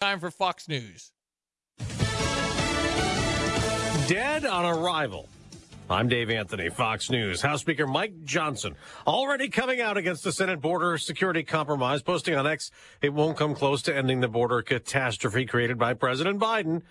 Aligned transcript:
Time 0.00 0.20
for 0.20 0.30
Fox 0.30 0.68
News. 0.68 1.10
Dead 4.06 4.46
on 4.46 4.64
arrival. 4.64 5.28
I'm 5.90 6.08
Dave 6.08 6.30
Anthony, 6.30 6.68
Fox 6.68 7.10
News. 7.10 7.42
House 7.42 7.62
Speaker 7.62 7.84
Mike 7.84 8.22
Johnson 8.22 8.76
already 9.08 9.48
coming 9.48 9.80
out 9.80 9.96
against 9.96 10.22
the 10.22 10.30
Senate 10.30 10.60
border 10.60 10.98
security 10.98 11.42
compromise, 11.42 12.00
posting 12.00 12.36
on 12.36 12.46
X, 12.46 12.70
it 13.02 13.12
won't 13.12 13.36
come 13.36 13.56
close 13.56 13.82
to 13.82 13.96
ending 13.96 14.20
the 14.20 14.28
border 14.28 14.62
catastrophe 14.62 15.46
created 15.46 15.78
by 15.78 15.94
President 15.94 16.38
Biden, 16.38 16.82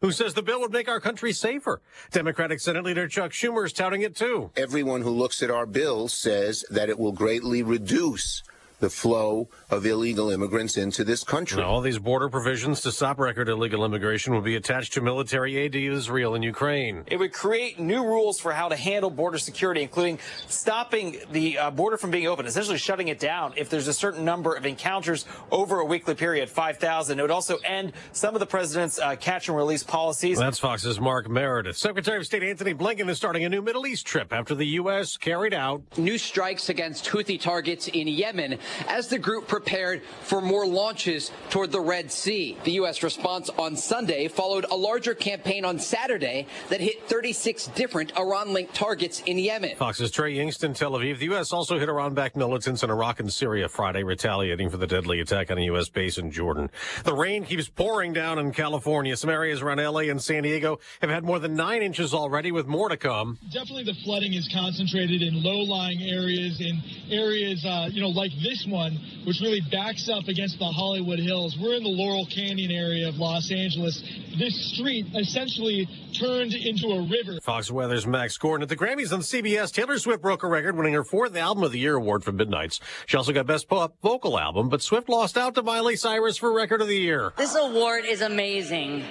who 0.00 0.10
says 0.10 0.34
the 0.34 0.42
bill 0.42 0.58
would 0.58 0.72
make 0.72 0.88
our 0.88 0.98
country 0.98 1.32
safer. 1.32 1.80
Democratic 2.10 2.58
Senate 2.58 2.82
Leader 2.82 3.06
Chuck 3.06 3.30
Schumer 3.30 3.64
is 3.64 3.72
touting 3.72 4.02
it 4.02 4.16
too. 4.16 4.50
Everyone 4.56 5.02
who 5.02 5.10
looks 5.10 5.40
at 5.40 5.52
our 5.52 5.66
bill 5.66 6.08
says 6.08 6.64
that 6.70 6.88
it 6.88 6.98
will 6.98 7.12
greatly 7.12 7.62
reduce 7.62 8.42
the 8.78 8.90
flow 8.90 9.48
of 9.70 9.86
illegal 9.86 10.30
immigrants 10.30 10.76
into 10.76 11.04
this 11.04 11.24
country. 11.24 11.62
All 11.62 11.80
these 11.80 11.98
border 11.98 12.28
provisions 12.28 12.80
to 12.82 12.92
stop 12.92 13.18
record 13.18 13.48
illegal 13.48 13.84
immigration 13.84 14.34
will 14.34 14.42
be 14.42 14.56
attached 14.56 14.92
to 14.94 15.00
military 15.00 15.56
aid 15.56 15.72
to 15.72 15.92
Israel 15.92 16.34
and 16.34 16.44
Ukraine. 16.44 17.04
It 17.06 17.18
would 17.18 17.32
create 17.32 17.78
new 17.78 18.04
rules 18.04 18.38
for 18.38 18.52
how 18.52 18.68
to 18.68 18.76
handle 18.76 19.10
border 19.10 19.38
security, 19.38 19.82
including 19.82 20.18
stopping 20.46 21.18
the 21.32 21.58
uh, 21.58 21.70
border 21.70 21.96
from 21.96 22.10
being 22.10 22.26
open, 22.26 22.46
essentially 22.46 22.78
shutting 22.78 23.08
it 23.08 23.18
down 23.18 23.54
if 23.56 23.70
there's 23.70 23.88
a 23.88 23.94
certain 23.94 24.24
number 24.24 24.54
of 24.54 24.66
encounters 24.66 25.24
over 25.50 25.80
a 25.80 25.84
weekly 25.84 26.14
period, 26.14 26.48
5,000. 26.48 27.18
It 27.18 27.22
would 27.22 27.30
also 27.30 27.56
end 27.64 27.92
some 28.12 28.34
of 28.34 28.40
the 28.40 28.46
president's 28.46 28.98
uh, 28.98 29.16
catch 29.16 29.48
and 29.48 29.56
release 29.56 29.82
policies. 29.82 30.38
That's 30.38 30.58
Fox's 30.58 31.00
Mark 31.00 31.28
Meredith. 31.28 31.76
Secretary 31.76 32.18
of 32.18 32.26
State 32.26 32.42
Antony 32.42 32.74
Blinken 32.74 33.08
is 33.08 33.16
starting 33.16 33.44
a 33.44 33.48
new 33.48 33.62
Middle 33.62 33.86
East 33.86 34.06
trip 34.06 34.32
after 34.32 34.54
the 34.54 34.66
U.S. 34.66 35.16
carried 35.16 35.54
out 35.54 35.82
new 35.96 36.18
strikes 36.18 36.68
against 36.68 37.06
Houthi 37.06 37.40
targets 37.40 37.88
in 37.88 38.06
Yemen 38.06 38.58
as 38.88 39.08
the 39.08 39.18
group 39.18 39.48
prepared 39.48 40.02
for 40.22 40.40
more 40.40 40.66
launches 40.66 41.30
toward 41.50 41.72
the 41.72 41.80
Red 41.80 42.10
Sea. 42.10 42.56
The 42.64 42.72
U.S. 42.72 43.02
response 43.02 43.50
on 43.58 43.76
Sunday 43.76 44.28
followed 44.28 44.66
a 44.70 44.76
larger 44.76 45.14
campaign 45.14 45.64
on 45.64 45.78
Saturday 45.78 46.46
that 46.68 46.80
hit 46.80 47.08
36 47.08 47.68
different 47.68 48.16
Iran-linked 48.16 48.74
targets 48.74 49.22
in 49.26 49.38
Yemen. 49.38 49.76
Fox's 49.76 50.10
Trey 50.10 50.34
Yingst, 50.36 50.74
Tel 50.74 50.92
Aviv. 50.92 51.18
The 51.18 51.26
U.S. 51.26 51.52
also 51.52 51.78
hit 51.78 51.88
Iran-backed 51.88 52.36
militants 52.36 52.82
in 52.82 52.90
Iraq 52.90 53.20
and 53.20 53.32
Syria 53.32 53.68
Friday, 53.68 54.02
retaliating 54.02 54.70
for 54.70 54.76
the 54.76 54.86
deadly 54.86 55.20
attack 55.20 55.50
on 55.50 55.58
a 55.58 55.64
U.S. 55.64 55.88
base 55.88 56.18
in 56.18 56.30
Jordan. 56.30 56.70
The 57.04 57.14
rain 57.14 57.44
keeps 57.44 57.68
pouring 57.68 58.12
down 58.12 58.38
in 58.38 58.52
California. 58.52 59.16
Some 59.16 59.30
areas 59.30 59.62
around 59.62 59.80
L.A. 59.80 60.08
and 60.08 60.22
San 60.22 60.42
Diego 60.42 60.78
have 61.00 61.10
had 61.10 61.24
more 61.24 61.38
than 61.38 61.54
nine 61.54 61.82
inches 61.82 62.14
already, 62.14 62.52
with 62.52 62.66
more 62.66 62.88
to 62.88 62.96
come. 62.96 63.38
Definitely 63.52 63.84
the 63.84 63.96
flooding 64.04 64.34
is 64.34 64.48
concentrated 64.52 65.22
in 65.22 65.42
low-lying 65.42 66.02
areas, 66.02 66.60
in 66.60 66.80
areas, 67.10 67.64
uh, 67.64 67.88
you 67.90 68.00
know, 68.00 68.08
like 68.08 68.32
this 68.42 68.55
one, 68.66 68.96
which 69.24 69.40
really 69.40 69.60
backs 69.70 70.08
up 70.08 70.28
against 70.28 70.58
the 70.58 70.66
Hollywood 70.66 71.18
Hills. 71.18 71.56
We're 71.60 71.74
in 71.74 71.82
the 71.82 71.88
Laurel 71.88 72.26
Canyon 72.26 72.70
area 72.70 73.08
of 73.08 73.16
Los 73.16 73.50
Angeles. 73.50 74.02
This 74.38 74.72
street 74.72 75.06
essentially 75.14 75.88
turned 76.12 76.54
into 76.54 76.86
a 76.88 77.02
river. 77.02 77.40
Fox 77.42 77.70
Weather's 77.70 78.06
Max 78.06 78.38
Gorden 78.38 78.62
at 78.62 78.68
the 78.68 78.76
Grammys 78.76 79.12
on 79.12 79.20
CBS. 79.20 79.72
Taylor 79.72 79.98
Swift 79.98 80.22
broke 80.22 80.42
a 80.42 80.48
record, 80.48 80.76
winning 80.76 80.94
her 80.94 81.04
fourth 81.04 81.36
Album 81.36 81.64
of 81.64 81.72
the 81.72 81.78
Year 81.78 81.96
award 81.96 82.24
for 82.24 82.32
Midnights. 82.32 82.80
She 83.06 83.16
also 83.16 83.32
got 83.32 83.46
Best 83.46 83.68
Pop 83.68 83.94
Vocal 84.02 84.38
Album, 84.38 84.68
but 84.68 84.82
Swift 84.82 85.08
lost 85.08 85.36
out 85.36 85.54
to 85.56 85.62
Miley 85.62 85.96
Cyrus 85.96 86.36
for 86.36 86.52
Record 86.52 86.80
of 86.80 86.88
the 86.88 86.96
Year. 86.96 87.32
This 87.36 87.54
award 87.54 88.04
is 88.06 88.20
amazing. 88.20 89.04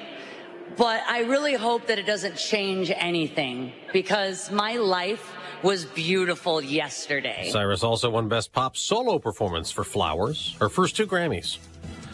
But 0.78 1.04
I 1.08 1.22
really 1.22 1.54
hope 1.54 1.88
that 1.88 2.00
it 2.00 2.06
doesn't 2.06 2.36
change 2.36 2.92
anything 2.94 3.72
because 3.94 4.52
my 4.52 4.76
life 4.76 5.32
was 5.66 5.83
beautiful 5.83 6.61
yesterday. 6.61 7.49
Cyrus 7.49 7.83
also 7.83 8.11
won 8.11 8.30
Best 8.30 8.53
Pop 8.53 8.77
Solo 8.77 9.17
Performance 9.17 9.71
for 9.71 9.83
Flowers, 9.83 10.55
her 10.59 10.69
first 10.69 10.95
two 10.95 11.08
Grammys. 11.08 11.58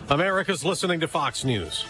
America's 0.09 0.63
listening 0.63 1.02
to 1.02 1.07
Fox 1.09 1.44
News. 1.44 1.85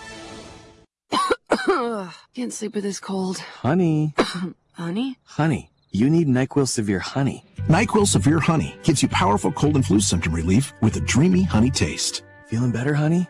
Can't 2.34 2.52
sleep 2.52 2.74
with 2.74 2.84
this 2.84 3.00
cold. 3.00 3.38
Honey. 3.38 4.16
Honey? 4.74 5.20
Honey, 5.24 5.70
you 5.92 6.10
need 6.10 6.28
NyQuil 6.28 6.68
Severe 6.68 6.98
Honey. 6.98 7.46
NyQuil 7.68 8.08
Severe 8.08 8.40
Honey 8.40 8.76
gives 8.82 9.04
you 9.04 9.10
powerful 9.10 9.52
cold 9.52 9.76
and 9.76 9.86
flu 9.86 10.00
symptom 10.00 10.34
relief 10.34 10.74
with 10.82 10.96
a 10.96 11.02
dreamy 11.02 11.44
honey 11.44 11.70
taste. 11.70 12.24
Feeling 12.48 12.72
better, 12.72 12.96
honey? 12.96 13.28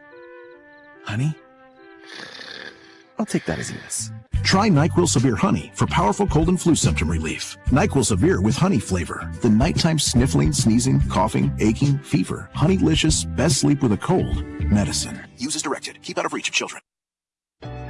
Honey? 1.04 1.36
I'll 3.20 3.26
take 3.26 3.44
that 3.44 3.60
as 3.60 3.72
a 3.72 3.74
yes. 3.74 4.10
Try 4.44 4.70
NyQuil 4.70 5.08
Severe 5.08 5.36
Honey 5.36 5.72
for 5.76 5.88
powerful 5.88 6.28
cold 6.28 6.50
and 6.50 6.60
flu 6.60 6.76
symptom 6.76 7.10
relief. 7.10 7.58
NyQuil 7.68 8.06
Severe 8.06 8.42
with 8.42 8.56
honey 8.56 8.80
flavor. 8.80 9.32
The 9.42 9.50
nighttime 9.50 10.00
sniffling, 10.00 10.52
sneezing, 10.52 11.02
coughing, 11.10 11.52
aching, 11.60 11.98
fever. 12.00 12.50
Honeylicious, 12.56 13.34
best 13.36 13.58
sleep 13.58 13.82
with 13.82 13.94
a 13.94 13.98
cold. 13.98 14.44
Medicine. 14.72 15.20
Use 15.38 15.56
as 15.56 15.62
directed. 15.62 16.02
Keep 16.02 16.18
out 16.18 16.26
of 16.26 16.34
reach 16.34 16.50
of 16.50 16.56
children. 16.56 16.82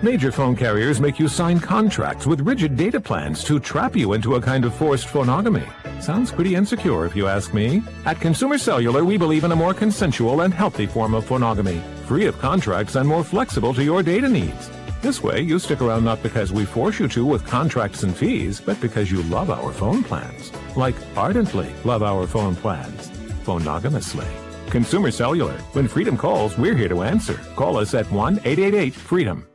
Major 0.04 0.32
phone 0.32 0.56
carriers 0.56 1.00
make 1.00 1.20
you 1.20 1.28
sign 1.28 1.60
contracts 1.60 2.26
with 2.26 2.42
rigid 2.42 2.76
data 2.76 3.00
plans 3.00 3.44
to 3.44 3.60
trap 3.60 3.96
you 3.96 4.14
into 4.14 4.36
a 4.36 4.42
kind 4.42 4.66
of 4.66 4.74
forced 4.74 5.08
phonogamy. 5.08 5.64
Sounds 6.02 6.32
pretty 6.32 6.56
insecure 6.56 7.06
if 7.06 7.16
you 7.16 7.28
ask 7.28 7.54
me. 7.54 7.84
At 8.06 8.20
Consumer 8.20 8.58
Cellular, 8.58 9.06
we 9.06 9.18
believe 9.18 9.44
in 9.44 9.52
a 9.52 9.56
more 9.56 9.76
consensual 9.76 10.42
and 10.42 10.54
healthy 10.54 10.88
form 10.88 11.14
of 11.14 11.24
phonogamy, 11.26 11.80
free 12.06 12.26
of 12.26 12.40
contracts 12.40 12.96
and 12.96 13.08
more 13.08 13.24
flexible 13.24 13.74
to 13.76 13.84
your 13.84 14.02
data 14.02 14.28
needs. 14.28 14.72
This 15.02 15.24
way, 15.24 15.42
you 15.42 15.58
stick 15.58 15.82
around 15.82 16.04
not 16.04 16.22
because 16.22 16.52
we 16.52 16.64
force 16.64 17.00
you 17.00 17.08
to 17.08 17.26
with 17.26 17.44
contracts 17.44 18.04
and 18.04 18.16
fees, 18.16 18.62
but 18.62 18.80
because 18.80 19.12
you 19.12 19.24
love 19.24 19.50
our 19.50 19.74
phone 19.74 20.04
plans. 20.04 20.52
Like 20.76 20.96
ardently 21.18 21.74
love 21.84 22.04
our 22.04 22.28
phone 22.28 22.56
plans. 22.56 23.10
Phonogamously. 23.44 24.28
Consumer 24.70 25.10
Cellular. 25.10 25.58
When 25.74 25.88
freedom 25.88 26.16
calls, 26.18 26.56
we're 26.56 26.76
here 26.76 26.88
to 26.88 27.02
answer. 27.02 27.34
Call 27.56 27.78
us 27.78 27.96
at 27.96 28.06
1-888-FREEDOM. 28.08 29.48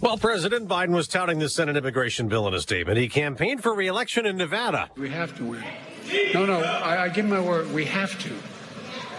While 0.00 0.16
President 0.16 0.66
Biden 0.66 0.94
was 0.94 1.06
touting 1.06 1.38
the 1.38 1.50
Senate 1.50 1.76
immigration 1.76 2.28
bill 2.28 2.48
in 2.48 2.54
a 2.54 2.60
statement, 2.60 2.96
he 2.96 3.08
campaigned 3.08 3.62
for 3.62 3.74
re-election 3.74 4.24
in 4.24 4.38
Nevada. 4.38 4.90
We 4.96 5.10
have 5.10 5.36
to 5.36 5.44
win. 5.44 5.64
No, 6.32 6.46
no, 6.46 6.60
I, 6.60 7.04
I 7.04 7.08
give 7.10 7.26
my 7.26 7.40
word. 7.40 7.70
We 7.72 7.84
have 7.84 8.18
to. 8.22 8.32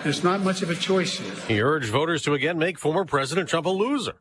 There's 0.05 0.23
not 0.23 0.41
much 0.41 0.61
of 0.61 0.69
a 0.69 0.75
choice 0.75 1.17
here. 1.17 1.33
He 1.47 1.59
urged 1.59 1.89
voters 1.89 2.21
to 2.25 2.35
again 2.35 2.59
make 2.59 2.77
former 2.77 3.05
President 3.05 3.49
Trump 3.49 3.65
a 3.65 3.71
loser. 3.71 4.13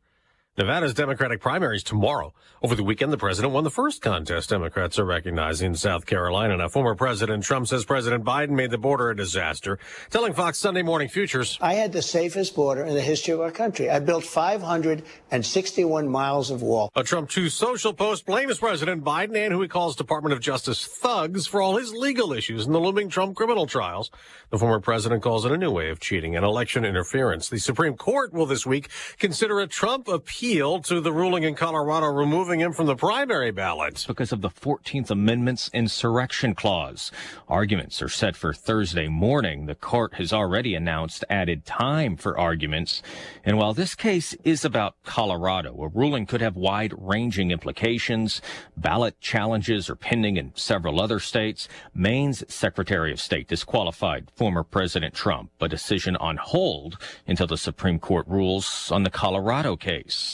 Nevada's 0.56 0.94
Democratic 0.94 1.40
primaries 1.40 1.82
tomorrow. 1.82 2.32
Over 2.62 2.76
the 2.76 2.84
weekend, 2.84 3.12
the 3.12 3.18
president 3.18 3.52
won 3.52 3.64
the 3.64 3.70
first 3.70 4.00
contest 4.00 4.50
Democrats 4.50 5.00
are 5.00 5.04
recognizing 5.04 5.66
in 5.66 5.74
South 5.74 6.06
Carolina. 6.06 6.56
Now, 6.56 6.68
former 6.68 6.94
President 6.94 7.42
Trump 7.42 7.66
says 7.66 7.84
President 7.84 8.24
Biden 8.24 8.50
made 8.50 8.70
the 8.70 8.78
border 8.78 9.10
a 9.10 9.16
disaster, 9.16 9.80
telling 10.10 10.32
Fox 10.32 10.58
Sunday 10.58 10.82
Morning 10.82 11.08
Futures. 11.08 11.58
I 11.60 11.74
had 11.74 11.92
the 11.92 12.02
safest 12.02 12.54
border 12.54 12.84
in 12.84 12.94
the 12.94 13.00
history 13.00 13.34
of 13.34 13.40
our 13.40 13.50
country. 13.50 13.90
I 13.90 13.98
built 13.98 14.22
561 14.22 16.08
miles 16.08 16.50
of 16.50 16.62
wall. 16.62 16.88
A 16.94 17.02
Trump 17.02 17.30
Truth 17.30 17.52
Social 17.52 17.92
post 17.92 18.24
blames 18.24 18.58
President 18.58 19.02
Biden 19.02 19.36
and 19.36 19.52
who 19.52 19.60
he 19.60 19.66
calls 19.66 19.96
Department 19.96 20.34
of 20.34 20.40
Justice 20.40 20.86
thugs 20.86 21.48
for 21.48 21.60
all 21.60 21.78
his 21.78 21.92
legal 21.92 22.32
issues 22.32 22.64
in 22.64 22.72
the 22.72 22.80
looming 22.80 23.08
Trump 23.08 23.34
criminal 23.34 23.66
trials. 23.66 24.12
The 24.50 24.58
former 24.58 24.78
president 24.78 25.20
calls 25.20 25.44
it 25.44 25.50
a 25.50 25.58
new 25.58 25.72
way 25.72 25.90
of 25.90 25.98
cheating 25.98 26.36
and 26.36 26.44
election 26.44 26.84
interference. 26.84 27.48
The 27.48 27.58
Supreme 27.58 27.96
Court 27.96 28.32
will 28.32 28.46
this 28.46 28.64
week 28.64 28.88
consider 29.18 29.58
a 29.58 29.66
Trump 29.66 30.06
appeal 30.06 30.43
appeal 30.44 30.78
to 30.78 31.00
the 31.00 31.10
ruling 31.10 31.42
in 31.42 31.54
Colorado 31.54 32.06
removing 32.06 32.60
him 32.60 32.70
from 32.70 32.84
the 32.84 32.94
primary 32.94 33.50
ballot. 33.50 34.04
Because 34.06 34.30
of 34.30 34.42
the 34.42 34.50
14th 34.50 35.10
Amendment's 35.10 35.70
insurrection 35.72 36.54
clause. 36.54 37.10
Arguments 37.48 38.02
are 38.02 38.10
set 38.10 38.36
for 38.36 38.52
Thursday 38.52 39.08
morning. 39.08 39.64
The 39.64 39.74
court 39.74 40.16
has 40.16 40.34
already 40.34 40.74
announced 40.74 41.24
added 41.30 41.64
time 41.64 42.18
for 42.18 42.38
arguments. 42.38 43.02
And 43.42 43.56
while 43.56 43.72
this 43.72 43.94
case 43.94 44.34
is 44.44 44.66
about 44.66 44.96
Colorado, 45.02 45.82
a 45.82 45.88
ruling 45.88 46.26
could 46.26 46.42
have 46.42 46.56
wide 46.56 46.92
ranging 46.98 47.50
implications. 47.50 48.42
Ballot 48.76 49.18
challenges 49.20 49.88
are 49.88 49.96
pending 49.96 50.36
in 50.36 50.52
several 50.54 51.00
other 51.00 51.20
states. 51.20 51.68
Maine's 51.94 52.44
Secretary 52.48 53.10
of 53.10 53.18
State 53.18 53.48
disqualified 53.48 54.30
former 54.36 54.62
President 54.62 55.14
Trump, 55.14 55.50
a 55.62 55.68
decision 55.68 56.16
on 56.16 56.36
hold 56.36 56.98
until 57.26 57.46
the 57.46 57.56
Supreme 57.56 57.98
Court 57.98 58.28
rules 58.28 58.90
on 58.92 59.04
the 59.04 59.10
Colorado 59.10 59.74
case. 59.74 60.33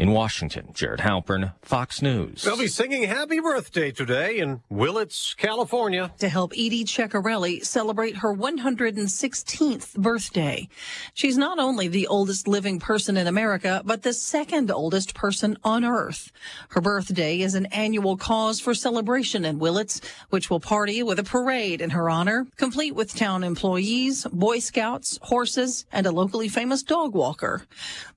In 0.00 0.12
Washington, 0.12 0.70
Jared 0.72 1.00
Halpern, 1.00 1.52
Fox 1.60 2.00
News. 2.00 2.42
They'll 2.42 2.56
be 2.56 2.68
singing 2.68 3.02
Happy 3.02 3.38
Birthday 3.38 3.90
today 3.90 4.38
in 4.38 4.62
Willits, 4.70 5.34
California. 5.34 6.10
To 6.20 6.28
help 6.30 6.54
Edie 6.54 6.86
Ceccarelli 6.86 7.62
celebrate 7.62 8.16
her 8.16 8.34
116th 8.34 9.96
birthday. 9.96 10.70
She's 11.12 11.36
not 11.36 11.58
only 11.58 11.86
the 11.86 12.06
oldest 12.06 12.48
living 12.48 12.80
person 12.80 13.18
in 13.18 13.26
America, 13.26 13.82
but 13.84 14.02
the 14.02 14.14
second 14.14 14.70
oldest 14.70 15.14
person 15.14 15.58
on 15.64 15.84
Earth. 15.84 16.32
Her 16.70 16.80
birthday 16.80 17.42
is 17.42 17.54
an 17.54 17.66
annual 17.66 18.16
cause 18.16 18.58
for 18.58 18.72
celebration 18.72 19.44
in 19.44 19.58
Willits, 19.58 20.00
which 20.30 20.48
will 20.48 20.60
party 20.60 21.02
with 21.02 21.18
a 21.18 21.24
parade 21.24 21.82
in 21.82 21.90
her 21.90 22.08
honor, 22.08 22.46
complete 22.56 22.94
with 22.94 23.14
town 23.14 23.44
employees, 23.44 24.26
Boy 24.32 24.60
Scouts, 24.60 25.18
horses, 25.20 25.84
and 25.92 26.06
a 26.06 26.10
locally 26.10 26.48
famous 26.48 26.82
dog 26.82 27.12
walker. 27.12 27.66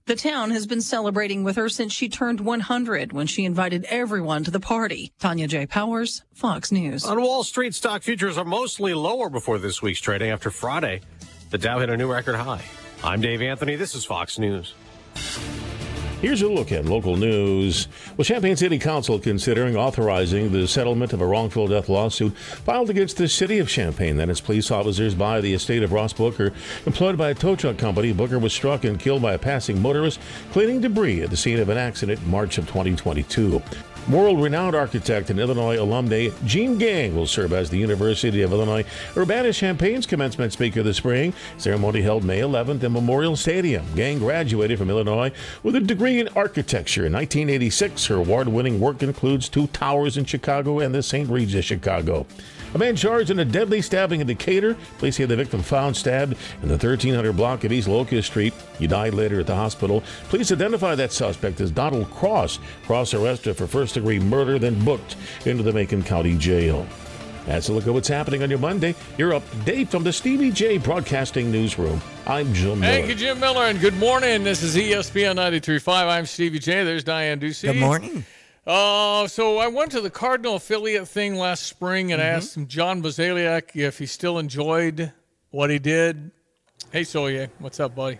The 0.06 0.15
town 0.18 0.51
has 0.51 0.68
been 0.68 0.81
celebrating 0.81 1.45
with 1.45 1.56
her 1.56 1.69
since 1.73 1.93
she 1.93 2.09
turned 2.09 2.39
100 2.41 3.13
when 3.13 3.27
she 3.27 3.45
invited 3.45 3.85
everyone 3.89 4.43
to 4.43 4.51
the 4.51 4.59
party. 4.59 5.11
Tanya 5.19 5.47
J. 5.47 5.65
Powers, 5.65 6.23
Fox 6.33 6.71
News. 6.71 7.05
On 7.05 7.21
Wall 7.21 7.43
Street, 7.43 7.73
stock 7.73 8.03
futures 8.03 8.37
are 8.37 8.45
mostly 8.45 8.93
lower 8.93 9.29
before 9.29 9.57
this 9.57 9.81
week's 9.81 9.99
trading 9.99 10.29
after 10.29 10.49
Friday. 10.49 11.01
The 11.49 11.57
Dow 11.57 11.79
hit 11.79 11.89
a 11.89 11.97
new 11.97 12.11
record 12.11 12.35
high. 12.35 12.63
I'm 13.03 13.21
Dave 13.21 13.41
Anthony. 13.41 13.75
This 13.75 13.95
is 13.95 14.05
Fox 14.05 14.39
News. 14.39 14.73
Here's 16.23 16.41
a 16.41 16.47
look 16.47 16.71
at 16.71 16.85
local 16.85 17.17
news. 17.17 17.89
Well, 18.15 18.23
Champaign 18.23 18.55
City 18.55 18.79
Council 18.79 19.19
considering 19.19 19.75
authorizing 19.75 20.53
the 20.53 20.69
settlement 20.69 21.11
of 21.11 21.19
a 21.19 21.27
wrongful 21.27 21.67
death 21.67 21.89
lawsuit 21.89 22.33
filed 22.37 22.89
against 22.89 23.17
the 23.17 23.27
city 23.27 23.59
of 23.59 23.67
Champaign 23.67 24.17
and 24.21 24.31
its 24.31 24.39
police 24.39 24.71
officers 24.71 25.15
by 25.15 25.41
the 25.41 25.53
estate 25.53 25.83
of 25.83 25.91
Ross 25.91 26.13
Booker, 26.13 26.53
employed 26.85 27.17
by 27.17 27.31
a 27.31 27.35
tow 27.35 27.57
truck 27.57 27.77
company. 27.77 28.13
Booker 28.13 28.39
was 28.39 28.53
struck 28.53 28.85
and 28.85 28.97
killed 28.97 29.21
by 29.21 29.33
a 29.33 29.37
passing 29.37 29.81
motorist 29.81 30.17
cleaning 30.53 30.79
debris 30.79 31.23
at 31.23 31.29
the 31.29 31.35
scene 31.35 31.59
of 31.59 31.67
an 31.67 31.77
accident 31.77 32.21
in 32.21 32.31
March 32.31 32.57
of 32.57 32.67
2022. 32.67 33.61
World 34.09 34.41
renowned 34.41 34.75
architect 34.75 35.29
and 35.29 35.39
Illinois 35.39 35.79
alumni 35.79 36.27
Jeanne 36.44 36.77
Gang 36.77 37.15
will 37.15 37.25
serve 37.25 37.53
as 37.53 37.69
the 37.69 37.77
University 37.77 38.41
of 38.41 38.51
Illinois 38.51 38.83
Urbana 39.15 39.53
Champaign's 39.53 40.05
commencement 40.05 40.51
speaker 40.51 40.83
this 40.83 40.97
spring. 40.97 41.33
Ceremony 41.57 42.01
held 42.01 42.25
May 42.25 42.41
11th 42.41 42.83
in 42.83 42.91
Memorial 42.91 43.38
Stadium. 43.38 43.85
Gang 43.95 44.19
graduated 44.19 44.77
from 44.77 44.89
Illinois 44.89 45.31
with 45.63 45.77
a 45.77 45.79
degree 45.79 46.19
in 46.19 46.27
architecture 46.35 47.05
in 47.05 47.13
1986. 47.13 48.05
Her 48.07 48.15
award 48.15 48.50
winning 48.50 48.77
work 48.81 49.01
includes 49.01 49.47
two 49.47 49.67
towers 49.67 50.17
in 50.17 50.25
Chicago 50.25 50.79
and 50.79 50.94
the 50.94 51.01
St. 51.01 51.29
Regis 51.29 51.63
Chicago. 51.63 52.25
A 52.75 52.77
man 52.79 52.95
charged 52.95 53.29
in 53.29 53.38
a 53.38 53.45
deadly 53.45 53.83
stabbing 53.83 54.19
in 54.19 54.25
Decatur. 54.25 54.75
Police 54.97 55.17
say 55.17 55.25
the 55.25 55.35
victim 55.35 55.61
found 55.61 55.95
stabbed 55.95 56.35
in 56.63 56.69
the 56.69 56.73
1300 56.73 57.31
block 57.33 57.63
of 57.63 57.71
East 57.71 57.88
Locust 57.88 58.29
Street. 58.29 58.51
He 58.79 58.88
died 58.88 59.13
later 59.13 59.39
at 59.39 59.45
the 59.45 59.56
hospital. 59.56 60.01
Police 60.29 60.51
identify 60.51 60.95
that 60.95 61.11
suspect 61.11 61.61
as 61.61 61.69
Donald 61.69 62.09
Cross. 62.09 62.57
Cross 62.88 63.13
arrested 63.13 63.56
for 63.56 63.67
first 63.67 63.93
degree 63.94 64.19
murder, 64.19 64.60
then 64.60 64.84
booked 64.84 65.16
into 65.45 65.63
the 65.63 65.72
Macon 65.74 66.04
County 66.04 66.38
Jail. 66.38 66.86
That's 67.45 67.68
a 67.68 67.74
look 67.74 67.86
at 67.88 67.94
what's 67.94 68.07
happening 68.07 68.42
on 68.42 68.50
your 68.50 68.60
Monday. 68.60 68.95
You're 69.18 69.34
up 69.34 69.50
to 69.51 69.57
date 69.57 69.90
from 69.90 70.04
the 70.04 70.13
Stevie 70.13 70.51
Jay 70.51 70.78
Broadcasting 70.78 71.51
Newsroom. 71.51 72.01
I'm 72.25 72.54
Jim 72.54 72.80
Miller. 72.80 72.94
Thank 72.94 73.10
you, 73.10 73.16
Jim 73.16 73.40
Miller, 73.40 73.63
and 73.66 73.80
good 73.81 73.98
morning. 73.98 74.45
This 74.45 74.63
is 74.63 74.75
ESPN 74.78 75.36
93.5. 75.36 76.07
I'm 76.07 76.25
Stevie 76.25 76.60
Jay. 76.60 76.86
There's 76.86 77.04
Diane 77.04 77.42
Ducey. 77.42 77.74
Good 77.74 77.81
morning. 77.81 78.24
Uh, 78.66 79.28
so 79.28 79.57
I 79.57 79.68
went 79.68 79.92
to 79.92 80.00
the 80.00 80.10
Cardinal 80.10 80.56
affiliate 80.56 81.06
thing 81.06 81.36
last 81.36 81.63
spring 81.63 82.13
and 82.13 82.22
Mm-hmm. 82.22 82.38
Asked 82.38 82.68
John 82.69 83.04
Mozeliak 83.04 83.75
if 83.75 84.00
he 84.00 84.06
still 84.06 84.40
enjoyed 84.40 85.12
what 85.51 85.69
he 85.69 85.80
did. 85.80 86.31
Hey, 86.94 87.01
Soye, 87.01 87.50
what's 87.60 87.81
up, 87.81 87.94
buddy? 87.94 88.19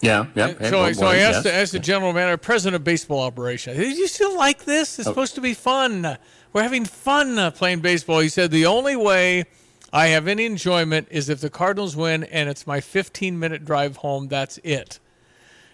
Yeah, 0.00 0.26
yeah. 0.34 0.52
Hey, 0.58 0.70
so, 0.70 0.82
well, 0.82 0.94
so 0.94 1.06
I 1.06 1.16
asked, 1.16 1.44
yes. 1.44 1.54
asked 1.54 1.72
the 1.72 1.78
general 1.78 2.12
manager, 2.12 2.36
president 2.36 2.76
of 2.76 2.84
baseball 2.84 3.20
operation, 3.20 3.76
did 3.76 3.96
you 3.96 4.06
still 4.08 4.36
like 4.36 4.64
this? 4.64 4.98
It's 4.98 5.08
Oh. 5.08 5.12
supposed 5.12 5.34
to 5.36 5.40
be 5.40 5.54
fun. 5.54 6.18
We're 6.52 6.62
having 6.62 6.84
fun 6.84 7.38
uh, 7.38 7.50
playing 7.50 7.80
baseball. 7.80 8.20
He 8.20 8.28
said, 8.28 8.50
the 8.50 8.66
only 8.66 8.96
way 8.96 9.44
I 9.92 10.08
have 10.08 10.28
any 10.28 10.44
enjoyment 10.46 11.08
is 11.10 11.28
if 11.28 11.40
the 11.40 11.50
Cardinals 11.50 11.96
win 11.96 12.24
and 12.24 12.48
it's 12.48 12.66
my 12.66 12.80
15 12.80 13.38
minute 13.38 13.64
drive 13.64 13.96
home. 13.98 14.28
That's 14.28 14.58
it. 14.58 14.98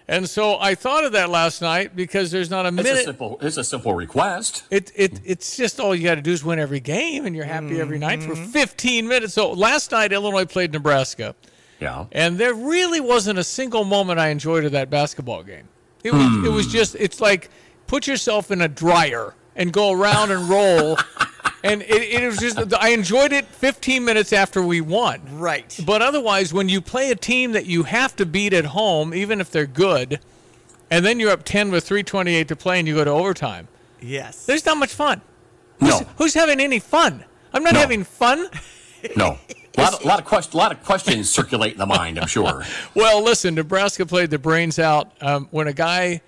And 0.09 0.29
so 0.29 0.59
I 0.61 0.75
thought 0.75 1.05
of 1.05 1.13
that 1.13 1.31
last 1.31 1.63
night 1.63 1.95
because 1.95 2.31
there's 2.33 2.51
not 2.51 2.65
a 2.67 2.69
It's 2.69 2.77
minute. 2.77 2.97
a 3.03 3.05
simple. 3.05 3.39
It's 3.41 3.57
a 3.57 3.65
simple 3.65 3.95
request. 3.95 4.65
It, 4.71 4.91
it 4.97 5.21
it's 5.25 5.57
just 5.57 5.79
all 5.79 5.95
you 5.95 6.03
got 6.03 6.17
to 6.17 6.21
do 6.23 6.33
is 6.33 6.45
win 6.45 6.59
every 6.59 6.81
game, 6.81 7.25
and 7.25 7.35
you're 7.37 7.45
happy 7.45 7.81
every 7.81 7.99
night 7.99 8.23
for 8.23 8.35
Mm-hmm. 8.35 8.47
15 8.51 9.09
minutes. 9.09 9.35
So 9.35 9.53
last 9.53 9.93
night 9.93 10.13
Illinois 10.13 10.45
played 10.45 10.73
Nebraska, 10.73 11.37
Yeah. 11.83 12.07
and 12.13 12.39
there 12.39 12.55
really 12.55 13.01
wasn't 13.01 13.39
a 13.39 13.45
single 13.45 13.85
moment 13.85 14.21
I 14.21 14.29
enjoyed 14.29 14.65
of 14.65 14.73
that 14.73 14.89
basketball 14.91 15.43
game. 15.43 15.69
It 16.05 16.13
was 16.13 16.47
it 16.47 16.51
was 16.51 16.67
hmm. 16.67 16.73
just 16.73 16.95
it's 16.97 17.21
like 17.21 17.51
put 17.87 18.07
yourself 18.07 18.51
in 18.51 18.61
a 18.63 18.69
dryer 18.69 19.35
and 19.55 19.73
go 19.73 19.93
around 19.93 20.31
and 20.31 20.49
roll. 20.49 20.97
And 21.65 21.83
it, 21.83 22.23
it 22.23 22.27
was 22.27 22.39
just, 22.39 22.75
I 22.75 22.89
enjoyed 22.89 23.33
it 23.33 23.45
15 23.47 24.05
minutes 24.05 24.33
after 24.33 24.61
we 24.63 24.81
won. 24.81 25.21
Right. 25.39 25.79
But 25.87 26.03
otherwise, 26.03 26.53
when 26.53 26.69
you 26.69 26.81
play 26.81 27.11
a 27.11 27.15
team 27.15 27.53
that 27.53 27.67
you 27.67 27.85
have 27.85 28.17
to 28.17 28.27
beat 28.27 28.53
at 28.53 28.65
home, 28.67 29.15
even 29.15 29.41
if 29.41 29.51
they're 29.51 29.67
good, 29.67 30.19
and 30.91 31.05
then 31.05 31.21
you're 31.21 31.31
up 31.31 31.45
10 31.45 31.71
with 31.71 31.85
328 31.85 32.49
to 32.49 32.57
play 32.57 32.79
and 32.81 32.89
you 32.89 32.97
go 32.97 33.05
to 33.05 33.11
overtime, 33.11 33.69
Yes. 34.01 34.45
there's 34.45 34.67
not 34.67 34.77
much 34.77 34.93
fun. 34.93 35.21
No. 35.81 35.99
Who's, 35.99 36.07
who's 36.17 36.35
having 36.35 36.59
any 36.59 36.81
fun? 36.81 37.25
I'm 37.53 37.63
not 37.63 37.75
No. 37.75 37.81
having 37.81 38.03
fun. 38.03 38.49
No. 39.17 39.39
A 39.79 39.81
lot, 39.81 40.05
a 40.05 40.07
lot 40.07 40.19
of 40.19 40.25
quest, 40.27 40.55
lot 40.55 40.71
of 40.73 40.85
questions 40.85 41.31
circulate 41.31 41.73
in 41.73 41.79
the 41.79 41.87
mind. 41.87 42.19
I'm 42.19 42.29
sure. 42.29 42.65
Well, 42.95 43.23
listen, 43.23 43.55
Nebraska 43.55 44.05
played 44.05 44.31
the 44.31 44.39
brains 44.39 44.79
out 44.79 45.13
um, 45.23 45.49
when 45.51 45.67
a 45.67 45.73
guy, 45.73 46.21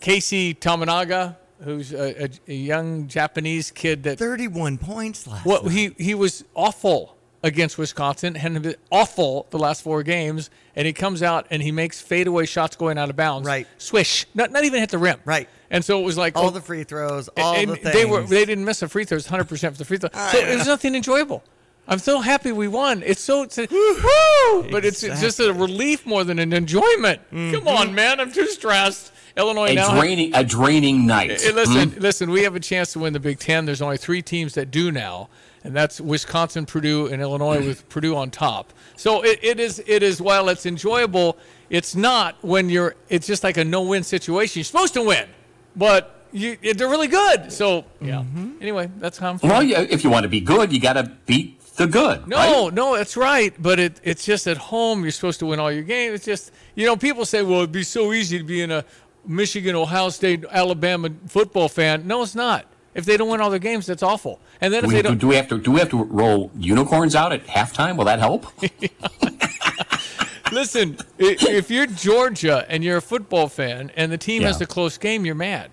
Casey 0.00 0.54
Tominaga, 0.54 1.36
who's 1.62 1.92
a, 1.92 2.24
a, 2.24 2.30
a 2.46 2.54
young 2.54 3.08
Japanese 3.08 3.70
kid 3.70 4.04
that 4.04 4.18
31 4.18 4.78
points 4.78 5.26
last. 5.26 5.44
well, 5.44 5.64
he 5.68 5.94
he 5.98 6.14
was 6.14 6.44
awful 6.54 7.16
against 7.42 7.78
Wisconsin 7.78 8.36
and 8.36 8.62
been 8.62 8.76
awful 8.90 9.46
the 9.50 9.58
last 9.58 9.82
four 9.82 10.02
games, 10.02 10.50
and 10.76 10.86
he 10.86 10.92
comes 10.92 11.22
out 11.22 11.46
and 11.50 11.62
he 11.62 11.72
makes 11.72 12.00
fadeaway 12.00 12.46
shots 12.46 12.76
going 12.76 12.98
out 12.98 13.10
of 13.10 13.16
bounds. 13.16 13.46
Right. 13.46 13.66
swish, 13.78 14.26
not 14.34 14.52
not 14.52 14.64
even 14.64 14.80
hit 14.80 14.90
the 14.90 14.98
rim. 14.98 15.20
Right. 15.24 15.48
And 15.70 15.84
so 15.84 16.00
it 16.00 16.04
was 16.04 16.16
like 16.16 16.36
All 16.36 16.46
oh, 16.46 16.50
the 16.50 16.60
free 16.60 16.84
throws, 16.84 17.28
all 17.36 17.54
and 17.56 17.70
the 17.70 17.76
things. 17.76 17.92
they 17.94 18.04
were 18.04 18.22
they 18.22 18.44
didn't 18.44 18.64
miss 18.64 18.80
a 18.82 18.88
free 18.88 19.04
throws, 19.04 19.26
hundred 19.26 19.48
percent 19.48 19.74
for 19.74 19.78
the 19.78 19.84
free 19.84 19.98
throw. 19.98 20.10
So 20.30 20.38
it 20.38 20.56
was 20.56 20.66
nothing 20.66 20.94
enjoyable. 20.94 21.42
I'm 21.88 21.98
so 21.98 22.20
happy 22.20 22.52
we 22.52 22.68
won. 22.68 23.02
It's 23.04 23.20
so 23.22 23.42
it's 23.42 23.56
a, 23.58 23.62
woo, 23.70 24.70
but 24.70 24.84
it's, 24.84 25.02
it's 25.02 25.20
just 25.22 25.40
a 25.40 25.52
relief 25.52 26.04
more 26.06 26.22
than 26.22 26.38
an 26.38 26.52
enjoyment. 26.52 27.20
Come 27.30 27.66
on, 27.66 27.94
man, 27.94 28.20
I'm 28.20 28.30
too 28.30 28.46
stressed. 28.46 29.12
Illinois 29.36 29.68
a 29.70 29.74
now. 29.74 29.94
draining, 29.98 30.34
a 30.34 30.42
draining 30.44 31.06
night. 31.06 31.40
Hey, 31.40 31.52
listen, 31.52 31.90
Hmm? 31.90 32.00
listen. 32.00 32.30
We 32.30 32.42
have 32.42 32.56
a 32.56 32.60
chance 32.60 32.92
to 32.94 32.98
win 32.98 33.12
the 33.12 33.20
Big 33.20 33.38
Ten. 33.38 33.66
There's 33.66 33.80
only 33.80 33.96
three 33.96 34.20
teams 34.20 34.54
that 34.54 34.72
do 34.72 34.90
now, 34.90 35.28
and 35.62 35.76
that's 35.76 36.00
Wisconsin, 36.00 36.66
Purdue, 36.66 37.06
and 37.06 37.22
Illinois, 37.22 37.64
with 37.64 37.88
Purdue 37.88 38.16
on 38.16 38.30
top. 38.32 38.72
So 38.96 39.22
it, 39.24 39.38
it 39.42 39.60
is. 39.60 39.80
It 39.86 40.02
is. 40.02 40.20
While 40.20 40.48
it's 40.48 40.66
enjoyable, 40.66 41.36
it's 41.70 41.94
not 41.94 42.34
when 42.42 42.68
you're. 42.68 42.96
It's 43.08 43.28
just 43.28 43.44
like 43.44 43.56
a 43.58 43.64
no-win 43.64 44.02
situation. 44.02 44.58
You're 44.58 44.64
supposed 44.64 44.94
to 44.94 45.02
win, 45.02 45.28
but 45.76 46.16
you, 46.32 46.56
they're 46.74 46.88
really 46.88 47.06
good. 47.06 47.52
So 47.52 47.84
yeah. 48.00 48.24
Anyway, 48.60 48.90
that's 48.98 49.18
how 49.18 49.30
I'm. 49.30 49.38
feeling. 49.38 49.54
Well, 49.56 49.62
yeah, 49.62 49.86
if 49.88 50.02
you 50.02 50.10
want 50.10 50.24
to 50.24 50.28
be 50.28 50.40
good, 50.40 50.72
you 50.72 50.80
got 50.80 50.94
to 50.94 51.12
beat 51.26 51.57
the 51.78 51.86
good. 51.86 52.28
No, 52.28 52.36
right? 52.36 52.74
no, 52.74 52.96
that's 52.96 53.16
right. 53.16 53.54
But 53.58 53.78
it, 53.80 54.00
it's 54.04 54.24
just 54.24 54.46
at 54.46 54.56
home. 54.58 55.02
You're 55.02 55.10
supposed 55.12 55.38
to 55.40 55.46
win 55.46 55.58
all 55.58 55.72
your 55.72 55.82
games. 55.82 56.14
It's 56.16 56.24
just, 56.26 56.52
you 56.74 56.84
know, 56.86 56.96
people 56.96 57.24
say, 57.24 57.42
well, 57.42 57.58
it'd 57.58 57.72
be 57.72 57.82
so 57.82 58.12
easy 58.12 58.36
to 58.38 58.44
be 58.44 58.60
in 58.60 58.70
a 58.70 58.84
Michigan, 59.26 59.74
Ohio 59.74 60.10
State, 60.10 60.44
Alabama 60.50 61.10
football 61.26 61.68
fan. 61.68 62.06
No, 62.06 62.22
it's 62.22 62.34
not. 62.34 62.66
If 62.94 63.04
they 63.04 63.16
don't 63.16 63.28
win 63.28 63.40
all 63.40 63.50
their 63.50 63.58
games, 63.58 63.86
that's 63.86 64.02
awful. 64.02 64.40
And 64.60 64.72
then 64.74 64.82
Do 64.82 64.86
if 64.86 64.88
we, 64.88 64.94
they 64.96 65.02
do, 65.02 65.08
don't, 65.10 65.18
do 65.18 65.28
we 65.28 65.36
have 65.36 65.48
to? 65.48 65.58
Do 65.58 65.70
we 65.72 65.78
have 65.80 65.90
to 65.90 66.02
roll 66.04 66.50
unicorns 66.56 67.14
out 67.14 67.32
at 67.32 67.46
halftime? 67.46 67.96
Will 67.96 68.06
that 68.06 68.18
help? 68.18 68.46
listen, 70.52 70.96
if 71.18 71.70
you're 71.70 71.86
Georgia 71.86 72.64
and 72.68 72.82
you're 72.82 72.96
a 72.96 73.02
football 73.02 73.48
fan 73.48 73.92
and 73.96 74.10
the 74.10 74.18
team 74.18 74.42
Yeah. 74.42 74.48
has 74.48 74.60
a 74.60 74.66
close 74.66 74.98
game, 74.98 75.24
you're 75.24 75.34
mad. 75.34 75.70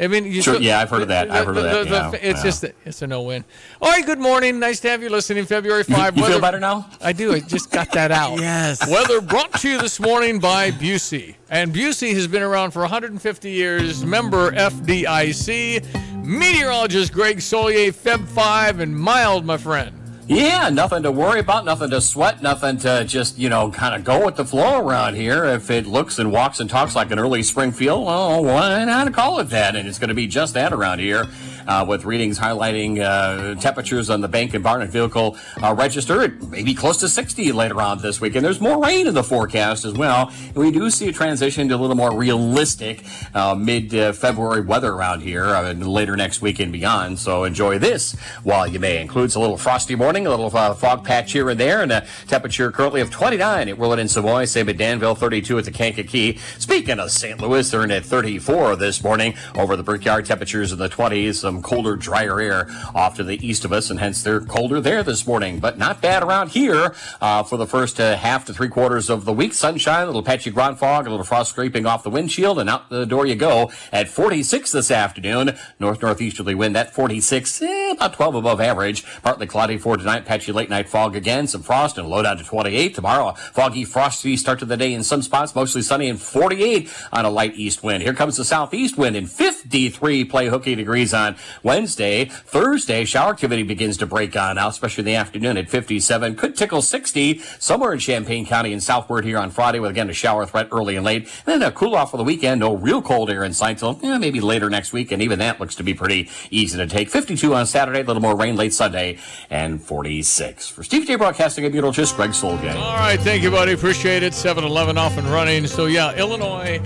I 0.00 0.06
mean, 0.06 0.24
you 0.26 0.42
Sure, 0.42 0.54
still- 0.54 0.62
yeah, 0.62 0.78
I've 0.80 0.90
heard 0.90 1.02
of 1.02 1.08
that. 1.08 1.28
I've 1.30 1.44
heard 1.44 1.56
of 1.56 1.64
that, 1.64 1.86
yeah, 2.22 2.30
it's 2.30 2.38
yeah. 2.38 2.42
just 2.44 2.62
a, 2.64 2.72
it's 2.84 3.02
a 3.02 3.06
no-win. 3.08 3.44
All 3.82 3.90
right, 3.90 4.06
good 4.06 4.20
morning. 4.20 4.60
Nice 4.60 4.78
to 4.80 4.90
have 4.90 5.02
you 5.02 5.08
listening. 5.08 5.44
February 5.44 5.82
five. 5.82 6.16
you 6.16 6.22
feel 6.22 6.30
Weather- 6.30 6.40
better 6.40 6.60
now? 6.60 6.88
I 7.00 7.12
do. 7.12 7.32
I 7.34 7.40
just 7.40 7.70
got 7.72 7.90
that 7.92 8.12
out. 8.12 8.38
Yes. 8.48 8.88
Weather 8.88 9.20
brought 9.20 9.52
to 9.60 9.68
you 9.68 9.78
this 9.80 9.98
morning 9.98 10.38
by 10.38 10.70
Busey. 10.70 11.34
And 11.50 11.74
Busey 11.74 12.12
has 12.14 12.28
been 12.28 12.42
around 12.42 12.70
for 12.70 12.80
150 12.80 13.50
years, 13.50 14.04
member 14.04 14.52
FDIC. 14.52 15.84
Meteorologist 16.24 17.12
Greg 17.12 17.38
Soulje, 17.38 17.88
Feb 17.92 18.26
5, 18.28 18.80
and 18.80 18.96
mild, 18.96 19.44
my 19.46 19.56
friend. 19.56 19.97
Yeah, 20.28 20.68
nothing 20.68 21.04
to 21.04 21.10
worry 21.10 21.40
about, 21.40 21.64
nothing 21.64 21.88
to 21.88 22.02
sweat, 22.02 22.42
nothing 22.42 22.76
to 22.80 23.02
just, 23.06 23.38
you 23.38 23.48
know, 23.48 23.70
kind 23.70 23.94
of 23.94 24.04
go 24.04 24.26
with 24.26 24.36
the 24.36 24.44
flow 24.44 24.86
around 24.86 25.14
here. 25.14 25.46
If 25.46 25.70
it 25.70 25.86
looks 25.86 26.18
and 26.18 26.30
walks 26.30 26.60
and 26.60 26.68
talks 26.68 26.94
like 26.94 27.10
an 27.10 27.18
early 27.18 27.42
spring 27.42 27.72
field, 27.72 28.04
well, 28.04 28.44
why 28.44 28.84
not 28.84 29.10
call 29.14 29.40
it 29.40 29.44
that? 29.44 29.74
And 29.74 29.88
it's 29.88 29.98
going 29.98 30.08
to 30.08 30.14
be 30.14 30.26
just 30.26 30.52
that 30.52 30.74
around 30.74 30.98
here. 30.98 31.28
Uh, 31.68 31.84
with 31.86 32.04
readings 32.04 32.38
highlighting 32.38 32.98
uh, 32.98 33.54
temperatures 33.60 34.08
on 34.08 34.22
the 34.22 34.28
bank 34.28 34.54
and 34.54 34.64
barn 34.64 34.80
and 34.80 34.90
vehicle 34.90 35.36
uh, 35.62 35.74
register, 35.74 36.22
it 36.22 36.42
may 36.48 36.74
close 36.74 36.96
to 36.96 37.08
60 37.08 37.52
later 37.52 37.80
on 37.80 38.00
this 38.00 38.20
week. 38.20 38.34
And 38.34 38.44
there's 38.44 38.60
more 38.60 38.82
rain 38.82 39.06
in 39.06 39.14
the 39.14 39.22
forecast 39.22 39.84
as 39.84 39.92
well. 39.92 40.32
And 40.46 40.56
we 40.56 40.70
do 40.70 40.88
see 40.90 41.08
a 41.08 41.12
transition 41.12 41.68
to 41.68 41.74
a 41.74 41.76
little 41.76 41.96
more 41.96 42.16
realistic 42.16 43.04
uh, 43.34 43.54
mid 43.54 43.92
February 44.16 44.62
weather 44.62 44.92
around 44.92 45.20
here 45.20 45.44
uh, 45.44 45.72
later 45.72 46.16
next 46.16 46.40
week 46.40 46.58
and 46.60 46.72
beyond. 46.72 47.18
So 47.18 47.44
enjoy 47.44 47.78
this 47.78 48.12
while 48.42 48.66
you 48.66 48.80
may. 48.80 49.00
Includes 49.00 49.34
a 49.34 49.40
little 49.40 49.56
frosty 49.56 49.94
morning, 49.94 50.26
a 50.26 50.30
little 50.30 50.54
uh, 50.56 50.74
fog 50.74 51.04
patch 51.04 51.32
here 51.32 51.50
and 51.50 51.58
there, 51.58 51.82
and 51.82 51.92
a 51.92 52.06
temperature 52.26 52.70
currently 52.72 53.00
of 53.00 53.10
29 53.10 53.68
at 53.68 53.78
Willard 53.78 53.98
and 53.98 54.10
Savoy, 54.10 54.44
same 54.44 54.68
at 54.68 54.76
Danville, 54.76 55.14
32 55.14 55.58
at 55.58 55.64
the 55.64 55.70
Kankakee. 55.70 56.38
Speaking 56.58 56.98
of 56.98 57.10
St. 57.10 57.40
Louis, 57.40 57.70
they're 57.70 57.84
in 57.84 57.90
at 57.90 58.04
34 58.04 58.76
this 58.76 59.02
morning 59.02 59.34
over 59.54 59.76
the 59.76 59.82
Brickyard 59.82 60.26
temperatures 60.26 60.72
in 60.72 60.78
the 60.78 60.88
20s. 60.88 61.36
Some 61.36 61.57
some 61.58 61.62
colder, 61.62 61.96
drier 61.96 62.40
air 62.40 62.66
off 62.94 63.16
to 63.16 63.24
the 63.24 63.44
east 63.46 63.64
of 63.64 63.72
us, 63.72 63.90
and 63.90 63.98
hence 63.98 64.22
they're 64.22 64.40
colder 64.40 64.80
there 64.80 65.02
this 65.02 65.26
morning. 65.26 65.58
But 65.58 65.78
not 65.78 66.00
bad 66.00 66.22
around 66.22 66.50
here 66.50 66.94
uh, 67.20 67.42
for 67.42 67.56
the 67.56 67.66
first 67.66 67.98
uh, 67.98 68.16
half 68.16 68.44
to 68.46 68.54
three 68.54 68.68
quarters 68.68 69.10
of 69.10 69.24
the 69.24 69.32
week. 69.32 69.54
Sunshine, 69.54 70.04
a 70.04 70.06
little 70.06 70.22
patchy 70.22 70.50
ground 70.50 70.78
fog, 70.78 71.06
a 71.06 71.10
little 71.10 71.24
frost 71.24 71.50
scraping 71.50 71.86
off 71.86 72.02
the 72.02 72.10
windshield, 72.10 72.58
and 72.58 72.70
out 72.70 72.88
the 72.90 73.04
door 73.06 73.26
you 73.26 73.34
go 73.34 73.70
at 73.92 74.08
46 74.08 74.72
this 74.72 74.90
afternoon. 74.90 75.56
North 75.80 76.00
northeasterly 76.00 76.54
wind 76.54 76.76
at 76.76 76.94
46, 76.94 77.62
eh, 77.62 77.92
about 77.92 78.12
12 78.12 78.36
above 78.36 78.60
average. 78.60 79.04
Partly 79.22 79.46
cloudy 79.46 79.78
for 79.78 79.96
tonight, 79.96 80.26
patchy 80.26 80.52
late 80.52 80.70
night 80.70 80.88
fog 80.88 81.16
again, 81.16 81.46
some 81.46 81.62
frost 81.62 81.98
and 81.98 82.08
low 82.08 82.22
down 82.22 82.36
to 82.36 82.44
28. 82.44 82.94
Tomorrow, 82.94 83.32
foggy, 83.32 83.84
frosty 83.84 84.36
start 84.36 84.60
to 84.60 84.64
the 84.64 84.76
day 84.76 84.92
in 84.92 85.02
some 85.02 85.22
spots, 85.22 85.54
mostly 85.54 85.82
sunny 85.82 86.08
and 86.08 86.20
48 86.20 86.88
on 87.12 87.24
a 87.24 87.30
light 87.30 87.56
east 87.56 87.82
wind. 87.82 88.02
Here 88.02 88.14
comes 88.14 88.36
the 88.36 88.44
southeast 88.44 88.96
wind 88.96 89.16
in 89.16 89.26
53 89.26 90.24
play 90.24 90.46
hooky 90.46 90.76
degrees 90.76 91.12
on 91.12 91.36
Wednesday. 91.62 92.26
Thursday, 92.26 93.04
shower 93.04 93.30
activity 93.30 93.62
begins 93.62 93.96
to 93.98 94.06
break 94.06 94.36
on 94.36 94.58
out, 94.58 94.70
especially 94.70 95.02
in 95.02 95.06
the 95.06 95.14
afternoon 95.14 95.56
at 95.56 95.68
57. 95.68 96.36
Could 96.36 96.56
tickle 96.56 96.82
60 96.82 97.38
somewhere 97.58 97.92
in 97.92 97.98
Champaign 97.98 98.46
County 98.46 98.72
and 98.72 98.82
southward 98.82 99.24
here 99.24 99.38
on 99.38 99.50
Friday 99.50 99.78
with 99.78 99.90
again 99.90 100.10
a 100.10 100.12
shower 100.12 100.46
threat 100.46 100.68
early 100.72 100.96
and 100.96 101.04
late. 101.04 101.22
And 101.46 101.60
then 101.60 101.62
a 101.62 101.72
cool 101.72 101.94
off 101.94 102.10
for 102.10 102.16
the 102.16 102.24
weekend. 102.24 102.60
No 102.60 102.74
real 102.74 103.02
cold 103.02 103.30
air 103.30 103.44
in 103.44 103.52
sight 103.52 103.78
till 103.78 103.98
maybe 104.18 104.40
later 104.40 104.70
next 104.70 104.92
week. 104.92 105.12
And 105.12 105.22
even 105.22 105.38
that 105.38 105.60
looks 105.60 105.74
to 105.76 105.82
be 105.82 105.94
pretty 105.94 106.30
easy 106.50 106.78
to 106.78 106.86
take. 106.86 107.08
52 107.08 107.54
on 107.54 107.66
Saturday, 107.66 108.00
a 108.00 108.04
little 108.04 108.22
more 108.22 108.36
rain 108.36 108.56
late 108.56 108.72
Sunday, 108.72 109.18
and 109.50 109.82
46. 109.82 110.68
For 110.68 110.82
Steve 110.82 111.06
J 111.06 111.16
Broadcasting 111.16 111.64
at 111.64 111.72
Beetlejuice, 111.72 112.14
Greg 112.14 112.30
Soulje. 112.30 112.74
All 112.74 112.96
right, 112.96 113.20
thank 113.20 113.42
you, 113.42 113.50
buddy. 113.50 113.72
Appreciate 113.72 114.22
it. 114.22 114.34
7 114.34 114.64
11 114.64 114.98
off 114.98 115.16
and 115.18 115.26
running. 115.28 115.66
So, 115.66 115.86
yeah, 115.86 116.14
Illinois 116.16 116.80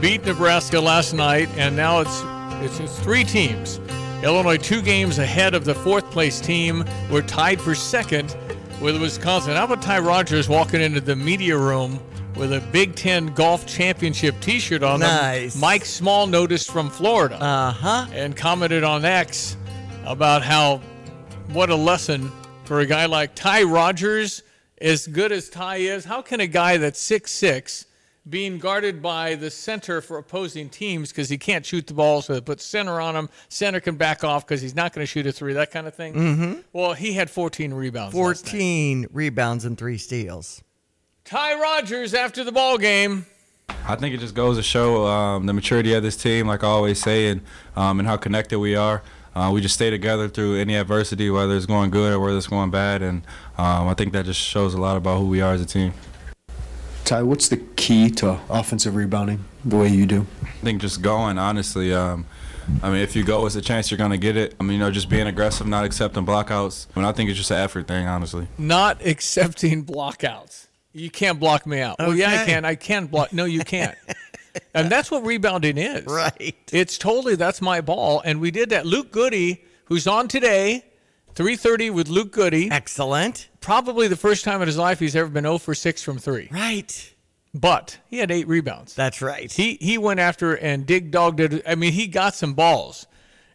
beat 0.00 0.24
Nebraska 0.24 0.80
last 0.80 1.12
night, 1.12 1.48
and 1.56 1.74
now 1.74 2.00
it's, 2.00 2.22
it's, 2.62 2.80
it's 2.80 2.98
three 3.00 3.24
teams. 3.24 3.80
Illinois 4.22 4.56
two 4.56 4.82
games 4.82 5.18
ahead 5.18 5.54
of 5.54 5.64
the 5.64 5.74
fourth 5.74 6.10
place 6.10 6.40
team. 6.40 6.84
We're 7.10 7.22
tied 7.22 7.60
for 7.60 7.74
second 7.74 8.36
with 8.80 9.00
Wisconsin. 9.00 9.54
How 9.54 9.64
about 9.64 9.82
Ty 9.82 10.00
Rodgers 10.00 10.48
walking 10.48 10.80
into 10.80 11.00
the 11.00 11.14
media 11.14 11.56
room 11.56 12.00
with 12.36 12.52
a 12.52 12.60
Big 12.72 12.94
Ten 12.96 13.26
Golf 13.34 13.66
Championship 13.66 14.34
T-shirt 14.40 14.82
on? 14.82 15.00
Nice. 15.00 15.54
Them. 15.54 15.60
Mike 15.60 15.84
Small 15.84 16.26
noticed 16.26 16.70
from 16.70 16.90
Florida. 16.90 17.40
Uh 17.42 17.70
huh. 17.70 18.06
And 18.12 18.36
commented 18.36 18.82
on 18.82 19.04
X 19.04 19.56
about 20.04 20.42
how 20.42 20.80
what 21.52 21.70
a 21.70 21.76
lesson 21.76 22.30
for 22.64 22.80
a 22.80 22.86
guy 22.86 23.06
like 23.06 23.34
Ty 23.34 23.62
Rodgers. 23.64 24.42
As 24.80 25.08
good 25.08 25.32
as 25.32 25.48
Ty 25.48 25.76
is, 25.76 26.04
how 26.04 26.22
can 26.22 26.38
a 26.40 26.46
guy 26.46 26.76
that's 26.76 27.00
six 27.00 27.32
six 27.32 27.86
being 28.28 28.58
guarded 28.58 29.00
by 29.00 29.34
the 29.34 29.50
center 29.50 30.00
for 30.00 30.18
opposing 30.18 30.68
teams 30.68 31.10
because 31.10 31.28
he 31.28 31.38
can't 31.38 31.64
shoot 31.64 31.86
the 31.86 31.94
ball, 31.94 32.20
so 32.22 32.34
they 32.34 32.40
put 32.40 32.60
center 32.60 33.00
on 33.00 33.16
him. 33.16 33.28
Center 33.48 33.80
can 33.80 33.96
back 33.96 34.24
off 34.24 34.46
because 34.46 34.60
he's 34.60 34.74
not 34.74 34.92
going 34.92 35.02
to 35.02 35.06
shoot 35.10 35.26
a 35.26 35.32
three, 35.32 35.52
that 35.54 35.70
kind 35.70 35.86
of 35.86 35.94
thing. 35.94 36.14
Mhm. 36.14 36.64
Well, 36.72 36.92
he 36.94 37.12
had 37.14 37.30
14 37.30 37.72
rebounds. 37.72 38.14
last 38.14 38.44
night. 38.44 38.50
14 38.50 39.06
rebounds 39.12 39.64
and 39.64 39.78
three 39.78 39.98
steals. 39.98 40.62
Ty 41.24 41.60
Rodgers 41.60 42.14
after 42.14 42.42
the 42.44 42.52
ball 42.52 42.78
game. 42.78 43.26
I 43.86 43.96
think 43.96 44.14
it 44.14 44.18
just 44.18 44.34
goes 44.34 44.56
to 44.56 44.62
show 44.62 45.06
um, 45.06 45.46
the 45.46 45.52
maturity 45.52 45.92
of 45.94 46.02
this 46.02 46.16
team, 46.16 46.46
like 46.46 46.64
I 46.64 46.68
always 46.68 47.00
say, 47.00 47.28
and 47.28 47.42
um, 47.76 47.98
and 47.98 48.08
how 48.08 48.16
connected 48.16 48.58
we 48.58 48.74
are. 48.74 49.02
Uh, 49.34 49.50
we 49.52 49.60
just 49.60 49.74
stay 49.74 49.88
together 49.90 50.28
through 50.28 50.56
any 50.58 50.74
adversity, 50.74 51.30
whether 51.30 51.54
it's 51.54 51.66
going 51.66 51.90
good 51.90 52.12
or 52.12 52.18
whether 52.18 52.36
it's 52.36 52.46
going 52.48 52.70
bad, 52.70 53.02
and 53.02 53.22
um, 53.56 53.86
I 53.86 53.94
think 53.94 54.12
that 54.14 54.24
just 54.24 54.40
shows 54.40 54.74
a 54.74 54.80
lot 54.80 54.96
about 54.96 55.18
who 55.18 55.26
we 55.26 55.40
are 55.42 55.52
as 55.52 55.60
a 55.60 55.66
team. 55.66 55.92
Ty, 57.08 57.22
what's 57.22 57.48
the 57.48 57.56
key 57.56 58.10
to 58.10 58.38
offensive 58.50 58.94
rebounding 58.94 59.42
the 59.64 59.76
way 59.76 59.88
you 59.88 60.04
do? 60.04 60.26
I 60.42 60.46
think 60.62 60.82
just 60.82 61.00
going, 61.00 61.38
honestly. 61.38 61.90
Um, 61.94 62.26
I 62.82 62.90
mean, 62.90 62.98
if 63.00 63.16
you 63.16 63.24
go, 63.24 63.46
it's 63.46 63.56
a 63.56 63.62
chance 63.62 63.90
you're 63.90 63.96
going 63.96 64.10
to 64.10 64.18
get 64.18 64.36
it. 64.36 64.54
I 64.60 64.62
mean, 64.62 64.74
you 64.74 64.78
know, 64.80 64.90
just 64.90 65.08
being 65.08 65.26
aggressive, 65.26 65.66
not 65.66 65.86
accepting 65.86 66.26
blockouts. 66.26 66.86
I 66.94 67.00
mean, 67.00 67.08
I 67.08 67.12
think 67.12 67.30
it's 67.30 67.38
just 67.38 67.50
an 67.50 67.56
effort 67.56 67.88
thing, 67.88 68.06
honestly. 68.06 68.46
Not 68.58 69.00
accepting 69.06 69.86
blockouts. 69.86 70.66
You 70.92 71.08
can't 71.10 71.40
block 71.40 71.66
me 71.66 71.80
out. 71.80 71.96
Well, 71.98 72.14
yeah, 72.14 72.28
I 72.30 72.34
Okay. 72.42 72.52
can. 72.52 72.64
I 72.66 72.74
can 72.74 73.06
block. 73.06 73.32
No, 73.32 73.46
you 73.46 73.60
can't. 73.64 73.94
and 74.74 74.90
that's 74.92 75.10
what 75.10 75.24
rebounding 75.24 75.78
is. 75.78 76.04
Right. 76.04 76.54
It's 76.70 76.98
totally 76.98 77.36
that's 77.36 77.62
my 77.62 77.80
ball, 77.80 78.20
and 78.22 78.38
we 78.38 78.50
did 78.50 78.68
that. 78.68 78.84
Luke 78.84 79.12
Goode, 79.12 79.56
who's 79.86 80.06
on 80.06 80.28
today, 80.28 80.84
three 81.38 81.54
thirty 81.54 81.88
with 81.88 82.08
Luke 82.08 82.32
Goode. 82.32 82.72
Excellent. 82.72 83.48
Probably 83.60 84.08
the 84.08 84.16
first 84.16 84.42
time 84.42 84.60
in 84.60 84.66
his 84.66 84.76
life 84.76 84.98
he's 84.98 85.14
ever 85.14 85.30
been 85.30 85.44
zero 85.44 85.58
for 85.58 85.72
six 85.72 86.02
from 86.02 86.18
three. 86.18 86.48
Right. 86.50 87.14
But 87.54 87.96
he 88.08 88.18
had 88.18 88.32
eight 88.32 88.48
rebounds. 88.48 88.92
That's 88.92 89.22
right. 89.22 89.50
He 89.50 89.78
he 89.80 89.98
went 89.98 90.18
after 90.18 90.56
and 90.56 90.84
dig 90.84 91.12
dogged 91.12 91.38
it. 91.38 91.62
I 91.64 91.76
mean, 91.76 91.92
he 91.92 92.08
got 92.08 92.34
some 92.34 92.54
balls, 92.54 93.06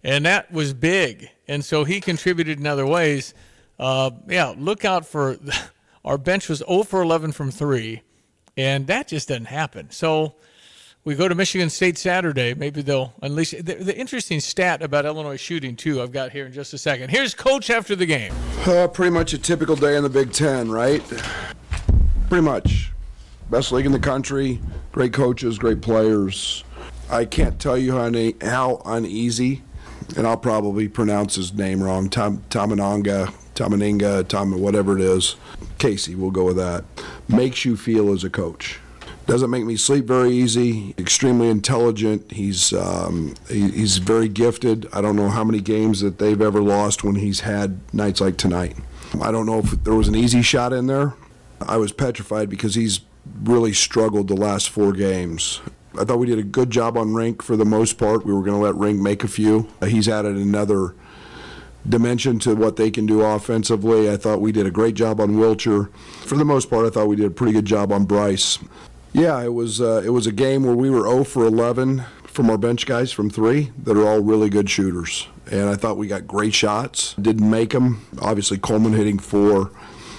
and 0.01 0.25
that 0.25 0.49
was 0.49 0.73
big. 0.73 1.29
And 1.49 1.63
so 1.65 1.83
he 1.83 1.99
contributed 1.99 2.57
in 2.57 2.65
other 2.65 2.87
ways. 2.87 3.33
Uh, 3.77 4.11
yeah, 4.29 4.53
look 4.57 4.85
out 4.85 5.05
for 5.05 5.37
our 6.05 6.17
bench 6.17 6.47
was 6.47 6.59
0 6.59 6.83
for 6.83 7.01
11 7.01 7.33
from 7.33 7.51
three, 7.51 8.01
and 8.55 8.87
that 8.87 9.09
just 9.09 9.27
doesn't 9.27 9.45
happen. 9.45 9.91
So 9.91 10.35
we 11.05 11.15
go 11.15 11.27
to 11.27 11.36
Michigan 11.36 11.69
State 11.69 11.98
Saturday. 11.98 12.53
Maybe 12.53 12.81
they'll 12.81 13.13
unleash 13.22 13.51
the, 13.51 13.62
the 13.75 13.98
interesting 13.98 14.39
stat 14.39 14.81
about 14.81 15.05
Illinois 15.05 15.38
shooting 15.38 15.75
too. 15.75 16.01
I've 16.01 16.12
got 16.12 16.31
here 16.31 16.45
in 16.45 16.53
just 16.53 16.74
a 16.74 16.77
second. 16.77 17.10
Here's 17.10 17.33
coach 17.33 17.69
after 17.69 17.95
the 17.95 18.05
game. 18.05 18.33
Uh, 18.65 18.88
pretty 18.88 19.12
much 19.12 19.33
a 19.33 19.38
typical 19.38 19.75
day 19.75 19.98
in 19.98 20.03
the 20.03 20.10
Big 20.10 20.31
Ten, 20.31 20.72
right? 20.72 21.03
Pretty 22.29 22.43
much. 22.43 22.91
Best 23.50 23.72
league 23.72 23.86
in 23.86 23.91
the 23.91 24.00
country, 24.00 24.60
great 24.91 25.13
coaches, 25.13 25.60
great 25.60 25.81
players. 25.81 26.63
I 27.10 27.25
can't 27.25 27.60
tell 27.60 27.77
you 27.77 27.91
how, 27.91 28.10
how 28.41 28.81
uneasy, 28.86 29.62
and 30.15 30.25
I'll 30.25 30.38
probably 30.38 30.88
pronounce 30.88 31.36
his 31.36 31.53
name 31.53 31.83
wrong, 31.83 32.10
Tom, 32.10 32.43
Tomananga, 32.50 33.33
Tomaninga, 33.53 34.27
Tom, 34.27 34.60
whatever 34.60 34.98
it 34.98 35.01
is. 35.01 35.36
Casey, 35.77 36.15
we'll 36.15 36.31
go 36.31 36.45
with 36.45 36.55
that. 36.55 36.86
Makes 37.27 37.65
you 37.65 37.75
feel 37.75 38.12
as 38.13 38.24
a 38.24 38.29
coach. 38.29 38.79
Doesn't 39.25 39.49
make 39.49 39.63
me 39.63 39.77
sleep 39.77 40.05
very 40.05 40.31
easy. 40.31 40.93
Extremely 40.97 41.49
intelligent. 41.49 42.31
He's 42.31 42.73
um, 42.73 43.35
he, 43.49 43.69
he's 43.71 43.97
very 43.97 44.27
gifted. 44.27 44.87
I 44.91 45.01
don't 45.01 45.15
know 45.15 45.29
how 45.29 45.45
many 45.45 45.61
games 45.61 46.01
that 46.01 46.19
they've 46.19 46.41
ever 46.41 46.61
lost 46.61 47.03
when 47.03 47.15
he's 47.15 47.41
had 47.41 47.79
nights 47.93 48.19
like 48.19 48.37
tonight. 48.37 48.75
I 49.21 49.31
don't 49.31 49.45
know 49.45 49.59
if 49.59 49.83
there 49.83 49.95
was 49.95 50.07
an 50.07 50.15
easy 50.15 50.41
shot 50.41 50.73
in 50.73 50.87
there. 50.87 51.13
I 51.61 51.77
was 51.77 51.93
petrified 51.93 52.49
because 52.49 52.75
he's 52.75 53.01
really 53.43 53.73
struggled 53.73 54.27
the 54.27 54.35
last 54.35 54.69
four 54.69 54.91
games. 54.91 55.61
I 55.97 56.03
thought 56.03 56.17
we 56.17 56.27
did 56.27 56.39
a 56.39 56.43
good 56.43 56.69
job 56.71 56.97
on 56.97 57.09
Rienk 57.09 57.41
for 57.41 57.55
the 57.55 57.65
most 57.65 57.97
part. 57.97 58.25
We 58.25 58.33
were 58.33 58.41
going 58.41 58.59
to 58.59 58.63
let 58.63 58.75
Rienk 58.75 58.99
make 58.99 59.23
a 59.23 59.27
few. 59.27 59.69
He's 59.85 60.09
added 60.09 60.35
another 60.35 60.95
dimension 61.87 62.39
to 62.39 62.55
what 62.55 62.77
they 62.77 62.89
can 62.89 63.05
do 63.05 63.21
offensively. 63.21 64.09
I 64.09 64.17
thought 64.17 64.41
we 64.41 64.51
did 64.51 64.65
a 64.65 64.71
great 64.71 64.95
job 64.95 65.19
on 65.19 65.35
Wilcher. 65.35 65.93
For 66.25 66.35
the 66.35 66.45
most 66.45 66.69
part, 66.69 66.85
I 66.85 66.89
thought 66.89 67.07
we 67.07 67.15
did 67.15 67.25
a 67.25 67.31
pretty 67.31 67.53
good 67.53 67.65
job 67.65 67.91
on 67.91 68.05
Brice. 68.05 68.59
Yeah, 69.13 69.43
it 69.43 69.53
was 69.53 69.79
uh, 69.79 70.01
it 70.03 70.10
was 70.10 70.25
a 70.25 70.32
game 70.32 70.63
where 70.63 70.75
we 70.75 70.89
were 70.89 71.03
0 71.03 71.24
for 71.24 71.46
11 71.46 72.03
from 72.24 72.50
our 72.50 72.58
bench 72.58 72.88
guys 72.88 73.12
from 73.12 73.29
three 73.29 73.72
that 73.84 73.96
are 73.96 74.08
all 74.08 74.22
really 74.22 74.50
good 74.50 74.72
shooters, 74.72 75.27
and 75.51 75.70
I 75.70 75.75
thought 75.75 75.98
we 75.98 76.08
got 76.08 76.25
great 76.25 76.55
shots. 76.55 77.13
Didn't 77.22 77.48
make 77.48 77.70
them. 77.70 78.03
Obviously, 78.20 78.58
Coleman 78.58 78.93
hitting 78.93 79.20
four 79.20 79.70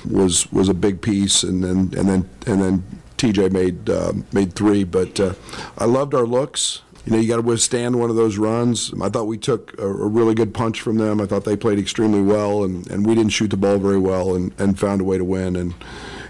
was 0.09 0.51
was 0.53 0.69
a 0.69 0.75
big 0.75 1.03
piece, 1.03 1.43
and 1.43 1.65
then 1.65 1.93
and 1.99 2.09
then 2.09 2.31
and 2.47 2.63
then 2.63 2.85
TJ 3.17 3.51
made 3.51 3.91
uh, 3.91 4.13
made 4.33 4.53
three. 4.53 4.85
But 4.85 5.19
uh, 5.19 5.35
I 5.77 5.87
loved 5.87 6.15
our 6.15 6.25
looks. 6.25 6.83
You 7.05 7.13
know, 7.13 7.19
you 7.19 7.29
got 7.29 7.37
to 7.37 7.43
withstand 7.43 7.99
one 7.99 8.11
of 8.11 8.17
those 8.17 8.39
runs. 8.39 8.95
I 9.03 9.09
thought 9.09 9.27
we 9.27 9.39
took 9.39 9.77
a, 9.79 9.87
a 9.87 10.07
really 10.07 10.35
good 10.35 10.55
punch 10.55 10.81
from 10.81 10.99
them. 10.99 11.21
I 11.21 11.27
thought 11.27 11.45
they 11.45 11.57
played 11.57 11.81
extremely 11.81 12.23
well, 12.23 12.63
and, 12.63 12.89
and 12.91 13.05
we 13.05 13.15
didn't 13.17 13.33
shoot 13.33 13.51
the 13.51 13.59
ball 13.59 13.79
very 13.79 13.99
well, 13.99 14.37
and, 14.37 14.55
and 14.59 14.79
found 14.79 15.01
a 15.01 15.05
way 15.05 15.19
to 15.19 15.25
win, 15.25 15.57
and 15.57 15.75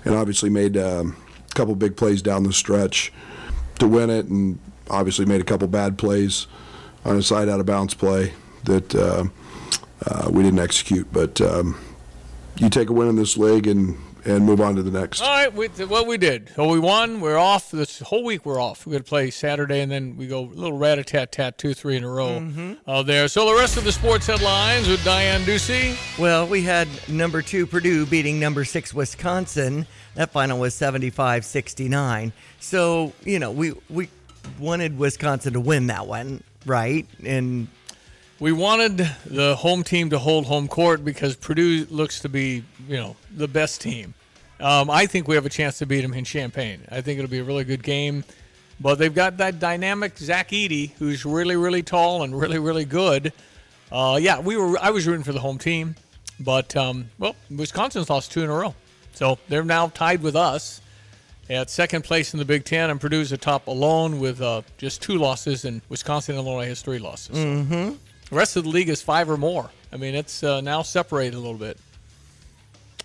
and 0.06 0.14
obviously 0.14 0.48
made 0.48 0.78
um, 0.78 1.16
couple 1.54 1.74
big 1.74 1.96
plays 1.96 2.22
down 2.22 2.42
the 2.42 2.52
stretch 2.52 3.12
to 3.78 3.86
win 3.88 4.10
it, 4.10 4.26
and 4.26 4.58
obviously 4.90 5.24
made 5.24 5.40
a 5.40 5.44
couple 5.44 5.66
bad 5.68 5.98
plays 5.98 6.46
on 7.04 7.16
a 7.16 7.22
side 7.22 7.48
out 7.48 7.60
of 7.60 7.66
bounds 7.66 7.94
play 7.94 8.32
that 8.64 8.94
uh, 8.94 9.24
uh, 10.06 10.30
we 10.30 10.42
didn't 10.42 10.60
execute. 10.60 11.06
But 11.12 11.40
um, 11.40 11.78
you 12.56 12.68
take 12.70 12.88
a 12.90 12.92
win 12.92 13.08
in 13.08 13.16
this 13.16 13.36
league 13.36 13.66
and 13.66 13.96
and 14.26 14.46
move 14.46 14.58
on 14.58 14.74
to 14.74 14.82
the 14.82 14.90
next. 14.90 15.20
All 15.20 15.28
right, 15.28 15.52
we, 15.52 15.66
what 15.84 16.06
we 16.06 16.16
did. 16.16 16.50
So 16.56 16.66
we 16.66 16.78
won. 16.78 17.20
We're 17.20 17.36
off. 17.36 17.70
This 17.70 17.98
whole 17.98 18.24
week 18.24 18.46
we're 18.46 18.58
off. 18.58 18.86
We're 18.86 18.92
going 18.92 19.02
to 19.02 19.08
play 19.08 19.30
Saturday, 19.30 19.80
and 19.82 19.92
then 19.92 20.16
we 20.16 20.26
go 20.26 20.40
a 20.44 20.46
little 20.46 20.78
rat 20.78 20.98
a 20.98 21.04
tat 21.04 21.30
tat, 21.30 21.58
two, 21.58 21.74
three 21.74 21.94
in 21.98 22.04
a 22.04 22.08
row 22.08 22.40
Mhm. 22.40 22.78
uh, 22.86 23.02
there. 23.02 23.28
So 23.28 23.44
the 23.44 23.54
rest 23.54 23.76
of 23.76 23.84
the 23.84 23.92
sports 23.92 24.26
headlines 24.26 24.88
with 24.88 25.04
Diane 25.04 25.42
Ducey. 25.42 25.94
Well, 26.18 26.46
we 26.46 26.62
had 26.62 26.88
number 27.06 27.42
two 27.42 27.66
Purdue 27.66 28.06
beating 28.06 28.40
number 28.40 28.64
six 28.64 28.94
Wisconsin. 28.94 29.86
That 30.14 30.30
final 30.30 30.58
was 30.58 30.74
75 30.74 31.44
69. 31.44 32.32
So, 32.60 33.12
you 33.24 33.38
know, 33.38 33.50
we, 33.50 33.72
we 33.90 34.08
wanted 34.58 34.98
Wisconsin 34.98 35.52
to 35.54 35.60
win 35.60 35.88
that 35.88 36.06
one, 36.06 36.42
right? 36.66 37.06
And 37.24 37.68
We 38.40 38.52
wanted 38.52 39.08
the 39.26 39.56
home 39.56 39.82
team 39.84 40.10
to 40.10 40.18
hold 40.18 40.46
home 40.46 40.68
court 40.68 41.04
because 41.04 41.36
Purdue 41.36 41.86
looks 41.90 42.20
to 42.20 42.28
be, 42.28 42.64
you 42.88 42.96
know, 42.96 43.16
the 43.34 43.48
best 43.48 43.80
team. 43.80 44.14
Um, 44.60 44.88
I 44.90 45.06
think 45.06 45.26
we 45.28 45.34
have 45.34 45.46
a 45.46 45.50
chance 45.50 45.78
to 45.78 45.86
beat 45.86 46.02
them 46.02 46.14
in 46.14 46.24
Champaign. 46.24 46.80
I 46.90 47.00
think 47.00 47.18
it'll 47.18 47.30
be 47.30 47.38
a 47.40 47.44
really 47.44 47.64
good 47.64 47.82
game. 47.82 48.24
But 48.80 48.98
they've 48.98 49.14
got 49.14 49.36
that 49.36 49.60
dynamic 49.60 50.18
Zach 50.18 50.50
Edey, 50.50 50.92
who's 50.94 51.24
really, 51.24 51.56
really 51.56 51.82
tall 51.82 52.22
and 52.24 52.38
really, 52.38 52.58
really 52.58 52.84
good. 52.84 53.32
Uh, 53.92 54.18
yeah, 54.20 54.40
we 54.40 54.56
were. 54.56 54.76
I 54.80 54.90
was 54.90 55.06
rooting 55.06 55.22
for 55.22 55.32
the 55.32 55.38
home 55.40 55.58
team, 55.58 55.94
but 56.40 56.74
um, 56.76 57.08
well, 57.18 57.36
Wisconsin's 57.50 58.10
lost 58.10 58.32
two 58.32 58.42
in 58.42 58.50
a 58.50 58.52
row, 58.54 58.74
so 59.14 59.38
they're 59.48 59.64
now 59.64 59.88
tied 59.88 60.22
with 60.22 60.36
us 60.36 60.80
at 61.50 61.70
second 61.70 62.02
place 62.04 62.32
in 62.32 62.38
the 62.38 62.44
Big 62.44 62.64
Ten, 62.64 62.90
and 62.90 63.00
Purdue's 63.00 63.32
atop 63.32 63.66
alone 63.66 64.18
with 64.18 64.40
uh, 64.40 64.62
just 64.78 65.02
two 65.02 65.18
losses, 65.18 65.64
and 65.64 65.82
Wisconsin 65.88 66.36
and 66.36 66.46
Illinois 66.46 66.66
has 66.66 66.82
three 66.82 66.98
losses. 66.98 67.36
Mm-hmm. 67.36 67.94
The 68.30 68.36
rest 68.36 68.56
of 68.56 68.64
the 68.64 68.70
league 68.70 68.88
is 68.88 69.02
five 69.02 69.28
or 69.28 69.36
more. 69.36 69.70
I 69.92 69.96
mean, 69.96 70.14
it's 70.14 70.42
uh, 70.42 70.60
now 70.60 70.82
separated 70.82 71.34
a 71.34 71.38
little 71.38 71.58
bit. 71.58 71.78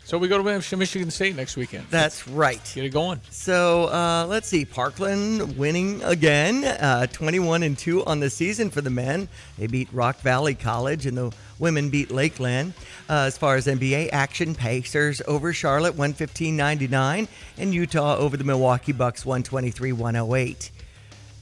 So 0.10 0.18
we 0.18 0.28
go 0.28 0.42
to 0.42 0.76
Michigan 0.76 1.12
State 1.12 1.36
next 1.36 1.56
weekend. 1.56 1.86
That's 1.92 2.28
right. 2.28 2.60
Get 2.74 2.84
it 2.84 2.90
going. 2.90 3.22
So 3.30 3.90
uh, 3.90 4.26
let's 4.28 4.48
see. 4.48 4.66
Parkland 4.66 5.56
winning 5.56 6.02
again, 6.02 6.64
uh, 6.64 7.06
21 7.06 7.62
and 7.62 7.78
2 7.78 8.06
on 8.06 8.20
the 8.20 8.32
season 8.32 8.72
for 8.72 8.82
the 8.82 8.90
men. 8.90 9.30
They 9.60 9.68
beat 9.68 9.88
Rock 9.94 10.20
Valley 10.22 10.56
College, 10.56 11.06
and 11.06 11.16
the 11.16 11.32
women 11.60 11.92
beat 11.92 12.10
Lakeland. 12.10 12.74
Uh, 13.08 13.26
as 13.28 13.38
far 13.38 13.56
as 13.56 13.68
NBA 13.68 14.10
action, 14.12 14.56
Pacers 14.56 15.22
over 15.28 15.54
Charlotte 15.54 15.94
115 15.94 16.58
99, 16.58 17.28
and 17.60 17.72
Utah 17.72 18.18
over 18.18 18.36
the 18.36 18.44
Milwaukee 18.44 18.94
Bucks 18.94 19.28
123 19.28 19.92
108. 19.92 20.72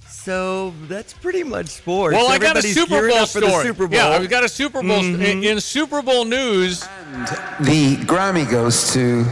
So 0.09 0.73
that's 0.87 1.13
pretty 1.13 1.43
much 1.43 1.67
sports. 1.67 2.13
Well, 2.15 2.27
I 2.27 2.37
got 2.37 2.57
a 2.57 2.61
Super 2.61 3.07
Bowl 3.07 3.25
for 3.25 3.39
the 3.39 3.47
story. 3.49 3.65
Super 3.65 3.87
Bowl. 3.87 3.97
Yeah, 3.97 4.19
we 4.19 4.27
got 4.27 4.43
a 4.43 4.49
Super 4.49 4.81
Bowl 4.81 4.99
Mhm. 5.01 5.23
in, 5.23 5.43
in 5.43 5.61
Super 5.61 6.01
Bowl 6.01 6.25
news. 6.25 6.81
The 7.61 7.95
Grammy 7.97 8.49
goes 8.49 8.91
to 8.93 9.25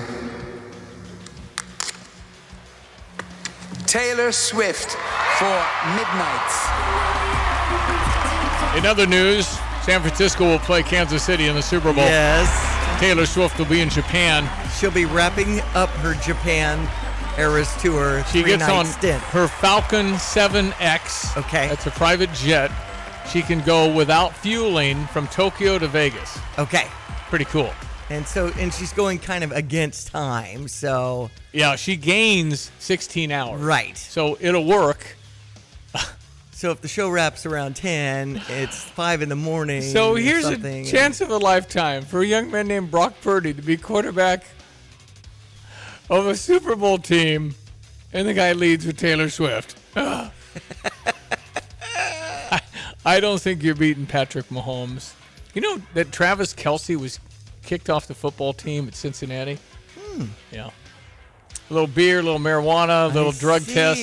Taylor 3.88 4.32
Swift 4.32 4.92
for 5.38 5.66
Midnights. 5.96 6.68
In 8.78 8.86
other 8.86 9.06
news, 9.06 9.48
San 9.84 10.02
Francisco 10.02 10.46
will 10.46 10.60
play 10.60 10.84
Kansas 10.84 11.24
City 11.24 11.48
in 11.48 11.56
the 11.56 11.62
Super 11.62 11.94
Bowl. 11.94 12.04
Yes. 12.04 13.00
Taylor 13.00 13.26
Swift 13.26 13.58
will 13.58 13.66
be 13.66 13.82
in 13.82 13.90
Japan. 13.90 14.50
She'll 14.80 14.92
be 14.92 15.06
wrapping 15.06 15.62
up 15.74 15.90
her 16.02 16.14
Japan 16.16 16.88
Eras 17.38 17.74
Tour. 17.82 18.24
She 18.32 18.44
gets 18.44 18.68
on 18.68 18.86
stint. 18.86 19.22
her 19.24 19.48
Falcon 19.48 20.14
7X. 20.14 21.38
Okay. 21.38 21.68
That's 21.68 21.86
a 21.86 21.92
private 21.92 22.32
jet. 22.34 22.72
She 23.32 23.42
can 23.42 23.62
go 23.62 23.92
without 23.94 24.36
fueling 24.36 25.06
from 25.08 25.28
Tokyo 25.28 25.78
to 25.80 25.88
Vegas. 25.88 26.38
Okay. 26.58 26.88
Pretty 27.30 27.46
cool. 27.46 27.72
And 28.10 28.26
so, 28.26 28.52
and 28.60 28.72
she's 28.74 28.94
going 28.94 29.18
kind 29.20 29.44
of 29.44 29.52
against 29.52 30.10
time. 30.10 30.68
So, 30.68 31.32
Yeah, 31.52 31.76
she 31.76 31.96
gains 31.96 32.72
16 32.80 33.32
hours. 33.32 33.60
Right. 33.62 33.98
So 33.98 34.38
it'll 34.40 34.66
work. 34.66 35.18
so 36.52 36.70
if 36.72 36.82
the 36.82 36.88
show 36.88 37.10
wraps 37.10 37.46
around 37.48 37.76
10, 37.76 38.42
it's 38.50 38.84
5 38.84 39.24
in 39.24 39.30
the 39.30 39.36
morning. 39.36 39.82
So 39.82 40.14
here's 40.16 40.46
a 40.46 40.84
chance 40.86 41.20
of 41.20 41.32
a 41.32 41.38
lifetime 41.38 42.04
for 42.04 42.22
a 42.22 42.26
young 42.26 42.52
man 42.52 42.68
named 42.68 42.92
Brock 42.92 43.16
Purdy 43.22 43.54
to 43.56 43.62
be 43.62 43.76
quarterback 43.76 44.46
of 46.10 46.28
a 46.28 46.36
Super 46.36 46.76
Bowl 46.76 46.98
team, 46.98 47.56
and 48.14 48.28
the 48.28 48.34
guy 48.34 48.54
leads 48.54 48.86
with 48.86 48.98
Taylor 48.98 49.30
Swift. 49.30 49.78
I, 49.96 50.32
I 53.06 53.20
don't 53.20 53.42
think 53.42 53.64
you're 53.64 53.76
beating 53.76 54.06
Patrick 54.06 54.48
Mahomes. 54.50 55.14
You 55.54 55.62
know 55.62 55.82
that 55.94 56.12
Travis 56.12 56.54
Kelce 56.54 56.96
was 56.96 57.20
kicked 57.64 57.90
off 57.90 58.08
the 58.08 58.14
football 58.14 58.54
team 58.54 58.88
at 58.88 58.96
Cincinnati? 58.96 59.58
Hmm. 59.98 60.26
Yeah. 60.52 60.70
A 61.70 61.74
little 61.74 61.88
beer, 61.88 62.20
a 62.20 62.22
little 62.22 62.40
marijuana, 62.40 63.06
a 63.06 63.14
little 63.14 63.32
I 63.32 63.40
drug 63.40 63.66
test. 63.66 64.02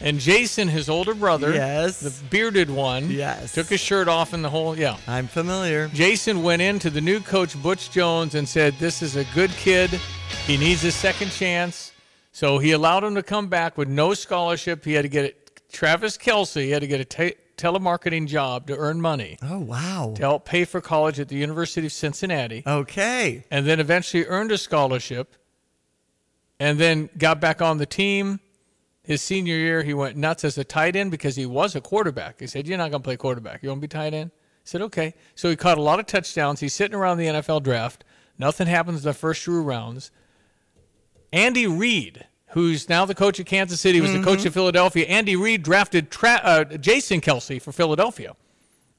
And 0.00 0.18
Jason, 0.18 0.68
his 0.68 0.88
older 0.88 1.14
brother, 1.14 1.52
Yes. 1.54 2.00
the 2.00 2.10
bearded 2.28 2.68
one, 2.68 3.10
Yes. 3.10 3.52
took 3.54 3.68
his 3.68 3.80
shirt 3.80 4.08
off 4.08 4.34
in 4.34 4.42
the 4.42 4.50
whole, 4.50 4.76
yeah. 4.76 4.96
I'm 5.06 5.28
familiar. 5.28 5.88
Jason 5.94 6.42
went 6.42 6.60
into 6.62 6.90
the 6.90 7.00
new 7.00 7.20
coach, 7.20 7.60
Butch 7.62 7.90
Jones, 7.90 8.34
and 8.34 8.48
said, 8.48 8.74
This 8.78 9.02
is 9.02 9.16
a 9.16 9.24
good 9.34 9.50
kid. 9.52 9.90
He 10.46 10.56
needs 10.56 10.84
a 10.84 10.90
second 10.92 11.30
chance. 11.30 11.92
So 12.32 12.58
he 12.58 12.72
allowed 12.72 13.04
him 13.04 13.14
to 13.14 13.22
come 13.22 13.46
back 13.46 13.78
with 13.78 13.88
no 13.88 14.12
scholarship. 14.14 14.84
He 14.84 14.94
had 14.94 15.02
to 15.02 15.08
get 15.08 15.24
it. 15.26 15.60
Travis 15.72 16.16
Kelce 16.18 16.70
had 16.70 16.80
to 16.80 16.86
get 16.88 17.00
a 17.00 17.34
telemarketing 17.56 18.26
job 18.26 18.66
to 18.66 18.76
earn 18.76 19.00
money 19.00 19.38
Oh, 19.42 19.58
wow. 19.60 20.12
to 20.16 20.22
help 20.22 20.44
pay 20.44 20.64
for 20.64 20.80
college 20.80 21.18
at 21.20 21.28
the 21.28 21.36
University 21.36 21.86
of 21.86 21.92
Cincinnati. 21.92 22.62
Okay. 22.66 23.44
And 23.50 23.64
then 23.66 23.78
eventually 23.80 24.24
earned 24.26 24.50
a 24.52 24.58
scholarship 24.58 25.34
and 26.60 26.78
then 26.78 27.08
got 27.16 27.40
back 27.40 27.62
on 27.62 27.78
the 27.78 27.86
team. 27.86 28.40
His 29.04 29.20
senior 29.20 29.56
year, 29.56 29.82
he 29.82 29.92
went 29.92 30.16
nuts 30.16 30.44
as 30.44 30.56
a 30.56 30.64
tight 30.64 30.96
end 30.96 31.10
because 31.10 31.36
he 31.36 31.44
was 31.44 31.76
a 31.76 31.80
quarterback. 31.80 32.40
He 32.40 32.46
said, 32.46 32.66
You're 32.66 32.78
not 32.78 32.90
going 32.90 33.02
to 33.02 33.06
play 33.06 33.16
quarterback. 33.18 33.62
You 33.62 33.68
want 33.68 33.80
to 33.82 33.86
be 33.86 33.88
tight 33.88 34.14
end? 34.14 34.30
I 34.34 34.40
said, 34.64 34.80
Okay. 34.80 35.14
So 35.34 35.50
he 35.50 35.56
caught 35.56 35.76
a 35.76 35.82
lot 35.82 36.00
of 36.00 36.06
touchdowns. 36.06 36.60
He's 36.60 36.74
sitting 36.74 36.96
around 36.96 37.18
the 37.18 37.26
NFL 37.26 37.62
draft. 37.62 38.02
Nothing 38.38 38.66
happens 38.66 39.02
the 39.02 39.12
first 39.12 39.44
two 39.44 39.62
rounds. 39.62 40.10
Andy 41.32 41.66
Reid, 41.66 42.26
who's 42.48 42.88
now 42.88 43.04
the 43.04 43.14
coach 43.14 43.38
of 43.38 43.46
Kansas 43.46 43.80
City, 43.80 44.00
was 44.00 44.12
the 44.12 44.22
coach 44.22 44.44
of 44.46 44.54
Philadelphia. 44.54 45.04
Andy 45.06 45.36
Reid 45.36 45.62
drafted 45.62 46.10
Tra- 46.10 46.40
uh, 46.42 46.64
Jason 46.64 47.20
Kelce 47.20 47.60
for 47.60 47.72
Philadelphia. 47.72 48.34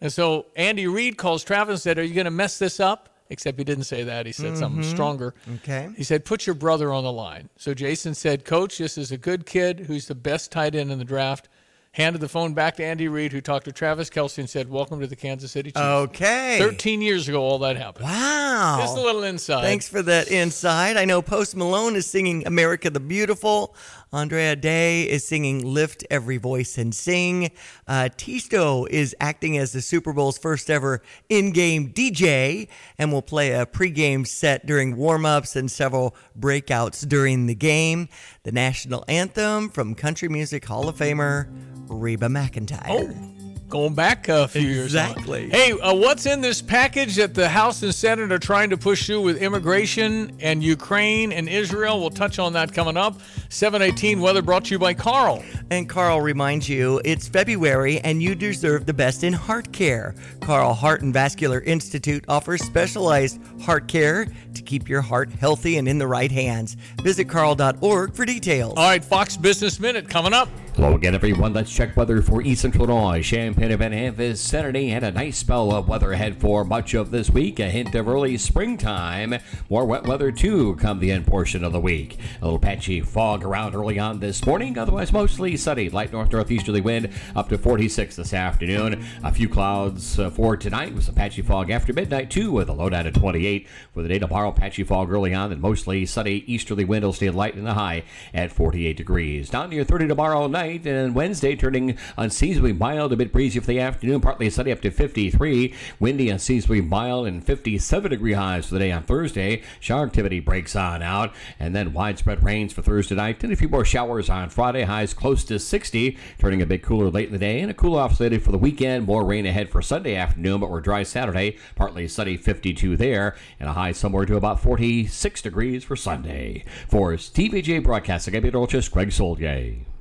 And 0.02 0.14
so 0.14 0.46
Andy 0.56 0.86
Reid 0.86 1.18
calls 1.18 1.44
Travis 1.44 1.74
and 1.74 1.82
said, 1.82 1.98
Are 1.98 2.04
you 2.04 2.14
going 2.14 2.26
to 2.26 2.32
mess 2.32 2.60
this 2.60 2.80
up? 2.80 3.15
Except 3.30 3.58
he 3.58 3.64
didn't 3.64 3.86
say 3.86 4.04
that. 4.04 4.26
He 4.28 4.32
said 4.32 4.56
something 4.58 4.84
Mhm. 4.84 4.92
stronger. 4.92 5.34
Okay. 5.64 5.90
He 5.98 6.04
said, 6.04 6.26
Put 6.26 6.46
your 6.46 6.54
brother 6.54 6.94
on 6.94 7.04
the 7.04 7.12
line. 7.12 7.50
So 7.58 7.74
Jason 7.74 8.14
said, 8.14 8.46
Coach, 8.46 8.78
this 8.78 8.98
is 9.00 9.12
a 9.12 9.18
good 9.18 9.46
kid 9.48 9.86
who's 9.88 10.06
the 10.08 10.14
best 10.16 10.52
tight 10.52 10.76
end 10.76 10.92
in 10.92 11.00
the 11.00 11.06
draft. 11.06 11.50
Handed 11.94 12.20
the 12.20 12.28
phone 12.28 12.54
back 12.54 12.76
to 12.76 12.84
Andy 12.84 13.08
Reid, 13.08 13.32
who 13.32 13.40
talked 13.40 13.64
to 13.66 13.72
Travis 13.72 14.10
Kelce 14.10 14.38
and 14.38 14.50
said, 14.50 14.70
Welcome 14.70 15.00
to 15.00 15.08
the 15.08 15.16
Kansas 15.16 15.52
City 15.54 15.72
Chiefs. 15.72 15.82
Okay. 15.82 16.58
13 16.60 17.02
years 17.02 17.28
ago, 17.30 17.42
all 17.42 17.58
that 17.60 17.78
happened. 17.78 18.04
Wow. 18.06 18.78
Just 18.82 18.98
a 18.98 19.02
little 19.02 19.24
inside. 19.24 19.62
Thanks 19.62 19.88
for 19.88 20.02
that 20.04 20.28
insight. 20.30 20.98
I 20.98 21.06
know 21.06 21.22
Post 21.22 21.56
Malone 21.56 21.96
is 21.96 22.06
singing 22.06 22.46
America 22.46 22.90
the 22.90 23.00
Beautiful. 23.00 23.74
Andra 24.16 24.56
Day 24.56 25.04
is 25.04 25.28
singing 25.28 25.62
Lift 25.66 26.06
Every 26.10 26.38
Voice 26.38 26.78
and 26.78 26.96
Sing. 26.96 27.52
Uh, 27.86 28.08
Tiësto 28.16 28.88
is 28.88 29.14
acting 29.20 29.58
as 29.58 29.74
the 29.74 29.82
Super 29.82 30.14
Bowl's 30.14 30.38
first 30.38 30.70
ever 30.70 31.02
in 31.28 31.52
game 31.52 31.92
DJ 31.92 32.70
and 32.98 33.12
will 33.12 33.22
play 33.22 33.52
a 33.52 33.66
pregame 33.66 34.26
set 34.26 34.66
during 34.66 34.96
warm 34.96 35.26
ups 35.26 35.58
and 35.58 35.70
several 35.70 36.16
breakouts 36.40 37.06
during 37.06 37.48
the 37.48 37.56
game. 37.56 38.08
The 38.44 38.54
national 38.54 39.04
anthem 39.10 39.68
from 39.68 39.96
Country 39.96 40.30
Music 40.30 40.64
Hall 40.64 40.88
of 40.88 40.96
Famer 40.96 41.50
Reba 41.90 42.28
McEntire. 42.28 42.86
Oh, 42.88 43.35
going 43.70 43.94
back 43.94 44.30
a 44.30 44.48
few 44.48 44.62
years. 44.62 44.96
on. 44.96 45.10
Exactly. 45.12 45.50
Hey, 45.50 45.72
uh, 45.72 45.94
what's 45.94 46.26
in 46.26 46.42
this 46.42 46.62
package 46.62 47.16
that 47.16 47.34
the 47.34 47.50
House 47.50 47.82
and 47.84 47.94
Senate 47.94 48.32
are 48.32 48.40
trying 48.40 48.70
to 48.70 48.78
push 48.78 49.06
through 49.06 49.22
with 49.22 49.42
immigration 49.42 50.36
and 50.40 50.64
Ukraine 50.64 51.32
and 51.32 51.50
Israel? 51.50 52.00
We'll 52.00 52.10
touch 52.10 52.40
on 52.40 52.54
that 52.54 52.74
coming 52.74 52.98
up. 52.98 53.20
718 53.50 54.22
weather 54.22 54.42
brought 54.42 54.66
to 54.66 54.72
you 54.72 54.80
by 54.80 54.94
Carle. 54.94 55.44
And 55.72 55.90
Carle 55.90 56.22
reminds 56.22 56.70
you 56.70 57.02
it's 57.04 57.28
February 57.28 58.00
and 58.00 58.22
you 58.22 58.36
deserve 58.36 58.86
the 58.86 58.94
best 58.94 59.24
in 59.24 59.34
heart 59.34 59.72
care. 59.72 60.16
Carle 60.42 60.74
Heart 60.74 61.02
and 61.02 61.14
Vascular 61.14 61.62
Institute 61.62 62.24
offers 62.28 62.62
specialized 62.64 63.40
heart 63.62 63.88
care 63.88 64.28
to 64.54 64.62
keep 64.62 64.88
your 64.88 65.02
heart 65.02 65.32
healthy 65.32 65.78
and 65.78 65.88
in 65.88 65.98
the 65.98 66.08
right 66.08 66.32
hands. 66.32 66.78
Visit 67.02 67.26
carle.org 67.26 68.14
for 68.14 68.26
details. 68.26 68.74
All 68.78 68.88
right, 68.88 69.04
Fox 69.04 69.38
Business 69.38 69.80
Minute 69.80 70.08
coming 70.10 70.34
up. 70.34 70.50
Hello 70.76 70.94
again, 70.94 71.16
everyone. 71.16 71.54
Let's 71.54 71.74
check 71.74 71.96
weather 71.96 72.22
for 72.22 72.42
East 72.42 72.64
Central 72.64 72.90
Illinois. 72.90 73.22
Champaign 73.22 73.72
and 73.72 74.16
Van 74.18 74.36
Saturday 74.36 74.90
had 74.90 75.06
a 75.06 75.12
nice 75.12 75.38
spell 75.38 75.72
of 75.72 75.88
weather 75.88 76.12
ahead 76.12 76.36
for 76.42 76.66
much 76.66 76.94
of 76.94 77.12
this 77.12 77.30
week. 77.30 77.62
A 77.62 77.70
hint 77.70 77.96
of 77.96 78.10
early 78.10 78.38
springtime. 78.38 79.36
More 79.70 79.86
wet 79.86 80.04
weather, 80.04 80.34
too, 80.34 80.76
come 80.76 81.00
the 81.00 81.14
end 81.14 81.28
portion 81.28 81.64
of 81.64 81.72
the 81.72 81.80
week. 81.80 82.20
A 82.42 82.44
little 82.44 82.60
patchy 82.60 83.00
fog 83.00 83.46
around 83.46 83.74
early 83.74 83.98
on 83.98 84.20
this 84.20 84.46
morning. 84.46 84.78
Otherwise, 84.78 85.14
mostly 85.14 85.56
sunny. 85.56 85.88
Light 85.88 86.12
north 86.12 86.34
northeasterly 86.34 86.82
wind 86.82 87.10
up 87.38 87.48
to 87.48 87.58
46 87.58 88.18
this 88.18 88.34
afternoon. 88.34 89.06
A 89.24 89.32
few 89.32 89.48
clouds 89.48 90.20
uh, 90.20 90.30
for 90.30 90.58
tonight 90.58 90.94
with 90.94 91.06
some 91.06 91.16
patchy 91.16 91.42
fog 91.42 91.72
after 91.72 91.94
midnight, 91.94 92.30
too, 92.30 92.52
with 92.52 92.68
a 92.68 92.74
low 92.74 92.90
down 92.90 93.08
at 93.08 93.14
28. 93.14 93.66
For 93.94 94.04
the 94.04 94.10
day 94.10 94.20
tomorrow, 94.20 94.52
patchy 94.52 94.84
fog 94.84 95.10
early 95.10 95.34
on 95.34 95.54
and 95.54 95.62
mostly 95.62 96.06
sunny 96.06 96.44
easterly 96.48 96.84
wind 96.84 97.06
will 97.06 97.14
stay 97.14 97.30
light 97.30 97.56
and 97.56 97.66
a 97.66 97.76
high 97.76 98.04
at 98.34 98.52
48 98.52 98.98
degrees. 98.98 99.50
Down 99.50 99.70
near 99.70 99.86
30 99.86 100.10
tomorrow 100.10 100.48
night 100.48 100.65
and 100.66 101.14
Wednesday 101.14 101.56
turning 101.56 101.96
unseasonably 102.18 102.74
mild, 102.74 103.14
a 103.14 103.16
bit 103.16 103.32
breezy 103.32 103.60
for 103.60 103.68
the 103.68 103.80
afternoon, 103.80 104.20
partly 104.20 104.50
sunny 104.50 104.72
up 104.72 104.82
to 104.82 104.90
53. 104.90 105.74
Windy, 106.00 106.30
unseasonably 106.30 106.82
mild, 106.82 107.28
and 107.28 107.46
57 107.46 108.10
degree 108.10 108.34
highs 108.34 108.66
for 108.66 108.74
the 108.74 108.80
day 108.80 108.92
on 108.92 109.04
Thursday. 109.04 109.62
Shower 109.80 110.06
activity 110.06 110.40
breaks 110.40 110.76
on 110.76 111.04
out, 111.04 111.34
and 111.60 111.76
then 111.76 111.94
widespread 111.94 112.44
rains 112.44 112.74
for 112.74 112.82
Thursday 112.82 113.14
night, 113.14 113.44
and 113.44 113.54
a 113.54 113.56
few 113.56 113.70
more 113.70 113.86
showers 113.86 114.30
on 114.30 114.50
Friday. 114.50 114.84
Highs 114.84 115.14
close 115.14 115.44
to 115.46 115.60
60, 115.60 116.18
turning 116.40 116.62
a 116.62 116.66
bit 116.66 116.82
cooler 116.82 117.12
late 117.12 117.28
in 117.28 117.34
the 117.34 117.40
day, 117.40 117.62
and 117.62 117.70
a 117.70 117.76
cool 117.76 117.96
off 117.96 118.16
slated 118.16 118.44
for 118.44 118.52
the 118.52 118.58
weekend. 118.58 119.06
More 119.06 119.24
rain 119.24 119.46
ahead 119.46 119.70
for 119.70 119.84
Sunday 119.84 120.16
afternoon, 120.16 120.60
but 120.60 120.72
we're 120.72 120.82
dry 120.82 121.04
Saturday, 121.04 121.58
partly 121.76 122.08
sunny 122.08 122.38
52 122.38 122.98
there, 122.98 123.36
and 123.60 123.70
a 123.70 123.74
high 123.74 123.92
somewhere 123.92 124.26
to 124.26 124.36
about 124.36 124.60
46 124.60 125.42
degrees 125.44 125.84
for 125.84 125.96
Sunday. 125.96 126.66
For 126.88 127.14
TVJ 127.14 127.84
Broadcasting, 127.84 128.36
I'm 128.36 128.42
meteorologist 128.42 128.92
Greg 128.92 129.10
Soulje. 129.10 129.95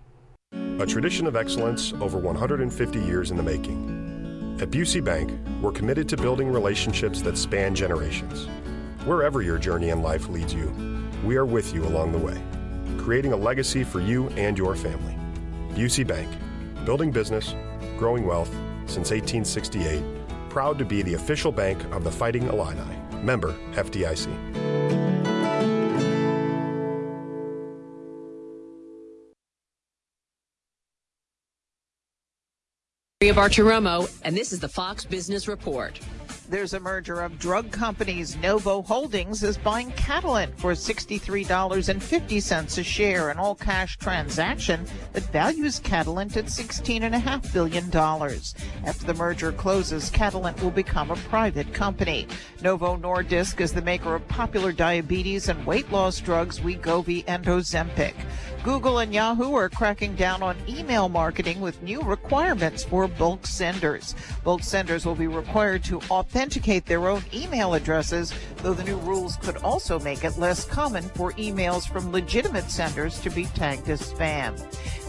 A 0.80 0.86
tradition 0.86 1.26
of 1.26 1.36
excellence 1.36 1.92
over 2.00 2.18
150 2.18 3.00
years 3.00 3.30
in 3.30 3.36
the 3.36 3.42
making. 3.42 4.58
At 4.60 4.70
Busey 4.70 5.02
Bank, 5.02 5.32
we're 5.60 5.72
committed 5.72 6.08
to 6.10 6.16
building 6.16 6.48
relationships 6.48 7.22
that 7.22 7.36
span 7.36 7.74
generations. 7.74 8.48
Wherever 9.04 9.42
your 9.42 9.58
journey 9.58 9.90
in 9.90 10.00
life 10.00 10.28
leads 10.28 10.54
you, 10.54 10.72
we 11.24 11.36
are 11.36 11.44
with 11.44 11.74
you 11.74 11.84
along 11.84 12.12
the 12.12 12.18
way, 12.18 12.40
creating 12.98 13.32
a 13.32 13.36
legacy 13.36 13.82
for 13.82 14.00
you 14.00 14.28
and 14.30 14.56
your 14.56 14.76
family. 14.76 15.16
Busey 15.70 16.06
Bank, 16.06 16.28
building 16.84 17.10
business, 17.10 17.54
growing 17.98 18.24
wealth 18.24 18.50
since 18.86 19.10
1868, 19.10 20.02
proud 20.50 20.78
to 20.78 20.84
be 20.84 21.02
the 21.02 21.14
official 21.14 21.50
bank 21.50 21.82
of 21.92 22.04
the 22.04 22.10
Fighting 22.12 22.44
Illini. 22.44 22.96
Member 23.22 23.54
FDIC. 23.72 25.13
Maria 33.24 33.34
Bartiromo, 33.34 34.20
and 34.22 34.37
this 34.37 34.52
is 34.52 34.60
the 34.60 34.68
Fox 34.68 35.06
Business 35.06 35.48
Report. 35.48 35.98
There's 36.46 36.74
a 36.74 36.80
merger 36.80 37.22
of 37.22 37.38
drug 37.38 37.70
companies. 37.70 38.37
Novo 38.37 38.83
Holdings 38.83 39.42
is 39.42 39.57
buying 39.57 39.90
Catalent 39.92 40.54
for 40.59 40.72
$63.50 40.72 42.78
a 42.78 42.83
share, 42.83 43.30
an 43.30 43.38
all 43.38 43.54
cash 43.54 43.96
transaction 43.96 44.85
that 45.14 45.22
values 45.33 45.80
Catalent 45.80 46.37
at 46.37 46.44
$16.5 46.46 47.52
billion. 47.54 47.87
After 48.87 49.07
the 49.07 49.14
merger 49.14 49.52
closes, 49.52 50.11
Catalent 50.11 50.62
will 50.62 50.70
become 50.70 51.11
a 51.11 51.16
private 51.16 51.72
company. 51.72 52.28
Novo 52.61 52.98
Nordisk 52.98 53.62
is 53.62 53.72
the 53.72 53.80
maker 53.80 54.14
of 54.14 54.28
popular 54.28 54.72
diabetes 54.72 55.48
and 55.48 55.64
weight 55.64 55.90
loss 55.90 56.20
drugs 56.20 56.61
Wegovy 56.61 57.24
and 57.26 57.46
Ozempic. 57.46 58.14
Google 58.64 59.00
and 59.00 59.12
Yahoo 59.12 59.54
are 59.54 59.68
cracking 59.68 60.14
down 60.14 60.42
on 60.42 60.57
email 60.66 61.11
marketing 61.11 61.61
with 61.61 61.83
new 61.83 62.00
requirements 62.00 62.83
for 62.83 63.07
bulk 63.07 63.46
senders. 63.46 64.14
Bulk 64.42 64.62
senders 64.62 65.04
will 65.04 65.14
be 65.14 65.26
required 65.26 65.85
to 65.85 66.00
authenticate 66.34 66.84
their 66.84 67.06
own 67.06 67.22
email 67.32 67.74
addresses, 67.74 68.34
though 68.56 68.74
the 68.74 68.82
new 68.82 68.96
rules 68.98 69.36
could 69.36 69.56
also 69.58 70.00
make 70.00 70.24
it 70.24 70.36
less 70.36 70.64
common 70.64 71.04
for 71.10 71.30
emails 71.34 71.88
from 71.88 72.10
legitimate 72.10 72.68
senders 72.68 73.20
to 73.20 73.30
be 73.30 73.44
tagged 73.54 73.88
as 73.88 74.02
spam. 74.02 74.58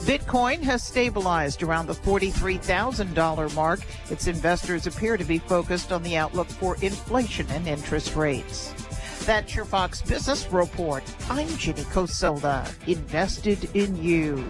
Bitcoin 0.05 0.61
has 0.61 0.83
stabilized 0.83 1.63
around 1.63 1.88
the 1.88 1.93
$43,000 1.93 3.55
mark. 3.55 3.79
Its 4.11 4.27
investors 4.27 4.85
appear 4.85 5.17
to 5.17 5.23
be 5.23 5.39
focused 5.39 5.91
on 5.91 6.03
the 6.03 6.15
outlook 6.15 6.47
for 6.47 6.75
inflation 6.83 7.47
and 7.49 7.67
interest 7.67 8.15
rates. 8.15 8.71
That's 9.25 9.55
your 9.55 9.65
Fox 9.65 10.03
Business 10.03 10.47
Report. 10.51 11.03
I'm 11.27 11.47
Ginny 11.57 11.85
Cosola, 11.85 12.71
invested 12.88 13.75
in 13.75 13.97
you. 13.97 14.45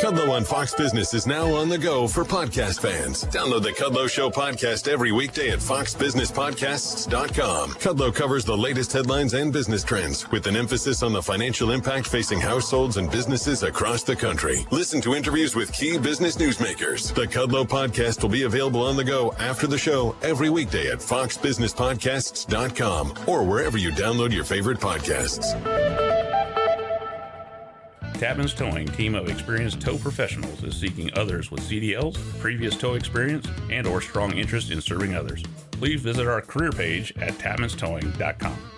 Kudlow 0.00 0.30
on 0.30 0.44
Fox 0.44 0.74
Business 0.74 1.12
is 1.14 1.26
now 1.26 1.46
on 1.54 1.68
the 1.70 1.78
go 1.78 2.06
for 2.06 2.22
podcast 2.24 2.80
fans. 2.80 3.24
Download 3.24 3.62
the 3.62 3.70
Kudlow 3.70 4.10
Show 4.10 4.28
podcast 4.30 4.86
every 4.88 5.10
weekday 5.10 5.48
at 5.50 5.58
foxbusinesspodcasts.com. 5.60 7.70
Kudlow 7.70 8.14
covers 8.14 8.44
the 8.44 8.54
latest 8.56 8.92
headlines 8.92 9.32
and 9.32 9.50
business 9.52 9.82
trends 9.82 10.30
with 10.30 10.46
an 10.46 10.54
emphasis 10.56 11.02
on 11.02 11.14
the 11.14 11.22
financial 11.22 11.70
impact 11.70 12.08
facing 12.08 12.38
households 12.40 12.98
and 12.98 13.10
businesses 13.10 13.62
across 13.62 14.02
the 14.02 14.14
country. 14.14 14.66
Listen 14.70 15.00
to 15.00 15.14
interviews 15.14 15.56
with 15.56 15.72
key 15.72 15.96
business 15.98 16.36
newsmakers. 16.36 17.14
The 17.14 17.26
Kudlow 17.26 17.66
podcast 17.66 18.20
will 18.22 18.28
be 18.28 18.42
available 18.42 18.82
on 18.82 18.96
the 18.96 19.04
go 19.04 19.32
after 19.38 19.66
the 19.66 19.78
show 19.78 20.14
every 20.20 20.50
weekday 20.50 20.90
at 20.90 20.98
foxbusinesspodcasts.com 20.98 23.14
or 23.26 23.44
wherever 23.44 23.78
you 23.78 23.92
download 23.92 24.32
your 24.32 24.44
favorite 24.44 24.78
podcasts. 24.78 25.46
Tapman's 28.18 28.54
Towing 28.54 28.86
team 28.88 29.14
of 29.14 29.28
experienced 29.28 29.80
tow 29.80 29.98
professionals 29.98 30.62
is 30.64 30.74
seeking 30.74 31.12
others 31.12 31.50
with 31.50 31.60
CDLs, 31.60 32.16
previous 32.40 32.74
tow 32.74 32.94
experience, 32.94 33.46
and 33.70 33.86
or 33.86 34.00
strong 34.00 34.32
interest 34.32 34.70
in 34.70 34.80
serving 34.80 35.14
others. 35.14 35.42
Please 35.72 36.00
visit 36.00 36.26
our 36.26 36.40
career 36.40 36.72
page 36.72 37.12
at 37.18 37.34
tapmanstowing.com. 37.34 38.75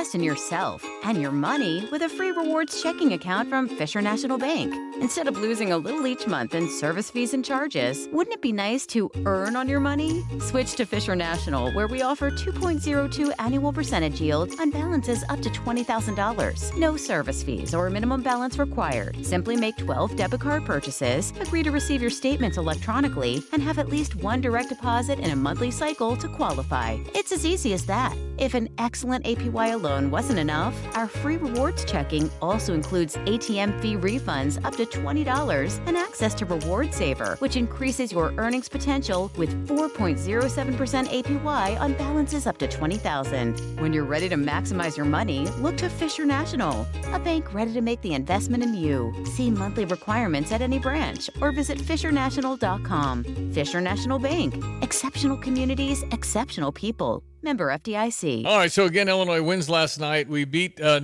Invest 0.00 0.14
in 0.14 0.22
yourself 0.22 0.82
and 1.04 1.20
your 1.20 1.30
money 1.30 1.86
with 1.92 2.00
a 2.00 2.08
free 2.08 2.30
rewards 2.30 2.82
checking 2.82 3.12
account 3.12 3.50
from 3.50 3.68
Fisher 3.68 4.00
National 4.00 4.38
Bank. 4.38 4.74
Instead 5.02 5.28
of 5.28 5.36
losing 5.36 5.72
a 5.72 5.76
little 5.76 6.06
each 6.06 6.26
month 6.26 6.54
in 6.54 6.70
service 6.70 7.10
fees 7.10 7.34
and 7.34 7.44
charges, 7.44 8.08
wouldn't 8.10 8.34
it 8.34 8.40
be 8.40 8.52
nice 8.52 8.86
to 8.86 9.10
earn 9.26 9.56
on 9.56 9.68
your 9.68 9.80
money? 9.80 10.24
Switch 10.40 10.74
to 10.76 10.86
Fisher 10.86 11.14
National, 11.14 11.70
where 11.72 11.86
we 11.86 12.00
offer 12.00 12.30
2.02 12.30 13.32
annual 13.38 13.74
percentage 13.74 14.22
yield 14.22 14.58
on 14.58 14.70
balances 14.70 15.22
up 15.28 15.42
to 15.42 15.50
$20,000. 15.50 16.78
No 16.78 16.96
service 16.96 17.42
fees 17.42 17.74
or 17.74 17.90
minimum 17.90 18.22
balance 18.22 18.58
required. 18.58 19.22
Simply 19.24 19.54
make 19.54 19.76
12 19.76 20.16
debit 20.16 20.40
card 20.40 20.64
purchases, 20.64 21.32
agree 21.40 21.62
to 21.62 21.70
receive 21.70 22.00
your 22.00 22.10
statements 22.10 22.56
electronically, 22.56 23.42
and 23.52 23.62
have 23.62 23.78
at 23.78 23.90
least 23.90 24.16
one 24.16 24.40
direct 24.40 24.70
deposit 24.70 25.18
in 25.18 25.30
a 25.30 25.36
monthly 25.36 25.70
cycle 25.70 26.16
to 26.16 26.28
qualify. 26.28 26.96
It's 27.14 27.32
as 27.32 27.44
easy 27.44 27.74
as 27.74 27.84
that. 27.86 28.16
If 28.38 28.54
an 28.54 28.70
excellent 28.78 29.26
APY 29.26 29.74
alone 29.74 29.89
wasn't 29.90 30.38
enough, 30.38 30.74
our 30.96 31.08
free 31.08 31.36
rewards 31.36 31.84
checking 31.84 32.30
also 32.40 32.74
includes 32.74 33.16
ATM 33.16 33.80
fee 33.80 33.96
refunds 33.96 34.64
up 34.64 34.76
to 34.76 34.86
$20 34.86 35.80
and 35.86 35.96
access 35.96 36.32
to 36.34 36.46
Reward 36.46 36.94
Saver, 36.94 37.36
which 37.40 37.56
increases 37.56 38.12
your 38.12 38.32
earnings 38.38 38.68
potential 38.68 39.30
with 39.36 39.50
4.07% 39.66 41.24
APY 41.24 41.80
on 41.80 41.92
balances 41.94 42.46
up 42.46 42.56
to 42.58 42.68
20,000. 42.68 43.80
When 43.80 43.92
you're 43.92 44.04
ready 44.04 44.28
to 44.28 44.36
maximize 44.36 44.96
your 44.96 45.06
money, 45.06 45.46
look 45.58 45.76
to 45.78 45.88
Fisher 45.88 46.24
National, 46.24 46.86
a 47.12 47.18
bank 47.18 47.52
ready 47.52 47.72
to 47.72 47.80
make 47.80 48.00
the 48.02 48.14
investment 48.14 48.62
in 48.62 48.74
you. 48.74 49.12
See 49.24 49.50
monthly 49.50 49.86
requirements 49.86 50.52
at 50.52 50.62
any 50.62 50.78
branch 50.78 51.28
or 51.40 51.52
visit 51.52 51.78
fishernational.com. 51.78 53.52
Fisher 53.52 53.80
National 53.80 54.18
Bank. 54.18 54.54
Exceptional 54.82 55.36
communities, 55.36 56.04
exceptional 56.12 56.72
people. 56.72 57.22
Member 57.42 57.68
FDIC. 57.68 58.44
All 58.44 58.58
right, 58.58 58.70
so 58.72 58.84
again, 58.84 59.08
Illinois 59.08 59.42
wins 59.42 59.68
last 59.70 59.98
night. 59.98 60.28
We 60.28 60.44
beat 60.44 60.80
uh, 60.80 61.00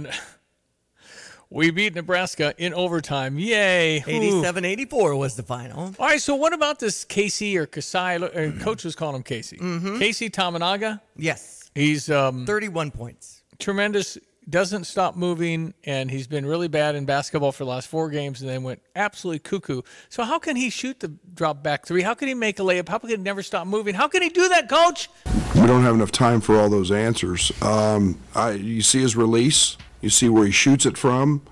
we 1.51 1.70
beat 1.70 1.94
Nebraska 1.94 2.55
in 2.59 2.75
overtime. 2.75 3.38
Yay! 3.38 4.01
87-84 4.07 5.18
was 5.18 5.37
the 5.37 5.42
final. 5.42 5.94
All 5.99 6.07
right, 6.07 6.20
so 6.20 6.35
what 6.35 6.53
about 6.53 6.79
this 6.81 7.05
Casey 7.05 7.57
or 7.57 7.66
Kasai? 7.66 8.16
Or 8.16 8.53
coach 8.61 8.85
was 8.85 8.96
calling 8.96 9.16
him 9.16 9.22
Casey. 9.22 9.57
Mhm. 9.59 9.99
Casey 9.99 10.29
Tominaga. 10.29 11.01
Yes. 11.16 11.70
He's 11.75 12.11
um, 12.11 12.46
31 12.46 12.90
points. 12.90 13.42
Tremendous. 13.59 14.18
Doesn't 14.49 14.85
stop 14.85 15.17
moving, 15.17 15.75
and 15.83 16.09
he's 16.09 16.29
been 16.29 16.47
really 16.47 16.69
bad 16.69 16.95
in 16.95 17.05
basketball 17.05 17.51
for 17.51 17.65
the 17.65 17.71
last 17.71 17.89
four 17.89 18.09
games, 18.11 18.41
and 18.41 18.49
then 18.49 18.63
went 18.63 18.81
absolutely 18.95 19.41
cuckoo. 19.41 19.83
So 20.09 20.23
how 20.23 20.39
can 20.39 20.55
he 20.55 20.71
shoot 20.71 21.01
the 21.01 21.09
drop 21.35 21.65
back 21.65 21.85
three? 21.85 22.03
How 22.03 22.15
can 22.15 22.29
he 22.29 22.35
make 22.35 22.61
a 22.61 22.63
layup? 22.63 22.89
How 22.89 22.99
can 22.99 23.11
he 23.11 23.17
never 23.17 23.43
stop 23.43 23.67
moving? 23.67 23.97
How 23.97 24.07
can 24.07 24.23
he 24.23 24.29
do 24.29 24.49
that, 24.51 24.69
coach? 24.69 25.11
We 25.57 25.67
don't 25.67 25.83
have 25.83 25.97
enough 25.97 26.13
time 26.13 26.41
for 26.41 26.57
all 26.57 26.69
those 26.69 26.93
answers. 26.93 27.51
Um, 27.61 28.21
I, 28.37 28.53
you 28.53 28.83
see 28.83 29.01
his 29.01 29.17
release. 29.17 29.77
You 30.01 30.11
see 30.11 30.29
where 30.29 30.47
he 30.47 30.53
shoots 30.53 30.87
it 30.87 30.97
from. 30.97 31.43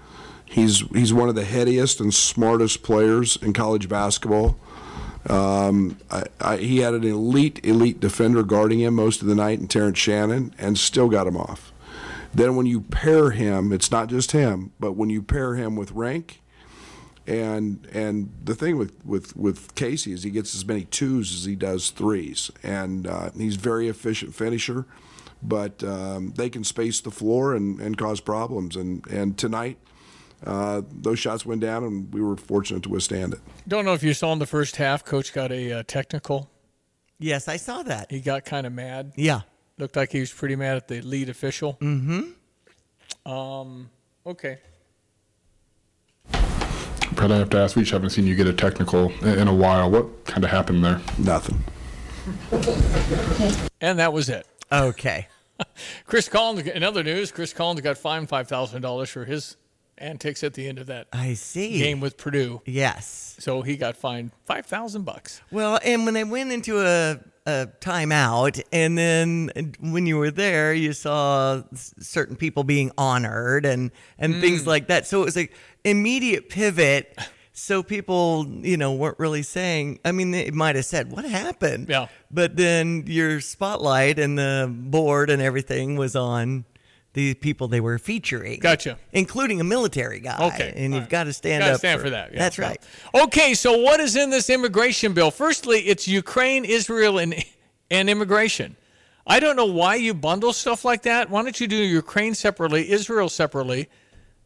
He's 0.44 0.80
he's 0.90 1.12
one 1.12 1.28
of 1.28 1.34
the 1.34 1.42
headiest 1.42 2.00
and 2.00 2.14
smartest 2.14 2.84
players 2.84 3.36
in 3.42 3.54
college 3.54 3.88
basketball. 3.88 4.56
Um, 5.28 5.98
I, 6.12 6.24
I, 6.40 6.56
he 6.58 6.78
had 6.78 6.94
an 6.94 7.02
elite 7.02 7.58
elite 7.64 7.98
defender 7.98 8.44
guarding 8.44 8.80
him 8.80 8.94
most 8.94 9.20
of 9.20 9.26
the 9.26 9.34
night 9.34 9.58
in 9.58 9.66
Terrence 9.66 9.98
Shannon, 9.98 10.54
and 10.58 10.78
still 10.78 11.08
got 11.08 11.26
him 11.26 11.36
off. 11.36 11.72
Then 12.34 12.56
when 12.56 12.66
you 12.66 12.80
pair 12.80 13.30
him, 13.30 13.72
it's 13.72 13.90
not 13.90 14.08
just 14.08 14.32
him, 14.32 14.72
but 14.80 14.92
when 14.92 15.08
you 15.08 15.22
pair 15.22 15.54
him 15.54 15.76
with 15.76 15.94
Rienk, 15.94 16.38
and 17.26 17.86
and 17.92 18.32
the 18.44 18.54
thing 18.54 18.76
with, 18.76 18.92
with, 19.04 19.36
with 19.36 19.74
Casey 19.74 20.12
is 20.12 20.24
he 20.24 20.30
gets 20.30 20.54
as 20.54 20.66
many 20.66 20.84
twos 20.84 21.32
as 21.32 21.44
he 21.44 21.54
does 21.54 21.90
threes, 21.90 22.50
and 22.62 23.06
uh, 23.06 23.30
he's 23.36 23.56
very 23.56 23.88
efficient 23.88 24.34
finisher. 24.34 24.84
But 25.42 25.84
um, 25.84 26.32
they 26.36 26.48
can 26.48 26.64
space 26.64 27.00
the 27.00 27.10
floor 27.10 27.54
and, 27.54 27.78
and 27.80 27.96
cause 27.96 28.20
problems. 28.20 28.76
And 28.76 29.06
and 29.06 29.38
tonight, 29.38 29.78
uh, 30.44 30.82
those 30.90 31.18
shots 31.18 31.46
went 31.46 31.60
down, 31.60 31.84
and 31.84 32.12
we 32.12 32.20
were 32.20 32.36
fortunate 32.36 32.82
to 32.84 32.88
withstand 32.88 33.34
it. 33.34 33.40
Don't 33.68 33.84
know 33.84 33.94
if 33.94 34.02
you 34.02 34.12
saw 34.12 34.32
in 34.32 34.38
the 34.38 34.46
first 34.46 34.76
half, 34.76 35.04
coach 35.04 35.32
got 35.32 35.52
a 35.52 35.72
uh, 35.72 35.82
technical. 35.86 36.50
Yes, 37.18 37.46
I 37.46 37.56
saw 37.56 37.82
that. 37.84 38.10
He 38.10 38.20
got 38.20 38.44
kind 38.44 38.66
of 38.66 38.72
mad. 38.72 39.12
Yeah. 39.16 39.42
Looked 39.78 39.96
like 39.96 40.12
he 40.12 40.20
was 40.20 40.32
pretty 40.32 40.56
mad 40.56 40.76
at 40.76 40.88
the 40.88 41.00
lead 41.00 41.28
official. 41.28 41.76
Mm-hmm. 41.80 43.30
Um. 43.30 43.90
Okay. 44.26 44.58
Brad, 47.12 47.30
I 47.30 47.36
have 47.36 47.50
to 47.50 47.58
ask, 47.58 47.76
we 47.76 47.82
just 47.82 47.92
haven't 47.92 48.10
seen 48.10 48.26
you 48.26 48.34
get 48.34 48.46
a 48.46 48.52
technical 48.52 49.10
in 49.22 49.38
in 49.40 49.48
a 49.48 49.54
while. 49.54 49.90
What 49.90 50.24
kind 50.24 50.44
of 50.44 50.50
happened 50.50 50.84
there? 50.84 51.00
Nothing. 51.18 51.62
And 53.80 53.98
that 53.98 54.14
was 54.14 54.30
it. 54.30 54.46
Okay. 54.72 55.28
Chris 56.06 56.26
Collins. 56.26 56.66
In 56.66 56.82
other 56.82 57.02
news, 57.02 57.30
Chris 57.30 57.52
Collins 57.52 57.82
got 57.82 57.98
fined 57.98 58.30
five 58.30 58.48
thousand 58.48 58.80
dollars 58.80 59.10
for 59.10 59.26
his 59.26 59.56
antics 59.98 60.42
at 60.44 60.54
the 60.54 60.66
end 60.68 60.78
of 60.78 60.86
that 60.86 61.06
I 61.12 61.34
see. 61.34 61.78
game 61.78 62.00
with 62.00 62.16
Purdue. 62.16 62.62
Yes. 62.66 63.36
So 63.38 63.62
he 63.62 63.76
got 63.76 63.96
fined 63.96 64.30
five 64.44 64.66
thousand 64.66 65.02
bucks. 65.04 65.40
Well, 65.50 65.78
and 65.84 66.04
when 66.04 66.14
they 66.14 66.24
went 66.24 66.52
into 66.52 66.80
a, 66.80 67.18
a 67.46 67.68
timeout, 67.80 68.62
and 68.72 68.96
then 68.96 69.74
when 69.80 70.06
you 70.06 70.16
were 70.18 70.30
there, 70.30 70.72
you 70.74 70.92
saw 70.92 71.62
certain 71.74 72.36
people 72.36 72.64
being 72.64 72.90
honored 72.98 73.64
and 73.66 73.90
and 74.18 74.40
things 74.40 74.62
Mm. 74.62 74.66
like 74.66 74.86
that. 74.88 75.06
So 75.06 75.22
it 75.22 75.24
was 75.26 75.36
like 75.36 75.52
immediate 75.84 76.48
pivot 76.48 77.16
So 77.56 77.84
people, 77.84 78.46
you 78.48 78.76
know, 78.76 78.92
weren't 78.94 79.20
really 79.20 79.44
saying. 79.44 80.00
I 80.04 80.10
mean, 80.10 80.32
they 80.32 80.50
might 80.50 80.74
have 80.74 80.86
said, 80.86 81.12
"What 81.12 81.24
happened?" 81.24 81.88
Yeah. 81.88 82.08
But 82.28 82.56
then 82.56 83.04
your 83.06 83.40
spotlight 83.40 84.18
and 84.18 84.36
the 84.36 84.68
board 84.68 85.30
and 85.30 85.40
everything 85.40 85.94
was 85.94 86.16
on 86.16 86.64
the 87.14 87.34
people 87.34 87.66
they 87.68 87.80
were 87.80 87.98
featuring. 87.98 88.60
Gotcha. 88.60 88.98
Including 89.12 89.60
a 89.60 89.64
military 89.64 90.20
guy. 90.20 90.36
Okay. 90.52 90.72
And 90.76 90.92
you've 90.94 91.08
got 91.08 91.24
to 91.24 91.32
stand 91.32 91.62
Gotta 91.62 91.72
up 91.74 91.78
stand 91.78 92.00
for, 92.02 92.10
that. 92.10 92.32
yeah. 92.32 92.38
That's 92.38 92.58
right. 92.58 92.80
Okay, 93.14 93.54
so 93.54 93.78
what 93.78 94.00
is 94.00 94.14
in 94.16 94.30
this 94.30 94.50
immigration 94.50 95.12
bill? 95.14 95.30
Firstly, 95.30 95.80
it's 95.80 96.06
Ukraine, 96.06 96.64
Israel, 96.64 97.18
and 97.18 97.34
and 97.90 98.10
immigration. 98.10 98.76
I 99.26 99.40
don't 99.40 99.56
know 99.56 99.64
why 99.64 99.94
you 99.94 100.12
bundle 100.12 100.52
stuff 100.52 100.84
like 100.84 101.02
that. 101.02 101.30
Why 101.30 101.42
don't 101.42 101.58
you 101.58 101.66
do 101.66 101.76
Ukraine 101.76 102.34
separately, 102.34 102.90
Israel 102.90 103.28
separately, 103.30 103.88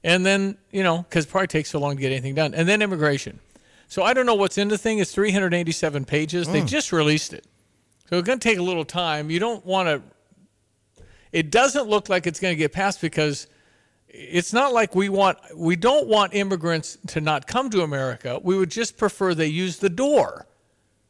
and 0.04 0.24
then 0.24 0.56
you 0.70 0.82
know 0.84 0.98
because 0.98 1.24
it 1.24 1.30
probably 1.30 1.48
takes 1.48 1.70
so 1.70 1.80
long 1.80 1.96
to 1.96 2.00
get 2.00 2.12
anything 2.12 2.34
done, 2.34 2.54
and 2.54 2.68
then 2.68 2.80
immigration. 2.82 3.40
So 3.88 4.02
I 4.02 4.12
don't 4.12 4.26
know 4.26 4.34
what's 4.34 4.58
in 4.58 4.68
the 4.68 4.76
thing. 4.78 4.98
It's 4.98 5.12
387 5.12 6.04
pages. 6.04 6.46
They 6.46 6.60
Mm. 6.60 6.66
just 6.68 6.92
released 6.92 7.32
it, 7.32 7.44
so 8.10 8.18
it's 8.18 8.26
going 8.26 8.38
to 8.38 8.46
take 8.48 8.58
a 8.58 8.62
little 8.62 8.84
time. 8.84 9.30
You 9.30 9.38
don't 9.40 9.64
want 9.64 9.88
to. 9.88 10.02
It 11.32 11.50
doesn't 11.50 11.88
look 11.88 12.08
like 12.08 12.26
it's 12.26 12.40
going 12.40 12.52
to 12.52 12.58
get 12.58 12.72
passed 12.72 13.00
because 13.00 13.46
it's 14.08 14.52
not 14.52 14.72
like 14.72 14.94
we 14.94 15.08
want 15.08 15.38
we 15.54 15.76
don't 15.76 16.08
want 16.08 16.34
immigrants 16.34 16.98
to 17.08 17.20
not 17.20 17.46
come 17.46 17.70
to 17.70 17.82
America. 17.82 18.40
We 18.42 18.56
would 18.56 18.70
just 18.70 18.96
prefer 18.96 19.34
they 19.34 19.46
use 19.46 19.78
the 19.78 19.90
door, 19.90 20.46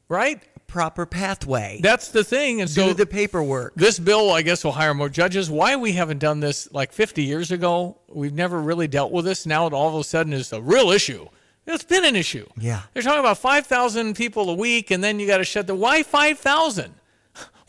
right? 0.08 0.42
Proper 0.66 1.06
pathway. 1.06 1.80
That's 1.82 2.08
the 2.08 2.22
thing. 2.24 2.60
And 2.60 2.68
so 2.68 2.88
Do 2.88 2.94
the 2.94 3.06
paperwork. 3.06 3.74
This 3.74 3.98
bill, 3.98 4.30
I 4.30 4.42
guess, 4.42 4.64
will 4.64 4.72
hire 4.72 4.92
more 4.92 5.08
judges. 5.08 5.48
Why 5.50 5.76
we 5.76 5.92
haven't 5.92 6.18
done 6.18 6.40
this 6.40 6.70
like 6.72 6.92
50 6.92 7.22
years 7.22 7.50
ago? 7.50 7.96
We've 8.08 8.34
never 8.34 8.60
really 8.60 8.86
dealt 8.86 9.10
with 9.10 9.24
this. 9.24 9.46
Now 9.46 9.66
it 9.66 9.72
all 9.72 9.88
of 9.88 9.94
a 9.94 10.04
sudden 10.04 10.34
is 10.34 10.52
a 10.52 10.60
real 10.60 10.90
issue. 10.90 11.26
It's 11.66 11.84
been 11.84 12.04
an 12.04 12.16
issue. 12.16 12.46
Yeah. 12.58 12.82
They're 12.92 13.02
talking 13.02 13.20
about 13.20 13.38
5,000 13.38 14.14
people 14.14 14.48
a 14.50 14.54
week, 14.54 14.90
and 14.90 15.04
then 15.04 15.20
you 15.20 15.26
got 15.26 15.38
to 15.38 15.44
shut 15.44 15.66
the. 15.66 15.74
Why 15.74 16.02
5,000? 16.02 16.94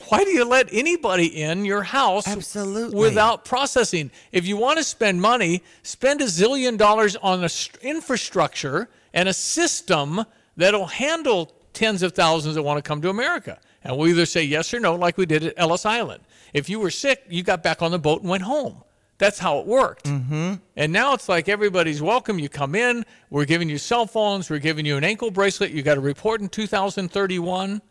Why 0.10 0.24
do 0.24 0.32
you 0.32 0.44
let 0.44 0.70
anybody 0.72 1.28
in 1.28 1.66
your 1.66 1.84
house 1.84 2.28
Absolutely. 2.28 3.00
without 3.00 3.46
processing? 3.46 4.10
If 4.32 4.48
you 4.48 4.58
want 4.58 4.78
to 4.78 4.84
spend 4.84 5.22
money, 5.22 5.64
spend 5.84 6.22
a 6.22 6.26
zillion 6.26 6.78
dollars 6.78 7.16
on 7.18 7.44
a 7.44 7.50
st- 7.50 7.84
infrastructure 7.84 8.90
and 9.14 9.30
a 9.30 9.34
system 9.34 10.26
that'll 10.58 10.88
handle 10.88 11.54
tens 11.74 12.02
of 12.02 12.14
thousands 12.14 12.56
that 12.56 12.64
want 12.64 12.84
to 12.84 12.88
come 12.88 13.02
to 13.04 13.10
America. 13.10 13.60
And 13.84 13.96
we'll 13.96 14.08
either 14.08 14.26
say 14.26 14.44
yes 14.44 14.74
or 14.74 14.80
no, 14.80 14.96
like 14.96 15.18
we 15.18 15.28
did 15.28 15.44
at 15.44 15.54
Ellis 15.58 15.86
Island. 15.86 16.24
If 16.54 16.70
you 16.70 16.80
were 16.80 16.92
sick, 16.92 17.24
you 17.30 17.44
got 17.44 17.62
back 17.62 17.84
on 17.84 17.92
the 17.92 18.00
boat 18.00 18.22
and 18.22 18.30
went 18.30 18.44
home. 18.44 18.84
That's 19.20 19.38
how 19.38 19.60
it 19.60 19.68
worked. 19.68 20.06
Mm-hmm. 20.06 20.56
And 20.76 20.92
now 20.92 21.14
it's 21.14 21.30
like 21.30 21.50
everybody's 21.50 22.02
welcome. 22.02 22.40
You 22.40 22.50
come 22.50 22.74
in, 22.74 23.06
we're 23.30 23.46
giving 23.46 23.70
you 23.70 23.78
cell 23.78 24.08
phones, 24.08 24.50
we're 24.50 24.60
giving 24.60 24.86
you 24.86 24.98
an 24.98 25.04
ankle 25.04 25.30
bracelet. 25.30 25.72
You 25.72 25.84
got 25.84 25.96
to 25.96 26.02
report 26.02 26.42
in 26.42 26.50
2031. 26.50 27.82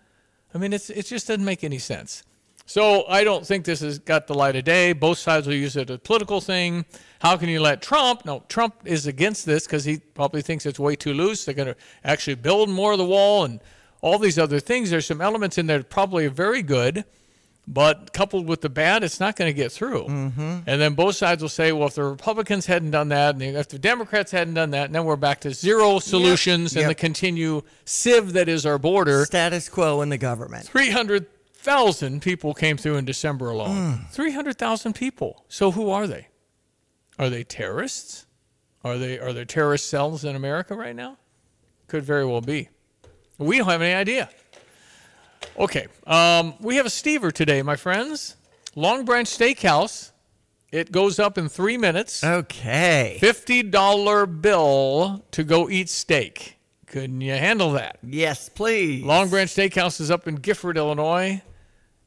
I 0.54 0.58
mean, 0.58 0.72
it's 0.72 0.90
it 0.90 1.06
just 1.06 1.26
doesn't 1.28 1.44
make 1.44 1.64
any 1.64 1.78
sense. 1.78 2.22
So 2.68 3.06
I 3.08 3.24
don't 3.24 3.46
think 3.46 3.64
this 3.64 3.80
has 3.80 3.98
got 3.98 4.26
the 4.26 4.34
light 4.34 4.54
of 4.54 4.64
day. 4.64 4.92
Both 4.92 5.16
sides 5.16 5.46
will 5.46 5.54
use 5.54 5.74
it 5.74 5.88
as 5.88 5.96
a 5.96 5.98
political 5.98 6.42
thing. 6.42 6.84
How 7.20 7.38
can 7.38 7.48
you 7.48 7.60
let 7.60 7.80
Trump? 7.80 8.26
No, 8.26 8.44
Trump 8.48 8.74
is 8.84 9.06
against 9.06 9.46
this 9.46 9.64
because 9.64 9.86
he 9.86 9.98
probably 9.98 10.42
thinks 10.42 10.66
it's 10.66 10.78
way 10.78 10.94
too 10.94 11.14
loose. 11.14 11.46
They're 11.46 11.54
going 11.54 11.68
to 11.68 11.76
actually 12.04 12.34
build 12.34 12.68
more 12.68 12.92
of 12.92 12.98
the 12.98 13.06
wall 13.06 13.44
and 13.44 13.60
all 14.02 14.18
these 14.18 14.38
other 14.38 14.60
things. 14.60 14.90
There's 14.90 15.06
some 15.06 15.22
elements 15.22 15.56
in 15.56 15.66
there 15.66 15.78
that 15.78 15.88
probably 15.88 16.26
are 16.26 16.30
very 16.30 16.62
good, 16.62 17.06
but 17.70 18.14
coupled 18.14 18.48
with 18.48 18.62
the 18.62 18.70
bad, 18.70 19.04
it's 19.04 19.20
not 19.20 19.36
going 19.36 19.48
to 19.48 19.52
get 19.52 19.70
through. 19.70 20.04
Mm-hmm. 20.04 20.58
And 20.66 20.80
then 20.80 20.94
both 20.94 21.16
sides 21.16 21.42
will 21.42 21.50
say, 21.50 21.70
well, 21.70 21.88
if 21.88 21.94
the 21.94 22.02
Republicans 22.02 22.64
hadn't 22.64 22.92
done 22.92 23.10
that, 23.10 23.34
and 23.34 23.42
if 23.42 23.68
the 23.68 23.78
Democrats 23.78 24.32
hadn't 24.32 24.54
done 24.54 24.70
that, 24.70 24.86
and 24.86 24.94
then 24.94 25.04
we're 25.04 25.16
back 25.16 25.40
to 25.40 25.52
zero 25.52 25.98
solutions 25.98 26.74
and 26.74 26.82
Yep. 26.82 26.88
the 26.88 26.94
continue 26.94 27.60
sieve 27.84 28.32
that 28.32 28.48
is 28.48 28.64
our 28.64 28.78
border. 28.78 29.26
Status 29.26 29.68
quo 29.68 30.00
in 30.00 30.08
the 30.08 30.16
government. 30.16 30.64
300,000 30.64 32.22
people 32.22 32.54
came 32.54 32.78
through 32.78 32.96
in 32.96 33.04
December 33.04 33.50
alone. 33.50 34.06
300,000 34.12 34.94
people. 34.94 35.44
So 35.48 35.72
who 35.72 35.90
are 35.90 36.06
they? 36.06 36.28
Are 37.18 37.28
they 37.28 37.44
terrorists? 37.44 38.24
Are 38.82 38.96
they 38.96 39.18
are 39.18 39.34
there 39.34 39.44
terrorist 39.44 39.90
cells 39.90 40.24
in 40.24 40.34
America 40.36 40.74
right 40.74 40.96
now? 40.96 41.18
Could 41.88 42.04
very 42.04 42.24
well 42.24 42.40
be. 42.40 42.70
We 43.36 43.58
don't 43.58 43.68
have 43.68 43.82
any 43.82 43.94
idea. 43.94 44.30
Okay, 45.58 45.88
um, 46.06 46.54
we 46.60 46.76
have 46.76 46.86
a 46.86 46.90
Stever 46.90 47.32
today, 47.32 47.62
my 47.62 47.74
friends. 47.74 48.36
Long 48.76 49.04
Branch 49.04 49.28
Steakhouse. 49.28 50.12
It 50.70 50.92
goes 50.92 51.18
up 51.18 51.36
in 51.36 51.48
three 51.48 51.76
minutes. 51.76 52.22
Okay. 52.22 53.16
Fifty 53.20 53.64
dollar 53.64 54.26
bill 54.26 55.24
to 55.32 55.42
go 55.42 55.68
eat 55.68 55.88
steak. 55.88 56.58
Couldn't 56.86 57.22
you 57.22 57.32
handle 57.32 57.72
that? 57.72 57.98
Yes, 58.04 58.48
please. 58.48 59.02
Long 59.02 59.30
Branch 59.30 59.50
Steakhouse 59.50 60.00
is 60.00 60.12
up 60.12 60.28
in 60.28 60.36
Gifford, 60.36 60.76
Illinois. 60.76 61.42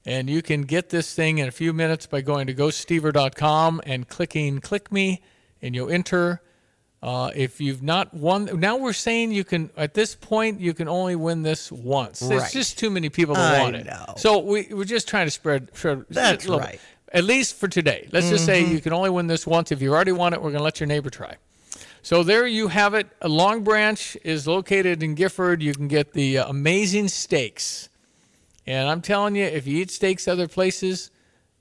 And 0.06 0.30
you 0.30 0.42
can 0.42 0.62
get 0.62 0.90
this 0.90 1.14
thing 1.14 1.38
in 1.38 1.48
a 1.48 1.52
few 1.52 1.74
minutes 1.74 2.06
by 2.06 2.22
going 2.22 2.48
to 2.48 2.54
ghoststever.com 2.54 3.82
and 3.86 4.08
clicking 4.08 4.60
click 4.60 4.92
me, 4.92 5.22
and 5.62 5.76
you'll 5.76 5.92
enter. 5.92 6.42
Uh, 7.04 7.32
if 7.36 7.60
you've 7.60 7.82
not 7.82 8.14
won, 8.14 8.46
now 8.60 8.78
we're 8.78 8.94
saying 8.94 9.32
you 9.32 9.44
can, 9.44 9.72
at 9.76 9.96
this 9.96 10.14
point, 10.14 10.60
you 10.60 10.72
can 10.74 10.88
only 10.88 11.16
win 11.16 11.42
this 11.42 11.72
once. 11.72 12.20
There's 12.20 12.44
Right. 12.44 12.52
just 12.52 12.78
too 12.78 12.92
many 12.92 13.10
people 13.10 13.34
to 13.34 13.42
I 13.42 13.60
want 13.60 13.76
it. 13.76 13.86
know. 13.88 14.14
So 14.18 14.38
we, 14.38 14.68
we're 14.70 14.84
just 14.86 15.08
trying 15.08 15.26
to 15.26 15.32
spread. 15.32 15.70
spread 15.74 16.06
That's 16.10 16.46
right. 16.48 16.80
At 17.12 17.24
least 17.24 17.56
for 17.56 17.68
today. 17.68 18.08
Let's 18.12 18.30
just 18.30 18.46
say 18.46 18.64
Mhm. 18.64 18.72
you 18.72 18.80
can 18.82 18.94
only 18.94 19.10
win 19.10 19.28
this 19.28 19.46
once. 19.48 19.72
If 19.72 19.82
you 19.82 19.92
already 19.94 20.12
won 20.14 20.34
it, 20.34 20.38
we're 20.42 20.52
going 20.52 20.60
to 20.60 20.64
let 20.64 20.80
your 20.80 20.88
neighbor 20.88 21.10
try. 21.10 21.36
So 22.04 22.24
there 22.24 22.48
you 22.48 22.70
have 22.70 22.94
it. 22.94 23.08
A 23.22 23.28
Long 23.28 23.64
Branch 23.64 24.16
is 24.24 24.48
located 24.48 25.04
in 25.04 25.14
Gifford. 25.16 25.62
You 25.62 25.74
can 25.74 25.88
get 25.88 26.14
the 26.14 26.38
uh, 26.40 26.48
amazing 26.50 27.10
steaks. 27.10 27.90
And 28.66 28.88
I'm 28.90 29.02
telling 29.02 29.36
you, 29.36 29.44
if 29.44 29.68
you 29.68 29.82
eat 29.82 29.92
steaks 29.92 30.28
other 30.28 30.48
places, 30.48 31.11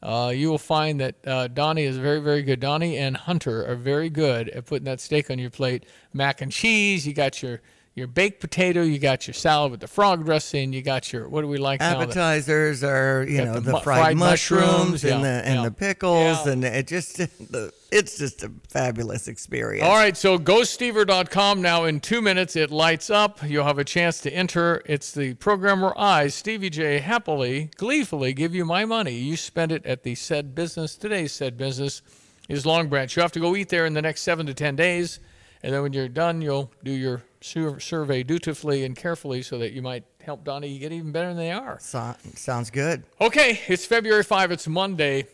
uh, 0.03 0.33
you 0.35 0.49
will 0.49 0.59
find 0.59 1.01
that 1.01 1.15
uh, 1.27 1.49
Donnie 1.49 1.85
is 1.85 1.99
very, 1.99 2.21
very 2.21 2.43
good. 2.43 2.61
Donnie 2.61 2.97
and 2.97 3.17
Hunter 3.17 3.65
are 3.65 3.75
very 3.75 4.09
good 4.09 4.49
at 4.51 4.67
putting 4.67 4.85
that 4.87 5.01
steak 5.01 5.31
on 5.31 5.39
your 5.39 5.51
plate. 5.51 5.85
Mac 6.13 6.41
and 6.41 6.51
cheese. 6.51 7.07
You 7.07 7.13
got 7.13 7.43
your 7.43 7.61
your 7.95 8.07
baked 8.07 8.41
potato. 8.41 8.83
You 8.83 8.99
got 8.99 9.27
your 9.27 9.35
salad 9.35 9.71
with 9.73 9.81
the 9.81 9.89
frog 9.89 10.25
dressing. 10.25 10.73
You 10.73 10.83
got 10.83 11.13
your 11.13 11.29
what 11.29 11.43
do 11.43 11.49
we 11.49 11.59
like 11.59 11.81
Appetizers 11.81 12.85
are, 12.85 13.27
you 13.29 13.45
know, 13.45 13.55
the 13.55 13.73
the, 13.73 13.81
fried, 13.81 14.01
fried 14.01 14.17
mushrooms, 14.17 14.63
mushrooms, 14.65 15.05
and 15.05 15.23
yeah, 15.23 15.41
the 15.41 15.47
and 15.47 15.55
yeah. 15.57 15.65
the 15.65 15.71
pickles, 15.71 16.47
Yeah. 16.47 16.53
and 16.53 16.65
it 16.65 16.87
just 16.87 17.17
the, 17.17 17.73
it's 17.91 18.17
just 18.19 18.43
a 18.43 18.53
fabulous 18.69 19.29
experience. 19.29 19.85
All 19.87 19.97
right, 19.97 20.17
so 20.17 20.39
ghoststever.com 20.39 21.61
now 21.61 21.85
in 21.85 22.01
two 22.01 22.23
minutes 22.23 22.57
it 22.57 22.71
lights 22.71 23.11
up. 23.11 23.41
You'll 23.45 23.65
have 23.65 23.79
a 23.79 23.85
chance 23.85 24.21
to 24.23 24.33
enter. 24.33 24.83
It's 24.87 25.13
the 25.13 25.35
program 25.35 25.81
where 25.81 25.99
I, 25.99 26.29
Stevie 26.29 26.71
Jay, 26.71 26.99
happily, 27.01 27.71
gleefully 27.77 28.33
give 28.33 28.55
you 28.55 28.65
my 28.65 28.85
money. 28.85 29.15
You 29.15 29.37
spend 29.37 29.73
it 29.73 29.85
at 29.85 30.05
the 30.05 30.15
said 30.15 30.55
business. 30.55 30.97
Today's 30.97 31.33
said 31.33 31.57
business 31.57 32.03
is 32.49 32.65
Long 32.65 32.89
Branch. 32.89 33.15
You 33.15 33.23
have 33.23 33.33
to 33.33 33.41
go 33.41 33.57
eat 33.57 33.69
there 33.69 33.87
in 33.87 33.95
the 33.95 34.03
next 34.03 34.23
seven 34.23 34.47
to 34.47 34.55
ten 34.55 34.77
days, 34.77 35.21
and 35.63 35.73
then 35.75 35.83
when 35.83 35.93
you're 35.93 36.09
done, 36.09 36.41
you'll 36.41 36.71
do 36.85 36.91
your 36.93 37.23
sur- 37.41 37.81
survey 37.81 38.23
dutifully 38.23 38.85
and 38.85 38.97
carefully 38.97 39.43
so 39.43 39.59
that 39.59 39.73
you 39.73 39.83
might 39.83 40.05
help 40.23 40.45
Donnie 40.45 40.79
get 40.79 40.93
even 40.93 41.13
better 41.13 41.29
than 41.29 41.37
they 41.37 41.53
are. 41.53 41.79
So, 41.81 42.15
sounds 42.35 42.71
good. 42.71 43.03
Okay, 43.21 43.61
it's 43.69 43.85
February 43.87 44.25
5. 44.25 44.53
It's 44.53 44.69
Monday. 44.69 45.27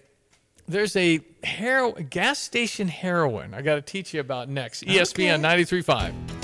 There's 0.68 0.96
a 0.96 1.20
hero- 1.44 1.92
gas 1.92 2.38
station 2.40 2.88
heroin 2.88 3.54
I 3.54 3.62
got 3.62 3.76
to 3.76 3.82
teach 3.82 4.12
you 4.14 4.20
about 4.20 4.48
next. 4.48 4.82
E 4.82 4.86
ESPN 4.86 5.40
93.5. 5.40 6.35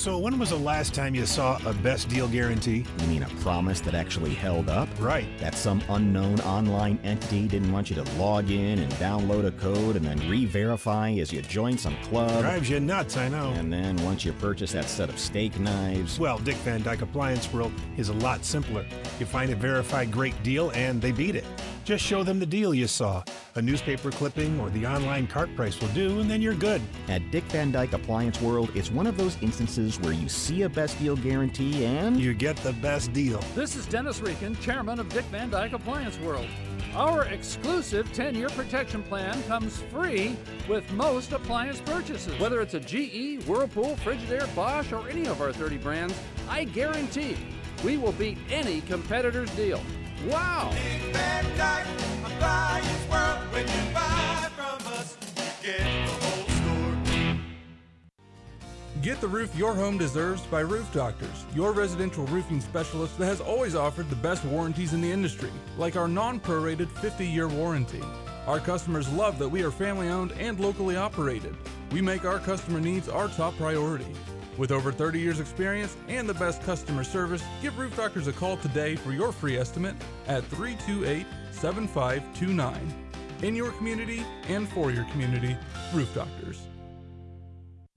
So, 0.00 0.16
when 0.16 0.38
was 0.38 0.48
the 0.48 0.58
last 0.58 0.94
time 0.94 1.14
you 1.14 1.26
saw 1.26 1.58
a 1.66 1.74
best 1.74 2.08
deal 2.08 2.26
guarantee? 2.26 2.86
You 3.00 3.06
mean 3.06 3.22
a 3.22 3.28
promise 3.42 3.82
that 3.82 3.92
actually 3.92 4.32
held 4.32 4.70
up? 4.70 4.88
Right. 4.98 5.26
That 5.40 5.54
some 5.54 5.82
unknown 5.90 6.40
online 6.40 6.98
entity 7.04 7.46
didn't 7.46 7.70
want 7.70 7.90
you 7.90 7.96
to 7.96 8.12
log 8.14 8.50
in 8.50 8.78
and 8.78 8.90
download 8.94 9.44
a 9.44 9.50
code 9.50 9.96
and 9.96 10.04
then 10.06 10.18
re 10.26 10.46
verify 10.46 11.10
as 11.10 11.34
you 11.34 11.42
join 11.42 11.76
some 11.76 11.94
club. 11.98 12.40
Drives 12.40 12.70
you 12.70 12.80
nuts, 12.80 13.18
I 13.18 13.28
know. 13.28 13.50
And 13.50 13.70
then 13.70 13.94
once 13.98 14.24
you 14.24 14.32
purchase 14.32 14.72
that 14.72 14.88
set 14.88 15.10
of 15.10 15.18
steak 15.18 15.60
knives. 15.60 16.18
Well, 16.18 16.38
Dick 16.38 16.56
Van 16.56 16.82
Dyke 16.82 17.02
Appliance 17.02 17.52
World 17.52 17.72
is 17.98 18.08
a 18.08 18.14
lot 18.14 18.42
simpler. 18.42 18.86
You 19.18 19.26
find 19.26 19.50
a 19.50 19.54
verified 19.54 20.10
great 20.10 20.42
deal 20.42 20.70
and 20.70 21.02
they 21.02 21.12
beat 21.12 21.34
it. 21.34 21.44
Just 21.84 22.04
show 22.04 22.22
them 22.22 22.38
the 22.38 22.46
deal 22.46 22.74
you 22.74 22.86
saw. 22.86 23.22
A 23.54 23.62
newspaper 23.62 24.10
clipping 24.10 24.60
or 24.60 24.70
the 24.70 24.86
online 24.86 25.26
cart 25.26 25.54
price 25.56 25.80
will 25.80 25.88
do, 25.88 26.20
and 26.20 26.30
then 26.30 26.42
you're 26.42 26.54
good. 26.54 26.82
At 27.08 27.30
Dick 27.30 27.44
Van 27.44 27.72
Dyke 27.72 27.94
Appliance 27.94 28.40
World, 28.40 28.70
it's 28.74 28.90
one 28.90 29.06
of 29.06 29.16
those 29.16 29.36
instances 29.40 29.98
where 30.00 30.12
you 30.12 30.28
see 30.28 30.62
a 30.62 30.68
best 30.68 30.98
deal 30.98 31.16
guarantee 31.16 31.86
and. 31.86 32.20
You 32.20 32.34
get 32.34 32.56
the 32.58 32.74
best 32.74 33.12
deal. 33.12 33.42
This 33.54 33.76
is 33.76 33.86
Dennis 33.86 34.20
Reekin, 34.20 34.60
chairman 34.60 35.00
of 35.00 35.08
Dick 35.08 35.24
Van 35.26 35.50
Dyke 35.50 35.72
Appliance 35.72 36.18
World. 36.18 36.46
Our 36.94 37.24
exclusive 37.26 38.12
10 38.12 38.34
year 38.34 38.48
protection 38.50 39.02
plan 39.02 39.42
comes 39.44 39.80
free 39.90 40.36
with 40.68 40.90
most 40.92 41.32
appliance 41.32 41.80
purchases. 41.80 42.38
Whether 42.38 42.60
it's 42.60 42.74
a 42.74 42.80
GE, 42.80 43.44
Whirlpool, 43.46 43.96
Frigidaire, 44.04 44.52
Bosch, 44.54 44.92
or 44.92 45.08
any 45.08 45.26
of 45.26 45.40
our 45.40 45.52
30 45.52 45.78
brands, 45.78 46.14
I 46.48 46.64
guarantee 46.64 47.36
we 47.84 47.96
will 47.96 48.12
beat 48.12 48.38
any 48.50 48.82
competitor's 48.82 49.50
deal. 49.56 49.80
Wow! 50.26 50.70
Get 59.02 59.22
the 59.22 59.28
roof 59.28 59.56
your 59.56 59.74
home 59.74 59.96
deserves 59.96 60.42
by 60.42 60.60
Roof 60.60 60.92
Doctors, 60.92 61.46
your 61.54 61.72
residential 61.72 62.26
roofing 62.26 62.60
specialist 62.60 63.16
that 63.18 63.26
has 63.26 63.40
always 63.40 63.74
offered 63.74 64.10
the 64.10 64.16
best 64.16 64.44
warranties 64.44 64.92
in 64.92 65.00
the 65.00 65.10
industry, 65.10 65.50
like 65.78 65.96
our 65.96 66.06
non 66.06 66.38
prorated 66.38 66.90
50 66.98 67.26
year 67.26 67.48
warranty. 67.48 68.02
Our 68.46 68.60
customers 68.60 69.10
love 69.10 69.38
that 69.38 69.48
we 69.48 69.62
are 69.62 69.70
family 69.70 70.08
owned 70.08 70.32
and 70.32 70.60
locally 70.60 70.96
operated. 70.96 71.56
We 71.92 72.02
make 72.02 72.26
our 72.26 72.38
customer 72.38 72.80
needs 72.80 73.08
our 73.08 73.28
top 73.28 73.56
priority. 73.56 74.12
With 74.58 74.72
over 74.72 74.92
30 74.92 75.20
years' 75.20 75.40
experience 75.40 75.96
and 76.08 76.28
the 76.28 76.34
best 76.34 76.62
customer 76.62 77.04
service, 77.04 77.42
give 77.62 77.78
Roof 77.78 77.96
Doctors 77.96 78.26
a 78.26 78.32
call 78.32 78.56
today 78.56 78.96
for 78.96 79.12
your 79.12 79.32
free 79.32 79.56
estimate 79.56 79.96
at 80.26 80.44
328 80.46 81.26
7529. 81.50 82.94
In 83.42 83.56
your 83.56 83.72
community 83.72 84.24
and 84.48 84.68
for 84.68 84.90
your 84.90 85.04
community, 85.04 85.56
Roof 85.94 86.14
Doctors. 86.14 86.69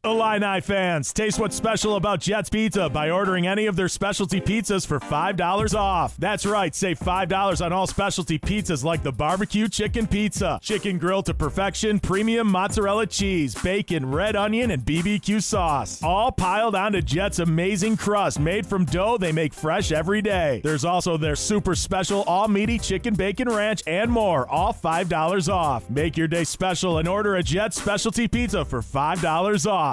Illini 0.06 0.60
fans, 0.60 1.14
taste 1.14 1.40
what's 1.40 1.56
special 1.56 1.96
about 1.96 2.20
Jets 2.20 2.50
Pizza 2.50 2.90
by 2.90 3.10
ordering 3.10 3.48
any 3.48 3.68
of 3.68 3.78
their 3.78 3.88
specialty 3.88 4.42
pizzas 4.42 4.86
for 4.86 5.00
$5 5.00 5.76
off. 5.76 6.18
That's 6.18 6.46
right, 6.46 6.76
save 6.76 7.00
$5 7.00 7.66
on 7.66 7.72
all 7.72 7.88
specialty 7.88 8.38
pizzas 8.38 8.84
like 8.84 9.02
the 9.02 9.14
barbecue 9.14 9.70
chicken 9.70 10.06
pizza, 10.06 10.60
chicken 10.62 10.98
grilled 10.98 11.28
to 11.28 11.34
perfection, 11.34 12.02
premium 12.02 12.48
mozzarella 12.48 13.08
cheese, 13.08 13.56
bacon, 13.56 14.12
red 14.12 14.36
onion, 14.36 14.72
and 14.72 14.84
BBQ 14.84 15.42
sauce. 15.42 16.04
All 16.04 16.34
piled 16.34 16.76
onto 16.76 17.02
Jets' 17.02 17.40
amazing 17.40 17.96
crust 17.96 18.42
made 18.42 18.66
from 18.66 18.84
dough 18.84 19.18
they 19.18 19.32
make 19.32 19.54
fresh 19.54 19.94
every 19.94 20.22
day. 20.22 20.60
There's 20.66 20.84
also 20.84 21.16
their 21.16 21.38
super 21.38 21.76
special 21.76 22.24
all 22.24 22.50
meaty 22.50 22.78
chicken 22.78 23.16
bacon 23.16 23.48
ranch 23.48 23.82
and 23.88 24.12
more, 24.12 24.50
all 24.50 24.74
$5 24.74 25.48
off. 25.48 25.90
Make 25.90 26.18
your 26.18 26.28
day 26.28 26.44
special 26.44 26.98
and 26.98 27.08
order 27.08 27.36
a 27.36 27.44
Jets 27.44 27.80
specialty 27.80 28.28
pizza 28.28 28.66
for 28.66 28.82
$5 28.82 29.66
off. 29.72 29.93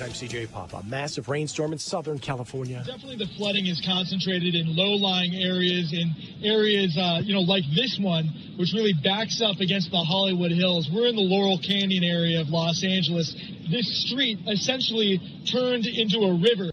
News, 0.00 0.22
I'm 0.22 0.28
CJ 0.28 0.52
Papa. 0.52 0.82
Massive 0.86 1.28
rainstorm 1.28 1.72
in 1.72 1.78
Southern 1.78 2.18
California. 2.18 2.82
Definitely 2.86 3.16
the 3.16 3.30
flooding 3.36 3.66
is 3.66 3.80
concentrated 3.84 4.54
in 4.54 4.76
low-lying 4.76 5.34
areas, 5.34 5.92
in 5.92 6.14
areas, 6.44 6.96
uh, 6.96 7.20
you 7.22 7.34
know, 7.34 7.40
like 7.40 7.64
this 7.74 7.98
one, 8.00 8.26
which 8.58 8.72
really 8.74 8.94
backs 9.02 9.40
up 9.42 9.60
against 9.60 9.90
the 9.90 9.98
Hollywood 9.98 10.52
Hills. 10.52 10.88
We're 10.92 11.08
in 11.08 11.16
the 11.16 11.22
Laurel 11.22 11.58
Canyon 11.58 12.04
area 12.04 12.40
of 12.40 12.48
Los 12.48 12.84
Angeles. 12.84 13.34
This 13.70 14.06
street 14.06 14.38
essentially 14.46 15.20
turned 15.50 15.86
into 15.86 16.18
a 16.18 16.34
river. 16.34 16.70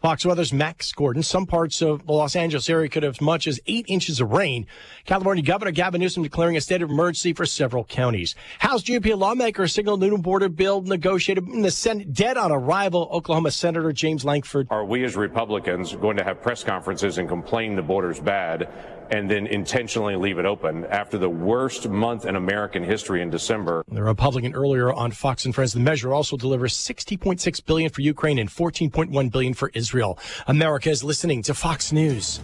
Fox 0.00 0.24
Weather's 0.24 0.50
Max 0.50 0.92
Gorden. 0.94 1.22
Some 1.22 1.44
parts 1.44 1.82
of 1.82 2.06
the 2.06 2.12
Los 2.12 2.34
Angeles 2.34 2.70
area 2.70 2.88
could 2.88 3.02
have 3.02 3.16
as 3.16 3.20
much 3.20 3.46
as 3.46 3.60
eight 3.66 3.84
inches 3.86 4.18
of 4.18 4.32
rain. 4.32 4.66
California 5.04 5.42
Governor 5.42 5.72
Gavin 5.72 6.00
Newsom 6.00 6.22
declaring 6.22 6.56
a 6.56 6.60
state 6.62 6.80
of 6.80 6.88
emergency 6.88 7.34
for 7.34 7.44
several 7.44 7.84
counties. 7.84 8.34
House 8.60 8.82
GOP 8.82 9.14
lawmakers 9.14 9.74
signaled 9.74 10.00
new 10.00 10.16
border 10.16 10.48
bill 10.48 10.80
negotiated 10.80 11.46
in 11.48 11.60
the 11.60 11.70
Senate 11.70 12.14
dead 12.14 12.38
on 12.38 12.50
arrival. 12.50 13.10
Oklahoma 13.12 13.50
Senator 13.50 13.92
James 13.92 14.24
Lankford. 14.24 14.68
Are 14.70 14.86
we 14.86 15.04
as 15.04 15.16
Republicans 15.16 15.94
going 15.94 16.16
to 16.16 16.24
have 16.24 16.40
press 16.40 16.64
conferences 16.64 17.18
and 17.18 17.28
complain 17.28 17.76
the 17.76 17.82
border's 17.82 18.20
bad 18.20 18.72
and 19.10 19.30
then 19.30 19.46
intentionally 19.46 20.16
leave 20.16 20.38
it 20.38 20.46
open 20.46 20.84
after 20.86 21.18
the 21.18 21.28
worst 21.28 21.88
month 21.88 22.24
in 22.24 22.36
American 22.36 22.82
history 22.82 23.22
in 23.22 23.30
December? 23.30 23.84
The 23.88 24.02
Republican 24.02 24.54
earlier 24.54 24.92
on 24.92 25.10
Fox 25.10 25.44
and 25.44 25.54
Friends. 25.54 25.72
The 25.72 25.80
measure 25.80 26.12
also 26.12 26.36
delivers 26.36 26.74
60.6 26.74 27.66
billion 27.66 27.90
for 27.90 28.00
Ukraine 28.00 28.38
and 28.38 28.48
14.1 28.48 29.32
billion 29.32 29.54
for 29.54 29.70
Israel. 29.74 30.18
America 30.46 30.90
is 30.90 31.02
listening 31.04 31.42
to 31.42 31.54
Fox 31.54 31.92
News. 31.92 32.40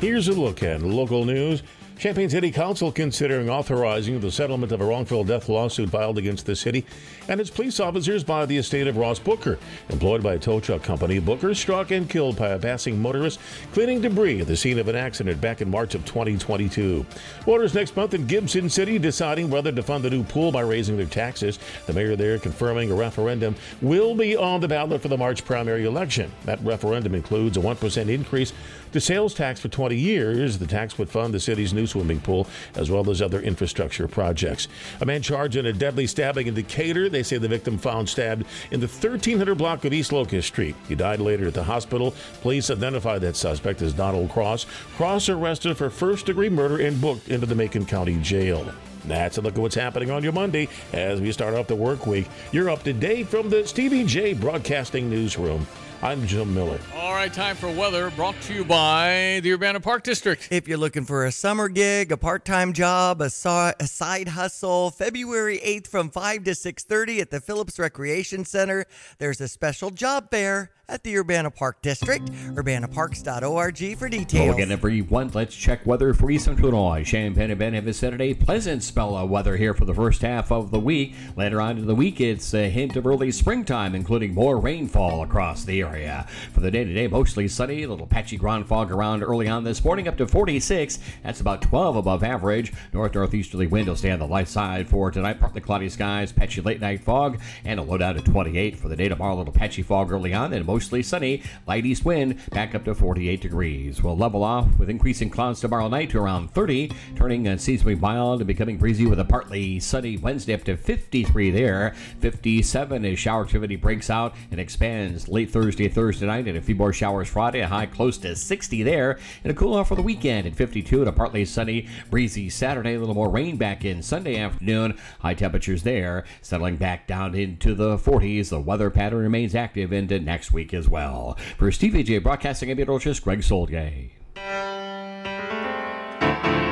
Here's 0.00 0.28
a 0.28 0.32
look 0.32 0.62
at 0.62 0.82
local 0.82 1.24
news. 1.24 1.62
Champaign 1.98 2.28
City 2.28 2.50
Council 2.50 2.92
considering 2.92 3.48
authorizing 3.48 4.20
the 4.20 4.30
settlement 4.30 4.70
of 4.70 4.82
a 4.82 4.84
wrongful 4.84 5.24
death 5.24 5.48
lawsuit 5.48 5.88
filed 5.88 6.18
against 6.18 6.44
the 6.44 6.54
city 6.54 6.84
and 7.28 7.40
its 7.40 7.48
police 7.48 7.80
officers 7.80 8.22
by 8.22 8.44
the 8.44 8.58
estate 8.58 8.86
of 8.86 8.98
Ross 8.98 9.18
Booker. 9.18 9.58
Employed 9.88 10.22
by 10.22 10.34
a 10.34 10.38
tow 10.38 10.60
truck 10.60 10.82
company, 10.82 11.18
Booker 11.20 11.54
struck 11.54 11.92
and 11.92 12.08
killed 12.08 12.36
by 12.36 12.48
a 12.48 12.58
passing 12.58 13.00
motorist 13.00 13.40
cleaning 13.72 14.02
debris 14.02 14.42
at 14.42 14.46
the 14.46 14.56
scene 14.56 14.78
of 14.78 14.88
an 14.88 14.94
accident 14.94 15.40
back 15.40 15.62
in 15.62 15.70
March 15.70 15.94
of 15.94 16.04
2022. 16.04 17.06
Voters 17.46 17.72
next 17.72 17.96
month 17.96 18.12
in 18.12 18.26
Gibson 18.26 18.68
City 18.68 18.98
deciding 18.98 19.48
whether 19.48 19.72
to 19.72 19.82
fund 19.82 20.04
the 20.04 20.10
new 20.10 20.22
pool 20.22 20.52
by 20.52 20.60
raising 20.60 20.98
their 20.98 21.06
taxes. 21.06 21.58
The 21.86 21.94
mayor 21.94 22.14
there 22.14 22.38
confirming 22.38 22.92
a 22.92 22.94
referendum 22.94 23.56
will 23.80 24.14
be 24.14 24.36
on 24.36 24.60
the 24.60 24.68
ballot 24.68 25.00
for 25.00 25.08
the 25.08 25.16
March 25.16 25.46
primary 25.46 25.86
election. 25.86 26.30
That 26.44 26.62
referendum 26.62 27.14
includes 27.14 27.56
a 27.56 27.60
1% 27.60 28.10
increase 28.10 28.52
to 28.96 29.00
sales 29.00 29.34
tax 29.34 29.60
for 29.60 29.68
20 29.68 29.94
years. 29.94 30.56
The 30.56 30.66
tax 30.66 30.98
would 30.98 31.10
fund 31.10 31.34
the 31.34 31.38
city's 31.38 31.74
new 31.74 31.86
swimming 31.86 32.18
pool 32.18 32.46
as 32.76 32.90
well 32.90 33.10
as 33.10 33.20
other 33.20 33.42
infrastructure 33.42 34.08
projects. 34.08 34.68
A 35.02 35.04
man 35.04 35.20
charged 35.20 35.56
in 35.56 35.66
a 35.66 35.72
deadly 35.72 36.06
stabbing 36.06 36.46
in 36.46 36.54
Decatur. 36.54 37.10
They 37.10 37.22
say 37.22 37.36
the 37.36 37.46
victim 37.46 37.76
found 37.76 38.08
stabbed 38.08 38.46
in 38.70 38.80
the 38.80 38.86
1300 38.86 39.54
block 39.54 39.84
of 39.84 39.92
East 39.92 40.12
Locust 40.12 40.48
Street. 40.48 40.74
He 40.88 40.94
died 40.94 41.20
later 41.20 41.48
at 41.48 41.52
the 41.52 41.62
hospital. 41.62 42.14
Police 42.40 42.70
identified 42.70 43.20
that 43.20 43.36
suspect 43.36 43.82
as 43.82 43.92
Donald 43.92 44.30
Cross. 44.30 44.64
Cross 44.96 45.28
arrested 45.28 45.76
for 45.76 45.90
first 45.90 46.24
degree 46.24 46.48
murder 46.48 46.78
and 46.78 46.98
booked 46.98 47.28
into 47.28 47.44
the 47.44 47.54
Macon 47.54 47.84
County 47.84 48.18
Jail. 48.22 48.66
That's 49.04 49.36
a 49.36 49.42
look 49.42 49.56
at 49.56 49.60
what's 49.60 49.74
happening 49.74 50.10
on 50.10 50.22
your 50.22 50.32
Monday 50.32 50.68
as 50.94 51.20
we 51.20 51.32
start 51.32 51.54
off 51.54 51.66
the 51.66 51.76
work 51.76 52.06
week. 52.06 52.28
You're 52.50 52.70
up 52.70 52.82
to 52.84 52.94
date 52.94 53.28
from 53.28 53.50
the 53.50 53.66
Stevie 53.66 54.04
Jay 54.04 54.32
Broadcasting 54.32 55.10
Newsroom. 55.10 55.66
I'm 56.02 56.26
Jim 56.26 56.54
Miller. 56.54 56.78
All 56.94 57.12
right, 57.12 57.32
time 57.32 57.56
for 57.56 57.70
weather 57.70 58.10
brought 58.10 58.40
to 58.42 58.54
you 58.54 58.64
by 58.64 59.40
the 59.42 59.52
Urbana 59.52 59.80
Park 59.80 60.02
District. 60.02 60.46
If 60.50 60.68
you're 60.68 60.76
looking 60.78 61.04
for 61.04 61.24
a 61.24 61.32
summer 61.32 61.68
gig, 61.68 62.12
a 62.12 62.16
part-time 62.18 62.74
job, 62.74 63.22
a, 63.22 63.30
so- 63.30 63.72
a 63.80 63.86
side 63.86 64.28
hustle, 64.28 64.90
February 64.90 65.58
8th 65.64 65.86
from 65.86 66.10
5 66.10 66.44
to 66.44 66.50
6:30 66.54 67.20
at 67.22 67.30
the 67.30 67.40
Phillips 67.40 67.78
Recreation 67.78 68.44
Center, 68.44 68.84
there's 69.18 69.40
a 69.40 69.48
special 69.48 69.90
job 69.90 70.30
fair 70.30 70.70
at 70.88 71.02
the 71.02 71.16
Urbana 71.16 71.50
Park 71.50 71.82
District. 71.82 72.24
UrbanaParks.org 72.54 73.96
for 73.96 74.08
details. 74.08 74.46
Well, 74.46 74.54
again, 74.54 74.72
everyone, 74.72 75.30
let's 75.34 75.54
check 75.54 75.84
weather 75.84 76.14
for 76.14 76.30
East 76.30 76.44
Central 76.44 76.68
Illinois. 76.68 77.04
Champaign 77.04 77.50
and 77.50 77.58
Ben 77.58 77.84
vicinity. 77.84 78.34
Pleasant 78.34 78.82
spell 78.82 79.16
of 79.16 79.28
weather 79.28 79.56
here 79.56 79.74
for 79.74 79.84
the 79.84 79.94
first 79.94 80.22
half 80.22 80.52
of 80.52 80.70
the 80.70 80.78
week. 80.78 81.14
Later 81.36 81.60
on 81.60 81.78
in 81.78 81.86
the 81.86 81.94
week, 81.94 82.20
it's 82.20 82.54
a 82.54 82.70
hint 82.70 82.96
of 82.96 83.06
early 83.06 83.30
springtime, 83.30 83.94
including 83.94 84.34
more 84.34 84.58
rainfall 84.58 85.22
across 85.22 85.64
the 85.64 85.80
area. 85.82 86.26
For 86.52 86.60
the 86.60 86.70
day 86.70 86.84
today, 86.84 87.06
mostly 87.06 87.48
sunny. 87.48 87.82
A 87.82 87.88
little 87.88 88.06
patchy 88.06 88.36
ground 88.36 88.66
fog 88.66 88.90
around 88.90 89.22
early 89.22 89.48
on 89.48 89.64
this 89.64 89.84
morning, 89.84 90.08
up 90.08 90.16
to 90.18 90.26
46. 90.26 90.98
That's 91.22 91.40
about 91.40 91.62
12 91.62 91.96
above 91.96 92.22
average. 92.22 92.72
North 92.92 93.14
northeasterly 93.14 93.66
wind 93.66 93.88
will 93.88 93.96
stay 93.96 94.10
on 94.10 94.18
the 94.18 94.26
light 94.26 94.48
side 94.48 94.88
for 94.88 95.10
tonight. 95.10 95.40
Partly 95.40 95.60
cloudy 95.60 95.88
skies, 95.88 96.32
patchy 96.32 96.60
late 96.60 96.80
night 96.80 97.02
fog, 97.02 97.40
and 97.64 97.80
a 97.80 97.82
low 97.82 97.98
down 97.98 98.14
to 98.14 98.22
28 98.22 98.78
for 98.78 98.88
the 98.88 98.96
day 98.96 99.08
tomorrow. 99.08 99.34
A 99.34 99.38
little 99.38 99.52
patchy 99.52 99.82
fog 99.82 100.12
early 100.12 100.32
on, 100.32 100.52
and 100.52 100.66
mostly 100.76 101.02
sunny. 101.02 101.42
Light 101.66 101.86
east 101.86 102.04
wind 102.04 102.38
back 102.50 102.74
up 102.74 102.84
to 102.84 102.94
48 102.94 103.40
degrees. 103.40 104.02
We'll 104.02 104.14
level 104.14 104.44
off 104.44 104.78
with 104.78 104.90
increasing 104.90 105.30
clouds 105.30 105.58
tomorrow 105.58 105.88
night 105.88 106.10
to 106.10 106.18
around 106.18 106.50
30, 106.50 106.92
turning 107.14 107.44
seasonally 107.44 107.98
mild 107.98 108.40
and 108.40 108.46
becoming 108.46 108.76
breezy 108.76 109.06
with 109.06 109.18
a 109.18 109.24
partly 109.24 109.80
sunny 109.80 110.18
Wednesday 110.18 110.52
up 110.52 110.64
to 110.64 110.76
53 110.76 111.50
there. 111.50 111.94
57 112.20 113.06
as 113.06 113.18
shower 113.18 113.44
activity 113.44 113.76
breaks 113.76 114.10
out 114.10 114.34
and 114.50 114.60
expands 114.60 115.28
late 115.28 115.50
Thursday, 115.50 115.88
Thursday 115.88 116.26
night, 116.26 116.46
and 116.46 116.58
a 116.58 116.60
few 116.60 116.74
more 116.74 116.92
showers 116.92 117.28
Friday. 117.28 117.60
A 117.60 117.66
high 117.66 117.86
close 117.86 118.18
to 118.18 118.36
60 118.36 118.82
there, 118.82 119.18
and 119.44 119.50
a 119.50 119.54
cool 119.54 119.72
off 119.72 119.88
for 119.88 119.94
the 119.94 120.02
weekend 120.02 120.46
at 120.46 120.54
52 120.54 120.98
and 120.98 121.08
a 121.08 121.12
partly 121.12 121.46
sunny, 121.46 121.88
breezy 122.10 122.50
Saturday. 122.50 122.96
A 122.96 123.00
little 123.00 123.14
more 123.14 123.30
rain 123.30 123.56
back 123.56 123.86
in 123.86 124.02
Sunday 124.02 124.36
afternoon. 124.36 124.98
High 125.20 125.32
temperatures 125.32 125.84
there, 125.84 126.24
settling 126.42 126.76
back 126.76 127.06
down 127.06 127.34
into 127.34 127.74
the 127.74 127.96
40s. 127.96 128.50
The 128.50 128.60
weather 128.60 128.90
pattern 128.90 129.20
remains 129.20 129.54
active 129.54 129.90
into 129.90 130.20
next 130.20 130.52
week 130.52 130.65
as 130.74 130.88
well. 130.88 131.36
For 131.58 131.70
Stevie 131.72 132.02
Jay 132.02 132.18
Broadcasting 132.18 132.68
in 132.68 132.76
Beatrice, 132.76 133.20
Greg 133.20 133.40
Soulje. 133.40 134.10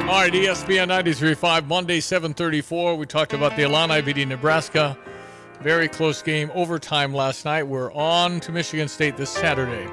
All 0.05 0.21
right, 0.21 0.33
ESPN 0.33 0.89
93.5, 0.89 1.67
Monday, 1.67 1.99
734. 1.99 2.95
We 2.97 3.07
talked 3.07 3.33
about 3.33 3.57
the 3.57 3.63
Illini 3.63 4.01
beating 4.01 4.29
Nebraska. 4.29 4.97
Very 5.61 5.89
close 5.89 6.23
game, 6.23 6.51
overtime 6.55 7.15
last 7.15 7.45
night. 7.45 7.63
We're 7.63 7.93
on 7.93 8.39
to 8.41 8.53
Michigan 8.53 8.87
State 8.87 9.17
this 9.17 9.31
Saturday. 9.31 9.91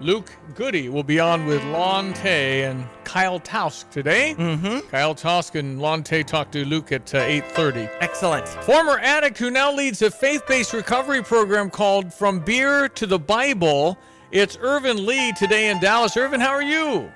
Luke 0.00 0.30
Goode 0.54 0.88
will 0.88 1.02
be 1.02 1.20
on 1.20 1.44
with 1.44 1.62
Lon 1.64 2.14
Tay 2.14 2.64
and 2.64 2.86
Kyle 3.04 3.38
Tausk 3.38 3.90
today. 3.90 4.34
Mm-hmm. 4.38 4.88
Kyle 4.88 5.14
Tausk 5.14 5.56
and 5.58 5.80
Lon 5.80 6.02
Tay 6.02 6.22
talk 6.22 6.50
to 6.52 6.64
Luke 6.64 6.90
at 6.90 7.14
uh, 7.14 7.18
8.30. 7.18 7.90
Excellent. 8.00 8.48
Former 8.48 8.98
addict 9.00 9.36
who 9.36 9.50
now 9.50 9.70
leads 9.72 10.00
a 10.00 10.10
faith-based 10.10 10.72
recovery 10.72 11.22
program 11.22 11.68
called 11.68 12.14
From 12.14 12.38
Beer 12.40 12.88
to 12.88 13.06
the 13.06 13.18
Bible. 13.18 13.98
It's 14.30 14.56
Ervin 14.62 15.04
Lee 15.04 15.32
today 15.32 15.68
in 15.70 15.80
Dallas. 15.80 16.16
Ervin, 16.16 16.40
how 16.40 16.50
are 16.52 16.62
you? 16.62 17.12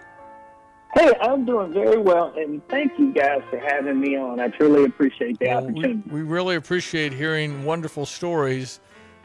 Hey, 0.95 1.13
I'm 1.23 1.45
doing 1.45 1.73
very 1.73 1.99
well, 1.99 2.33
and 2.37 2.61
thank 2.69 2.99
you 2.99 3.13
guys 3.13 3.41
for 3.51 3.59
having 3.59 3.99
me 3.99 4.17
on. 4.17 4.39
I 4.41 4.49
truly 4.49 4.85
appreciate 4.85 5.39
the 5.39 5.47
Well, 5.49 5.63
we, 5.65 5.71
opportunity. 5.73 6.11
we 6.11 6.23
really 6.23 6.57
appreciate 6.57 7.13
hearing 7.13 7.65
wonderful 7.65 8.05
stories, 8.07 8.81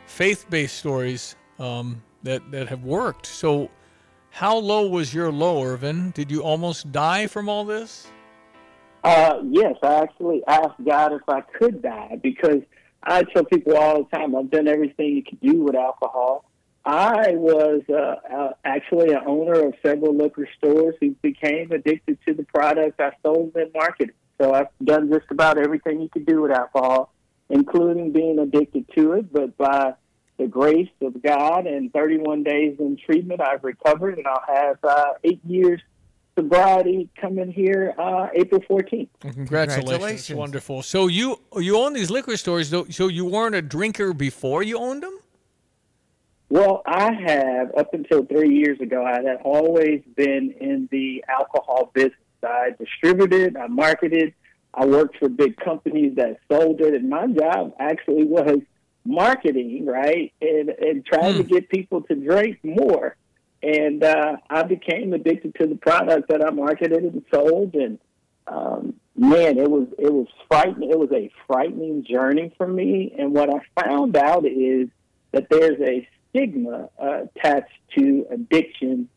faith-based 0.08 0.76
stories 0.76 1.36
um, 1.60 2.02
that 2.24 2.52
that 2.52 2.68
have 2.70 2.84
worked. 2.84 3.26
So, 3.26 3.70
How 4.32 4.58
low 4.58 4.88
was 4.88 5.14
your 5.14 5.32
low, 5.32 5.64
Ervin? 5.64 6.12
Did 6.12 6.30
you 6.30 6.44
almost 6.44 6.92
die 6.92 7.28
from 7.28 7.50
all 7.50 7.66
this? 7.66 8.08
Uh, 9.04 9.40
yes, 9.50 9.76
I 9.82 10.02
actually 10.02 10.44
asked 10.48 10.84
God 10.86 11.14
if 11.14 11.22
I 11.28 11.42
could 11.42 11.82
die 11.82 12.20
because 12.22 12.62
I 13.02 13.24
tell 13.24 13.46
people 13.46 13.78
all 13.78 14.04
the 14.04 14.18
time 14.18 14.36
I've 14.36 14.52
done 14.52 14.68
everything 14.68 15.16
you 15.16 15.24
could 15.24 15.40
do 15.40 15.64
with 15.64 15.76
alcohol. 15.76 16.46
I 16.86 17.32
was 17.36 17.82
uh, 17.90 18.16
uh, 18.34 18.54
actually 18.66 19.12
an 19.14 19.22
owner 19.26 19.68
of 19.68 19.74
several 19.86 20.16
liquor 20.16 20.48
stores 20.58 20.96
who 21.00 21.12
became 21.22 21.72
addicted 21.72 22.18
to 22.28 22.34
the 22.34 22.44
product 22.44 23.00
I 23.00 23.12
sold 23.24 23.56
and 23.56 23.72
marketed. 23.74 24.16
So 24.40 24.54
I've 24.54 24.68
done 24.84 25.12
just 25.12 25.26
about 25.30 25.58
everything 25.58 26.02
you 26.02 26.10
could 26.10 26.26
do 26.26 26.42
with 26.42 26.52
alcohol, 26.52 27.14
including 27.50 28.12
being 28.12 28.40
addicted 28.40 28.86
to 28.96 29.14
it. 29.14 29.32
But 29.32 29.58
by 29.58 29.94
the 30.40 30.48
grace 30.48 30.90
of 31.02 31.22
God 31.22 31.68
and 31.68 31.94
31 31.94 32.44
days 32.44 32.78
in 32.80 32.98
treatment, 32.98 33.42
I've 33.42 33.64
recovered, 33.64 34.18
and 34.18 34.26
I'll 34.26 34.44
have 34.48 34.78
uh, 34.84 35.14
eight 35.24 35.42
years 35.46 35.82
sobriety 36.36 37.10
coming 37.20 37.52
here 37.52 37.94
uh, 38.00 38.28
April 38.34 38.62
14th. 38.62 39.10
Congratulations. 39.20 39.76
Congratulations. 39.76 40.38
Wonderful. 40.38 40.82
So 40.82 41.08
you 41.08 41.40
you 41.58 41.78
own 41.78 41.94
these 41.94 42.10
liquor 42.10 42.38
stores, 42.38 42.70
though. 42.70 42.86
So 42.90 43.08
you 43.10 43.26
weren't 43.26 43.56
a 43.56 43.62
drinker 43.62 44.14
before 44.14 44.64
you 44.64 44.78
owned 44.78 45.04
them? 45.04 45.20
Well, 46.50 46.82
I 46.86 47.12
have 47.14 47.76
up 47.78 47.94
until 47.94 48.26
three 48.26 48.56
years 48.56 48.80
ago. 48.80 49.06
I 49.06 49.22
had 49.22 49.42
always 49.44 50.02
been 50.16 50.56
in 50.60 50.88
the 50.92 51.24
alcohol 51.28 51.92
business. 51.94 52.16
I 52.42 52.70
distributed, 52.80 53.58
I 53.58 53.68
marketed, 53.68 54.34
I 54.74 54.86
worked 54.86 55.18
for 55.18 55.28
big 55.28 55.58
companies 55.58 56.16
that 56.16 56.38
sold 56.50 56.80
it, 56.80 56.94
and 56.94 57.10
my 57.10 57.28
job 57.28 57.74
actually 57.80 58.24
was 58.24 58.62
marketing, 59.06 59.86
right, 59.86 60.34
and 60.42 60.70
and 60.70 61.06
trying 61.06 61.38
to 61.38 61.44
get 61.44 61.70
people 61.70 62.02
to 62.04 62.16
drink 62.16 62.60
more. 62.64 63.16
And 63.62 64.04
uh, 64.04 64.38
I 64.50 64.64
became 64.64 65.14
addicted 65.14 65.56
to 65.56 65.68
the 65.68 65.76
product 65.76 66.30
that 66.30 66.46
I 66.46 66.50
marketed 66.50 67.04
and 67.04 67.24
sold, 67.34 67.76
and 67.76 68.00
um, 68.48 68.96
man, 69.16 69.58
it 69.58 69.70
was 69.70 69.88
it 69.98 70.12
was 70.12 70.28
frightening. 70.48 70.92
It 70.92 71.00
was 71.00 71.12
a 71.12 71.30
frightening 71.48 72.06
journey 72.06 72.54
for 72.58 72.68
me. 72.68 73.14
And 73.18 73.34
what 73.34 73.50
I 73.50 73.84
found 73.84 74.16
out 74.16 74.46
is 74.46 74.90
that 75.32 75.48
there's 75.50 75.80
a 75.82 76.08
stigma 76.30 76.90
uh, 77.02 77.24
attached 77.36 77.72
to 77.98 78.26
addiction, 78.32 79.10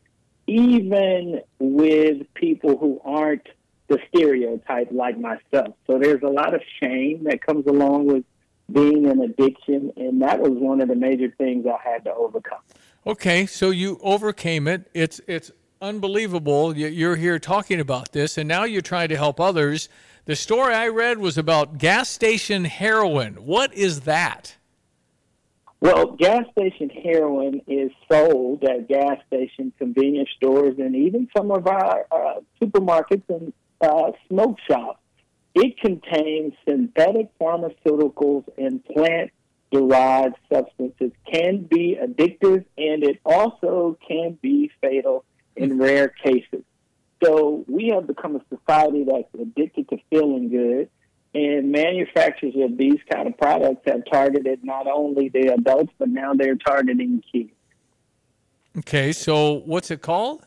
even 0.47 1.41
with 1.59 2.31
people 2.33 2.77
who 2.77 3.01
aren't 3.03 3.47
the 3.87 3.99
stereotype 4.09 4.89
like 4.91 5.19
myself. 5.19 5.75
So 5.87 5.99
there's 5.99 6.23
a 6.23 6.27
lot 6.27 6.53
of 6.53 6.61
shame 6.79 7.25
that 7.25 7.45
comes 7.45 7.65
along 7.67 8.07
with 8.07 8.23
being 8.71 9.05
an 9.09 9.21
addiction, 9.21 9.91
and 9.97 10.21
that 10.21 10.39
was 10.39 10.51
one 10.53 10.81
of 10.81 10.87
the 10.87 10.95
major 10.95 11.33
things 11.37 11.65
I 11.65 11.77
had 11.87 12.03
to 12.05 12.13
overcome. 12.13 12.59
Okay, 13.05 13.45
so 13.45 13.69
you 13.69 13.99
overcame 14.01 14.67
it. 14.67 14.89
It's 14.93 15.19
it's 15.27 15.51
unbelievable. 15.81 16.75
You- 16.75 16.87
You're 16.87 17.17
here 17.17 17.39
talking 17.39 17.79
about 17.79 18.13
this, 18.13 18.37
and 18.37 18.47
now 18.47 18.63
you're 18.63 18.81
trying 18.81 19.09
to 19.09 19.17
help 19.17 19.39
others. 19.39 19.89
The 20.25 20.35
story 20.37 20.73
I 20.73 20.87
read 20.87 21.17
was 21.17 21.37
about 21.37 21.77
gas 21.77 22.09
station 22.09 22.63
heroin. 22.63 23.33
What 23.45 23.73
is 23.73 24.01
that? 24.01 24.55
Well, 25.81 26.13
gas 26.13 26.45
station 26.57 26.89
heroin 26.89 27.61
is 27.67 27.91
sold 28.09 28.63
at 28.63 28.87
gas 28.87 29.17
station 29.27 29.73
convenience 29.77 30.29
stores 30.37 30.75
and 30.79 30.95
even 30.95 31.27
some 31.35 31.51
of 31.51 31.67
our 31.67 32.05
uh, 32.09 32.35
supermarkets 32.61 33.23
and 33.27 33.51
uh, 33.81 34.13
smoke 34.29 34.57
shops. 34.65 34.99
It 35.55 35.77
contains 35.79 36.53
synthetic 36.67 37.29
pharmaceuticals 37.39 38.45
and 38.57 38.83
plant 38.85 39.31
derived 39.71 40.35
substances, 40.51 41.11
can 41.31 41.63
be 41.63 41.97
addictive, 42.01 42.65
and 42.77 43.03
it 43.03 43.19
also 43.25 43.97
can 44.07 44.37
be 44.41 44.71
fatal 44.81 45.25
in 45.55 45.77
rare 45.77 46.09
cases. 46.09 46.63
So 47.23 47.63
we 47.67 47.91
have 47.93 48.05
become 48.07 48.35
a 48.35 48.41
society 48.55 49.05
that's 49.05 49.33
addicted 49.39 49.89
to 49.89 49.97
feeling 50.09 50.49
good, 50.49 50.89
and 51.33 51.71
manufacturers 51.71 52.53
of 52.57 52.77
these 52.77 52.99
kind 53.11 53.27
of 53.27 53.37
products 53.37 53.81
have 53.87 54.03
targeted 54.11 54.63
not 54.63 54.87
only 54.87 55.29
the 55.29 55.53
adults, 55.53 55.91
but 55.97 56.09
now 56.09 56.33
they're 56.33 56.55
targeting 56.55 57.23
kids. 57.31 57.49
Okay, 58.77 59.11
so 59.11 59.61
what's 59.65 59.89
it 59.89 60.01
called? 60.01 60.45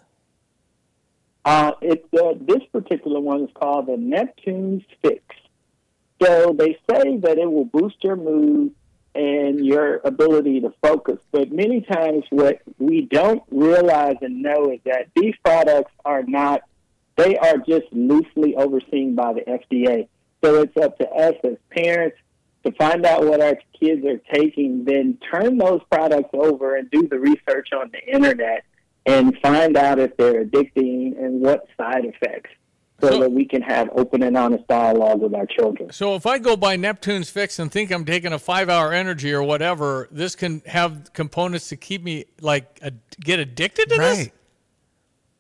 Uh, 1.46 1.70
it, 1.80 2.04
uh, 2.12 2.32
this 2.40 2.64
particular 2.72 3.20
one 3.20 3.44
is 3.44 3.50
called 3.54 3.86
the 3.86 3.96
Neptune's 3.96 4.82
Fix. 5.00 5.22
So 6.20 6.52
they 6.58 6.72
say 6.90 7.18
that 7.18 7.38
it 7.38 7.48
will 7.48 7.66
boost 7.66 8.02
your 8.02 8.16
mood 8.16 8.74
and 9.14 9.64
your 9.64 10.00
ability 10.04 10.62
to 10.62 10.74
focus. 10.82 11.18
But 11.30 11.52
many 11.52 11.82
times, 11.82 12.24
what 12.30 12.62
we 12.80 13.02
don't 13.02 13.44
realize 13.52 14.16
and 14.22 14.42
know 14.42 14.72
is 14.72 14.80
that 14.86 15.06
these 15.14 15.34
products 15.44 15.92
are 16.04 16.24
not, 16.24 16.62
they 17.16 17.36
are 17.36 17.58
just 17.58 17.92
loosely 17.92 18.56
overseen 18.56 19.14
by 19.14 19.34
the 19.34 19.42
FDA. 19.42 20.08
So 20.42 20.62
it's 20.62 20.76
up 20.76 20.98
to 20.98 21.08
us 21.08 21.34
as 21.44 21.58
parents 21.70 22.16
to 22.64 22.72
find 22.72 23.06
out 23.06 23.24
what 23.24 23.40
our 23.40 23.56
kids 23.78 24.04
are 24.04 24.20
taking, 24.34 24.84
then 24.84 25.16
turn 25.32 25.58
those 25.58 25.80
products 25.92 26.30
over 26.32 26.74
and 26.74 26.90
do 26.90 27.06
the 27.06 27.20
research 27.20 27.68
on 27.72 27.92
the 27.92 28.04
internet 28.12 28.64
and 29.06 29.36
find 29.40 29.76
out 29.76 29.98
if 29.98 30.16
they're 30.16 30.44
addicting 30.44 31.18
and 31.18 31.40
what 31.40 31.66
side 31.76 32.04
effects 32.04 32.50
so, 33.00 33.20
that 33.20 33.30
we 33.30 33.44
can 33.44 33.62
have 33.62 33.88
open 33.92 34.22
and 34.22 34.36
honest 34.36 34.66
dialogue 34.66 35.20
with 35.20 35.34
our 35.34 35.46
children. 35.46 35.92
So 35.92 36.14
if 36.14 36.26
I 36.26 36.38
go 36.38 36.56
by 36.56 36.76
Neptune's 36.76 37.30
Fix 37.30 37.58
and 37.58 37.70
think 37.70 37.90
I'm 37.90 38.04
taking 38.04 38.32
a 38.32 38.38
five-hour 38.38 38.92
energy 38.92 39.32
or 39.32 39.42
whatever, 39.42 40.08
this 40.10 40.34
can 40.34 40.62
have 40.66 41.12
components 41.12 41.68
to 41.68 41.76
keep 41.76 42.02
me 42.02 42.24
like 42.40 42.78
a, 42.82 42.92
get 43.20 43.38
addicted 43.38 43.90
to 43.90 43.96
this. 43.96 44.30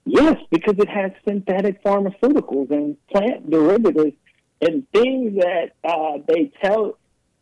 Yes, 0.04 0.36
because 0.50 0.78
it 0.78 0.88
has 0.88 1.10
synthetic 1.26 1.82
pharmaceuticals 1.82 2.70
and 2.70 2.96
plant 3.08 3.50
derivatives 3.50 4.16
and 4.60 4.88
things 4.92 5.40
that 5.40 5.72
uh, 5.82 6.18
they 6.28 6.52
tell 6.62 6.96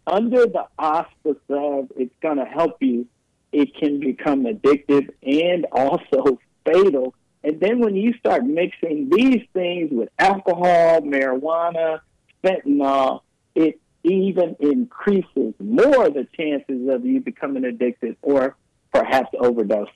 under 0.07 0.47
the 0.47 0.67
auspice 0.79 1.37
of 1.49 1.89
it's 1.97 2.15
going 2.23 2.39
to 2.39 2.45
help 2.45 2.77
you, 2.81 3.07
it 3.55 3.75
can 3.77 4.01
become 4.01 4.45
addictive 4.45 5.09
and 5.23 5.65
also 5.73 6.39
fatal. 6.67 7.15
And 7.45 7.61
then 7.61 7.79
when 7.79 7.95
you 7.95 8.15
start 8.19 8.45
mixing 8.45 9.11
these 9.11 9.43
things 9.53 9.91
with 9.93 10.09
alcohol, 10.19 11.03
marijuana, 11.03 12.01
fentanyl, 12.43 13.21
it 13.55 13.81
even 14.03 14.57
increases 14.61 15.55
more 15.61 16.11
the 16.11 16.27
chances 16.37 16.89
of 16.89 17.05
you 17.07 17.21
becoming 17.21 17.65
addicted 17.65 18.17
or 18.23 18.57
perhaps 18.93 19.29
overdosing. 19.35 19.89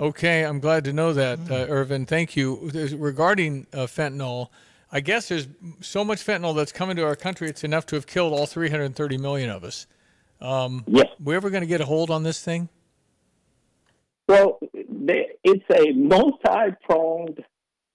Okay, 0.00 0.44
I'm 0.44 0.60
glad 0.60 0.84
to 0.84 0.92
know 0.92 1.12
that, 1.12 1.38
uh, 1.50 1.66
Ervin. 1.68 2.06
Thank 2.06 2.36
you. 2.36 2.70
There's- 2.70 2.92
Regarding 2.92 3.66
uh, 3.72 3.86
fentanyl, 3.86 4.48
I 4.92 5.00
guess 5.00 5.28
there's 5.28 5.48
so 5.80 6.04
much 6.04 6.24
fentanyl 6.24 6.54
that's 6.54 6.72
coming 6.72 6.96
to 6.96 7.04
our 7.04 7.16
country, 7.16 7.48
it's 7.48 7.64
enough 7.64 7.86
to 7.86 7.96
have 7.96 8.06
killed 8.06 8.32
all 8.32 8.46
330 8.46 9.18
million 9.18 9.50
of 9.50 9.64
us. 9.64 9.86
Um, 10.40 10.84
yes. 10.86 11.06
We 11.22 11.34
ever 11.34 11.50
going 11.50 11.62
to 11.62 11.66
get 11.66 11.80
a 11.80 11.84
hold 11.84 12.10
on 12.10 12.22
this 12.22 12.42
thing? 12.42 12.68
Well, 14.28 14.58
it's 14.62 15.64
a 15.72 15.92
multi-pronged 15.92 17.44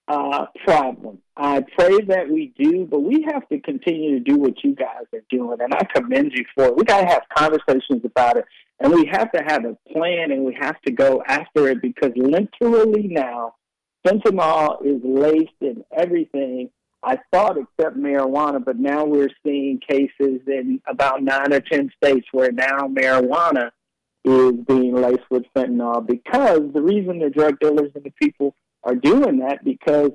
uh, 0.07 0.45
problem. 0.65 1.19
I 1.37 1.63
pray 1.77 1.99
that 2.07 2.29
we 2.29 2.53
do, 2.57 2.85
but 2.85 2.99
we 2.99 3.25
have 3.31 3.47
to 3.49 3.59
continue 3.59 4.17
to 4.17 4.19
do 4.19 4.37
what 4.37 4.63
you 4.63 4.75
guys 4.75 5.05
are 5.13 5.23
doing, 5.29 5.57
and 5.59 5.73
I 5.73 5.83
commend 5.93 6.31
you 6.33 6.45
for 6.55 6.65
it. 6.65 6.75
We 6.75 6.83
got 6.83 7.01
to 7.01 7.07
have 7.07 7.23
conversations 7.35 8.03
about 8.03 8.37
it, 8.37 8.45
and 8.79 8.93
we 8.93 9.05
have 9.11 9.31
to 9.31 9.43
have 9.45 9.65
a 9.65 9.77
plan, 9.91 10.31
and 10.31 10.43
we 10.43 10.57
have 10.59 10.81
to 10.81 10.91
go 10.91 11.23
after 11.27 11.67
it 11.67 11.81
because 11.81 12.11
literally 12.15 13.07
now, 13.07 13.55
fentanyl 14.05 14.85
is 14.85 15.01
laced 15.03 15.51
in 15.61 15.83
everything. 15.97 16.69
I 17.03 17.17
thought 17.31 17.57
except 17.57 17.97
marijuana, 17.97 18.63
but 18.63 18.77
now 18.77 19.05
we're 19.05 19.31
seeing 19.43 19.79
cases 19.79 20.41
in 20.45 20.81
about 20.87 21.23
nine 21.23 21.51
or 21.51 21.59
ten 21.59 21.89
states 21.97 22.27
where 22.31 22.51
now 22.51 22.87
marijuana 22.87 23.71
is 24.23 24.53
being 24.67 24.95
laced 24.95 25.29
with 25.31 25.43
fentanyl 25.55 26.05
because 26.05 26.61
the 26.73 26.81
reason 26.81 27.19
the 27.19 27.29
drug 27.29 27.59
dealers 27.59 27.91
and 27.95 28.03
the 28.03 28.13
people 28.21 28.53
are 28.83 28.95
doing 28.95 29.39
that 29.39 29.63
because 29.63 30.11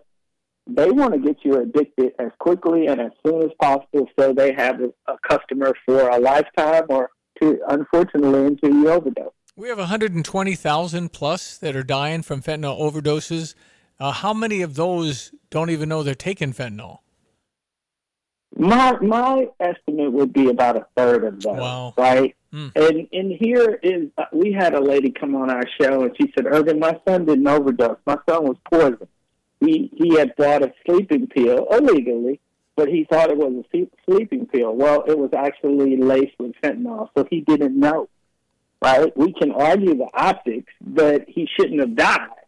they 0.68 0.90
want 0.90 1.12
to 1.14 1.18
get 1.18 1.36
you 1.44 1.60
addicted 1.60 2.12
as 2.18 2.30
quickly 2.38 2.86
and 2.86 3.00
as 3.00 3.10
soon 3.24 3.42
as 3.42 3.50
possible 3.60 4.08
so 4.18 4.32
they 4.32 4.52
have 4.52 4.80
a, 4.80 4.92
a 5.10 5.16
customer 5.28 5.72
for 5.84 6.08
a 6.08 6.18
lifetime 6.18 6.84
or 6.88 7.10
to 7.40 7.58
unfortunately 7.68 8.46
until 8.46 8.70
you 8.70 8.88
overdose. 8.90 9.32
We 9.56 9.68
have 9.68 9.78
120,000 9.78 11.12
plus 11.12 11.58
that 11.58 11.74
are 11.74 11.82
dying 11.82 12.22
from 12.22 12.42
fentanyl 12.42 12.78
overdoses. 12.78 13.54
Uh, 13.98 14.12
how 14.12 14.34
many 14.34 14.62
of 14.62 14.74
those 14.74 15.32
don't 15.50 15.70
even 15.70 15.88
know 15.88 16.02
they're 16.02 16.14
taking 16.14 16.52
fentanyl? 16.52 16.98
My 18.58 18.96
my 19.00 19.48
estimate 19.60 20.12
would 20.12 20.32
be 20.32 20.48
about 20.48 20.76
a 20.76 20.86
third 20.96 21.24
of 21.24 21.42
them. 21.42 21.56
Wow. 21.56 21.94
right? 21.96 22.34
Mm. 22.52 22.72
And 22.74 23.08
and 23.12 23.32
here 23.38 23.78
is 23.82 24.08
uh, 24.16 24.24
we 24.32 24.52
had 24.52 24.74
a 24.74 24.80
lady 24.80 25.10
come 25.10 25.34
on 25.34 25.50
our 25.50 25.64
show 25.80 26.02
and 26.02 26.16
she 26.18 26.32
said, 26.34 26.46
"Ervin, 26.46 26.78
my 26.78 26.98
son 27.06 27.26
didn't 27.26 27.46
overdose. 27.46 27.98
My 28.06 28.18
son 28.28 28.44
was 28.44 28.56
poisoned. 28.70 29.08
He 29.60 29.90
he 29.94 30.16
had 30.16 30.34
bought 30.36 30.62
a 30.62 30.72
sleeping 30.86 31.26
pill 31.26 31.66
illegally, 31.70 32.40
but 32.76 32.88
he 32.88 33.06
thought 33.10 33.30
it 33.30 33.36
was 33.36 33.64
a 33.74 33.88
sleeping 34.08 34.46
pill. 34.46 34.74
Well, 34.74 35.02
it 35.06 35.18
was 35.18 35.30
actually 35.36 35.96
laced 35.96 36.38
with 36.38 36.52
fentanyl, 36.62 37.10
so 37.16 37.26
he 37.28 37.40
didn't 37.42 37.78
know. 37.78 38.08
Right? 38.82 39.14
We 39.16 39.32
can 39.32 39.52
argue 39.52 39.96
the 39.96 40.08
optics, 40.14 40.72
but 40.80 41.24
he 41.28 41.48
shouldn't 41.56 41.80
have 41.80 41.96
died. 41.96 42.45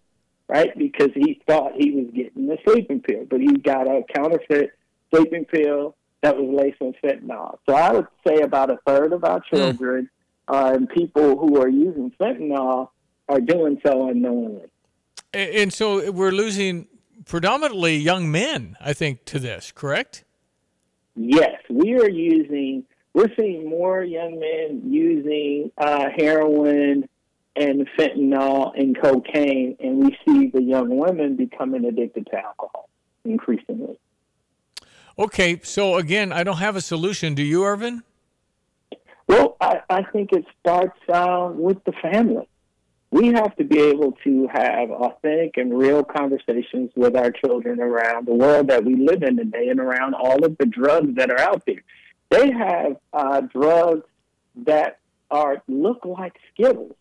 Right? 0.49 0.77
Because 0.77 1.11
he 1.15 1.41
thought 1.47 1.73
he 1.77 1.91
was 1.93 2.07
getting 2.15 2.47
the 2.47 2.59
sleeping 2.65 3.01
pill, 3.01 3.27
but 3.29 3.41
he 3.41 3.57
got 3.59 3.87
a 3.87 4.03
counterfeit 4.15 4.73
sleeping 5.15 5.45
pill 5.45 5.95
that 6.23 6.37
was 6.37 6.49
laced 6.49 6.81
with 6.81 6.97
fentanyl. 7.03 7.59
So 7.69 7.75
I 7.75 7.93
would 7.93 8.07
say 8.27 8.41
about 8.41 8.71
a 8.71 8.79
third 8.87 9.13
of 9.13 9.25
our 9.25 9.41
children 9.41 10.11
uh, 10.49 10.73
and 10.75 10.89
people 10.89 11.39
who 11.39 11.61
are 11.61 11.69
using 11.69 12.13
fentanyl 12.21 12.89
are 13.29 13.41
doing 13.41 13.81
so 13.87 14.09
unknowingly. 14.09 14.67
And, 15.33 15.51
and 15.51 15.73
so 15.73 16.11
we're 16.11 16.33
losing 16.33 16.89
predominantly 17.27 17.97
young 17.97 18.31
men, 18.31 18.77
I 18.81 18.95
think, 18.95 19.25
to 19.27 19.39
this, 19.39 19.71
correct? 19.71 20.25
Yes, 21.15 21.61
we 21.69 21.95
are 21.95 22.09
using. 22.09 22.85
We're 23.13 23.35
seeing 23.39 23.69
more 23.69 24.03
young 24.03 24.39
men 24.39 24.83
using 24.85 25.73
uh, 25.77 26.07
heroin 26.17 27.09
and 27.57 27.89
fentanyl 27.99 28.73
and 28.79 29.01
cocaine, 29.01 29.77
and 29.81 29.99
we 29.99 30.17
see 30.27 30.49
the 30.49 30.63
young 30.63 30.97
women 30.97 31.37
becoming 31.37 31.85
addicted 31.85 32.27
to 32.27 32.37
alcohol 32.37 32.89
increasingly. 33.25 33.99
Okay, 35.19 35.61
so 35.65 35.97
again, 35.97 36.33
I 36.33 36.45
don't 36.45 36.59
have 36.59 36.77
a 36.77 36.81
solution. 36.81 37.35
Do 37.35 37.43
you, 37.43 37.65
Ervin? 37.65 38.03
Well, 39.27 39.57
I, 39.61 39.81
I 39.91 40.03
think 40.05 40.33
it 40.33 40.45
starts 40.61 40.99
uh, 41.13 41.51
with 41.53 41.83
the 41.85 41.93
family. 41.93 42.49
We 43.11 43.29
have 43.29 43.57
to 43.57 43.65
be 43.65 43.81
able 43.81 44.13
to 44.25 44.49
have 44.53 44.91
authentic 44.91 45.57
and 45.57 45.77
real 45.77 46.05
conversations 46.05 46.91
with 46.95 47.17
our 47.17 47.31
children 47.31 47.81
around 47.81 48.27
the 48.27 48.35
world 48.35 48.69
that 48.69 48.85
we 48.85 48.97
live 48.97 49.23
in 49.23 49.37
today 49.39 49.69
and 49.69 49.81
around 49.81 50.15
all 50.15 50.45
of 50.45 50.57
the 50.59 50.67
drugs 50.67 51.17
that 51.17 51.31
are 51.31 51.41
out 51.41 51.65
there. 51.67 51.83
They 52.31 52.51
have 52.51 52.97
uh, 53.13 53.41
drugs 53.41 54.05
that 54.67 54.99
are 55.31 55.63
look 55.69 56.05
like 56.05 56.35
Skittles. 56.53 56.95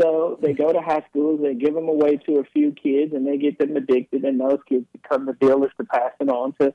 So 0.00 0.38
they 0.40 0.52
go 0.52 0.72
to 0.72 0.80
high 0.80 1.04
schools, 1.10 1.40
they 1.42 1.54
give 1.54 1.74
them 1.74 1.88
away 1.88 2.16
to 2.16 2.38
a 2.38 2.44
few 2.44 2.72
kids, 2.72 3.12
and 3.12 3.26
they 3.26 3.36
get 3.36 3.58
them 3.58 3.76
addicted, 3.76 4.24
and 4.24 4.40
those 4.40 4.60
kids 4.68 4.86
become 4.92 5.26
the 5.26 5.34
dealers 5.34 5.72
to 5.78 5.84
pass 5.84 6.12
it 6.20 6.28
on 6.28 6.54
to 6.60 6.72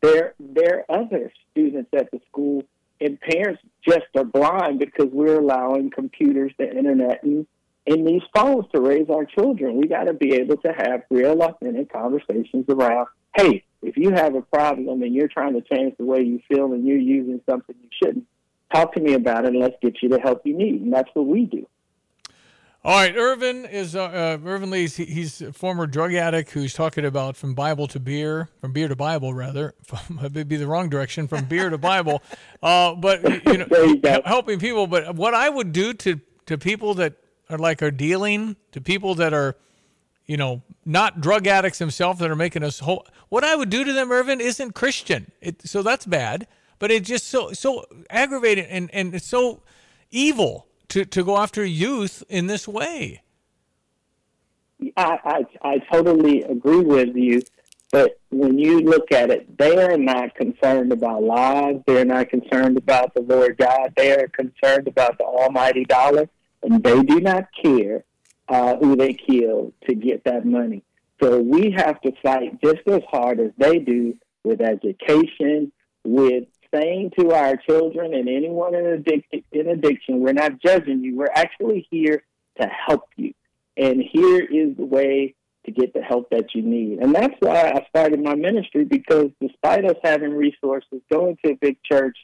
their 0.00 0.34
their 0.38 0.84
other 0.88 1.32
students 1.50 1.90
at 1.96 2.10
the 2.10 2.20
school. 2.28 2.62
And 3.00 3.20
parents 3.20 3.62
just 3.86 4.06
are 4.16 4.24
blind 4.24 4.80
because 4.80 5.08
we're 5.12 5.38
allowing 5.38 5.90
computers, 5.90 6.52
the 6.58 6.68
internet, 6.68 7.22
and, 7.22 7.46
and 7.86 8.06
these 8.06 8.22
phones 8.34 8.64
to 8.74 8.80
raise 8.80 9.08
our 9.08 9.24
children. 9.24 9.76
We 9.76 9.86
got 9.86 10.04
to 10.04 10.14
be 10.14 10.34
able 10.34 10.56
to 10.58 10.72
have 10.76 11.02
real, 11.08 11.40
authentic 11.40 11.92
conversations 11.92 12.64
around. 12.68 13.06
Hey, 13.36 13.62
if 13.82 13.96
you 13.96 14.10
have 14.10 14.34
a 14.34 14.42
problem 14.42 15.02
and 15.02 15.14
you're 15.14 15.28
trying 15.28 15.54
to 15.54 15.60
change 15.60 15.96
the 15.96 16.04
way 16.04 16.22
you 16.22 16.40
feel 16.48 16.72
and 16.72 16.84
you're 16.84 16.98
using 16.98 17.40
something 17.48 17.76
you 17.80 17.88
shouldn't, 18.02 18.26
talk 18.72 18.94
to 18.94 19.00
me 19.00 19.14
about 19.14 19.44
it 19.44 19.52
and 19.52 19.60
let's 19.60 19.76
get 19.80 20.02
you 20.02 20.08
the 20.08 20.20
help 20.20 20.42
you 20.44 20.56
need. 20.56 20.82
And 20.82 20.92
that's 20.92 21.08
what 21.14 21.26
we 21.26 21.44
do. 21.44 21.66
All 22.84 22.94
right, 22.94 23.14
Ervin 23.16 23.64
is 23.64 23.96
uh, 23.96 24.04
uh, 24.04 24.38
Ervin 24.46 24.70
Lee's. 24.70 24.94
He, 24.96 25.04
he's 25.04 25.42
a 25.42 25.52
former 25.52 25.84
drug 25.84 26.14
addict 26.14 26.52
who's 26.52 26.72
talking 26.72 27.04
about 27.04 27.36
from 27.36 27.52
Bible 27.52 27.88
to 27.88 27.98
beer, 27.98 28.48
from 28.60 28.72
beer 28.72 28.86
to 28.86 28.94
Bible 28.94 29.34
rather. 29.34 29.74
It'd 30.24 30.48
be 30.48 30.56
the 30.56 30.68
wrong 30.68 30.88
direction 30.88 31.26
from 31.26 31.46
beer 31.46 31.70
to 31.70 31.78
Bible, 31.78 32.22
uh, 32.62 32.94
but 32.94 33.22
you 33.46 33.58
know, 33.58 33.66
you 33.72 34.00
helping 34.24 34.60
people. 34.60 34.86
But 34.86 35.16
what 35.16 35.34
I 35.34 35.48
would 35.48 35.72
do 35.72 35.92
to 35.92 36.20
to 36.46 36.56
people 36.56 36.94
that 36.94 37.14
are 37.50 37.58
like 37.58 37.82
are 37.82 37.90
dealing, 37.90 38.54
to 38.70 38.80
people 38.80 39.16
that 39.16 39.34
are, 39.34 39.56
you 40.26 40.36
know, 40.36 40.62
not 40.86 41.20
drug 41.20 41.48
addicts 41.48 41.80
themselves 41.80 42.20
that 42.20 42.30
are 42.30 42.36
making 42.36 42.62
us 42.62 42.78
whole. 42.78 43.04
What 43.28 43.42
I 43.42 43.56
would 43.56 43.70
do 43.70 43.82
to 43.82 43.92
them, 43.92 44.12
Ervin, 44.12 44.40
isn't 44.40 44.76
Christian. 44.76 45.32
It, 45.40 45.66
so 45.66 45.82
that's 45.82 46.06
bad. 46.06 46.46
But 46.78 46.92
it's 46.92 47.08
just 47.08 47.26
so 47.26 47.52
so 47.52 47.86
aggravating 48.08 48.66
and 48.66 48.88
and 48.94 49.12
it's 49.16 49.26
so 49.26 49.62
evil 50.12 50.67
to, 50.88 51.04
to 51.04 51.24
go 51.24 51.36
after 51.36 51.64
youth 51.64 52.22
in 52.28 52.46
this 52.46 52.66
way. 52.66 53.22
I, 54.96 55.18
I, 55.24 55.68
I 55.68 55.78
totally 55.92 56.42
agree 56.42 56.80
with 56.80 57.16
you. 57.16 57.42
But 57.90 58.20
when 58.30 58.58
you 58.58 58.80
look 58.80 59.12
at 59.12 59.30
it, 59.30 59.56
they 59.56 59.82
are 59.82 59.96
not 59.96 60.34
concerned 60.34 60.92
about 60.92 61.22
lives. 61.22 61.80
They're 61.86 62.04
not 62.04 62.28
concerned 62.28 62.76
about 62.76 63.14
the 63.14 63.22
Lord 63.22 63.56
God. 63.56 63.94
They 63.96 64.12
are 64.12 64.28
concerned 64.28 64.88
about 64.88 65.16
the 65.16 65.24
almighty 65.24 65.84
dollar, 65.84 66.28
and 66.62 66.82
they 66.82 67.02
do 67.02 67.20
not 67.20 67.48
care 67.62 68.04
uh, 68.48 68.76
who 68.76 68.94
they 68.94 69.14
kill 69.14 69.72
to 69.86 69.94
get 69.94 70.24
that 70.24 70.44
money. 70.44 70.82
So 71.22 71.40
we 71.40 71.70
have 71.70 72.00
to 72.02 72.12
fight 72.22 72.60
just 72.62 72.86
as 72.86 73.02
hard 73.10 73.40
as 73.40 73.52
they 73.56 73.78
do 73.78 74.16
with 74.44 74.60
education, 74.60 75.72
with 76.04 76.44
saying 76.74 77.12
to 77.18 77.32
our 77.32 77.56
children 77.56 78.14
and 78.14 78.28
anyone 78.28 78.74
in 78.74 78.86
addiction, 78.86 79.42
in 79.52 79.68
addiction, 79.68 80.20
we're 80.20 80.32
not 80.32 80.60
judging 80.60 81.02
you. 81.02 81.16
We're 81.16 81.32
actually 81.34 81.86
here 81.90 82.22
to 82.60 82.68
help 82.68 83.08
you. 83.16 83.34
And 83.76 84.02
here 84.02 84.40
is 84.40 84.76
the 84.76 84.84
way 84.84 85.34
to 85.64 85.70
get 85.70 85.94
the 85.94 86.02
help 86.02 86.30
that 86.30 86.54
you 86.54 86.62
need. 86.62 86.98
And 86.98 87.14
that's 87.14 87.34
why 87.40 87.70
I 87.70 87.86
started 87.88 88.22
my 88.22 88.34
ministry 88.34 88.84
because 88.84 89.30
despite 89.40 89.84
us 89.84 89.96
having 90.02 90.32
resources, 90.32 91.00
going 91.10 91.38
to 91.44 91.52
a 91.52 91.56
big 91.56 91.78
church, 91.82 92.16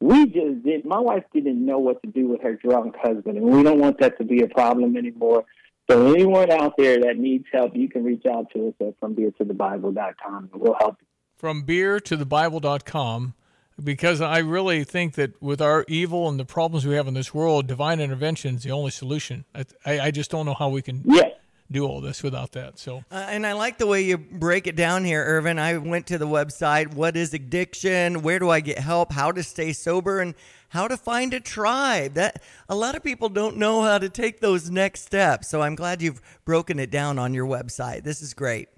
we 0.00 0.26
just 0.26 0.62
did. 0.64 0.84
My 0.84 0.98
wife 0.98 1.24
didn't 1.32 1.64
know 1.64 1.78
what 1.78 2.02
to 2.02 2.08
do 2.08 2.26
with 2.26 2.40
her 2.42 2.54
drunk 2.54 2.96
husband, 2.96 3.36
and 3.36 3.46
we 3.46 3.62
don't 3.62 3.78
want 3.78 4.00
that 4.00 4.16
to 4.18 4.24
be 4.24 4.42
a 4.42 4.48
problem 4.48 4.96
anymore. 4.96 5.44
So 5.90 6.14
anyone 6.14 6.50
out 6.50 6.74
there 6.78 7.00
that 7.00 7.18
needs 7.18 7.44
help, 7.52 7.76
you 7.76 7.88
can 7.88 8.04
reach 8.04 8.24
out 8.24 8.46
to 8.54 8.68
us 8.68 8.74
at 8.80 8.98
FromBeerToTheBible.com, 9.00 10.50
and 10.52 10.62
we'll 10.62 10.76
help 10.78 10.96
you. 11.00 11.06
From 11.36 11.62
beer 11.62 12.00
to 12.00 12.16
the 12.16 12.24
Bible.com, 12.24 13.34
because 13.82 14.20
I 14.20 14.38
really 14.38 14.84
think 14.84 15.14
that 15.14 15.40
with 15.42 15.60
our 15.60 15.84
evil 15.88 16.28
and 16.28 16.38
the 16.38 16.44
problems 16.44 16.86
we 16.86 16.94
have 16.94 17.08
in 17.08 17.14
this 17.14 17.32
world, 17.34 17.66
divine 17.66 18.00
intervention 18.00 18.56
is 18.56 18.62
the 18.62 18.72
only 18.72 18.90
solution. 18.90 19.44
I, 19.54 19.64
I, 19.84 20.00
I 20.00 20.10
just 20.10 20.30
don't 20.30 20.46
know 20.46 20.54
how 20.54 20.68
we 20.68 20.82
can 20.82 21.02
yes. 21.04 21.32
do 21.70 21.86
all 21.86 22.00
this 22.00 22.22
without 22.22 22.52
that. 22.52 22.78
So, 22.78 23.04
uh, 23.10 23.26
and 23.28 23.46
I 23.46 23.52
like 23.54 23.78
the 23.78 23.86
way 23.86 24.02
you 24.02 24.18
break 24.18 24.66
it 24.66 24.76
down 24.76 25.04
here, 25.04 25.24
Ervin. 25.24 25.58
I 25.58 25.78
went 25.78 26.06
to 26.08 26.18
the 26.18 26.26
website. 26.26 26.94
What 26.94 27.16
is 27.16 27.32
addiction? 27.32 28.22
Where 28.22 28.38
do 28.38 28.50
I 28.50 28.60
get 28.60 28.78
help? 28.78 29.12
How 29.12 29.32
to 29.32 29.42
stay 29.42 29.72
sober 29.72 30.20
and 30.20 30.34
how 30.68 30.86
to 30.86 30.96
find 30.96 31.32
a 31.32 31.40
tribe. 31.40 32.14
That 32.14 32.42
a 32.68 32.74
lot 32.74 32.94
of 32.96 33.02
people 33.02 33.28
don't 33.28 33.56
know 33.56 33.82
how 33.82 33.98
to 33.98 34.08
take 34.08 34.40
those 34.40 34.70
next 34.70 35.04
steps. 35.04 35.48
So 35.48 35.62
I'm 35.62 35.74
glad 35.74 36.02
you've 36.02 36.20
broken 36.44 36.78
it 36.78 36.90
down 36.90 37.18
on 37.18 37.34
your 37.34 37.46
website. 37.46 38.04
This 38.04 38.20
is 38.20 38.34
great. 38.34 38.68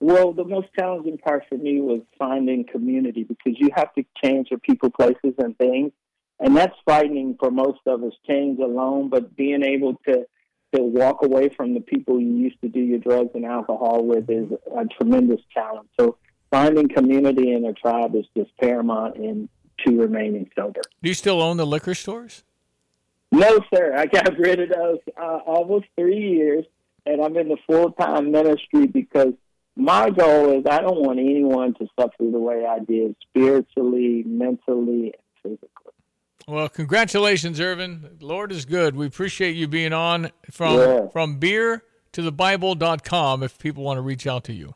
Well, 0.00 0.32
the 0.32 0.44
most 0.44 0.68
challenging 0.78 1.18
part 1.18 1.44
for 1.48 1.58
me 1.58 1.80
was 1.82 2.00
finding 2.18 2.64
community 2.64 3.22
because 3.22 3.60
you 3.60 3.68
have 3.76 3.92
to 3.94 4.04
change 4.24 4.48
your 4.50 4.58
people, 4.58 4.90
places, 4.90 5.34
and 5.38 5.56
things. 5.58 5.92
And 6.40 6.56
that's 6.56 6.74
frightening 6.86 7.36
for 7.38 7.50
most 7.50 7.80
of 7.86 8.02
us, 8.02 8.14
change 8.26 8.58
alone, 8.60 9.10
but 9.10 9.36
being 9.36 9.62
able 9.62 9.96
to, 10.08 10.26
to 10.74 10.82
walk 10.82 11.22
away 11.22 11.50
from 11.50 11.74
the 11.74 11.80
people 11.80 12.18
you 12.18 12.32
used 12.32 12.58
to 12.62 12.68
do 12.68 12.80
your 12.80 12.98
drugs 12.98 13.30
and 13.34 13.44
alcohol 13.44 14.02
with 14.02 14.30
is 14.30 14.50
a 14.74 14.86
tremendous 14.86 15.42
challenge. 15.52 15.88
So 16.00 16.16
finding 16.50 16.88
community 16.88 17.52
in 17.52 17.66
a 17.66 17.74
tribe 17.74 18.14
is 18.14 18.24
just 18.34 18.56
paramount 18.56 19.16
in 19.16 19.50
to 19.84 20.00
remaining 20.00 20.50
sober. 20.56 20.80
Do 21.02 21.10
you 21.10 21.14
still 21.14 21.42
own 21.42 21.58
the 21.58 21.66
liquor 21.66 21.94
stores? 21.94 22.42
No, 23.32 23.60
sir. 23.74 23.94
I 23.96 24.06
got 24.06 24.38
rid 24.38 24.60
of 24.60 24.70
those 24.70 24.98
uh, 25.20 25.40
almost 25.46 25.86
three 25.98 26.18
years, 26.18 26.64
and 27.04 27.22
I'm 27.22 27.36
in 27.36 27.48
the 27.48 27.58
full 27.66 27.92
time 27.92 28.30
ministry 28.32 28.86
because 28.86 29.34
my 29.80 30.10
goal 30.10 30.58
is 30.58 30.64
I 30.68 30.80
don't 30.80 31.00
want 31.00 31.18
anyone 31.18 31.74
to 31.74 31.86
suffer 31.98 32.14
the 32.20 32.38
way 32.38 32.66
I 32.66 32.78
did 32.80 33.16
spiritually, 33.28 34.22
mentally, 34.26 35.12
and 35.14 35.14
physically. 35.42 35.68
Well, 36.48 36.68
congratulations, 36.68 37.60
Ervin. 37.60 38.16
Lord 38.20 38.50
is 38.52 38.64
good. 38.64 38.96
We 38.96 39.06
appreciate 39.06 39.56
you 39.56 39.68
being 39.68 39.92
on 39.92 40.30
from 40.50 40.76
Yeah. 40.78 41.06
from 41.12 41.36
beer 41.38 41.84
to 42.12 42.22
the 42.22 42.32
Bible.com 42.32 43.42
if 43.42 43.58
people 43.58 43.84
want 43.84 43.98
to 43.98 44.02
reach 44.02 44.26
out 44.26 44.44
to 44.44 44.52
you. 44.52 44.74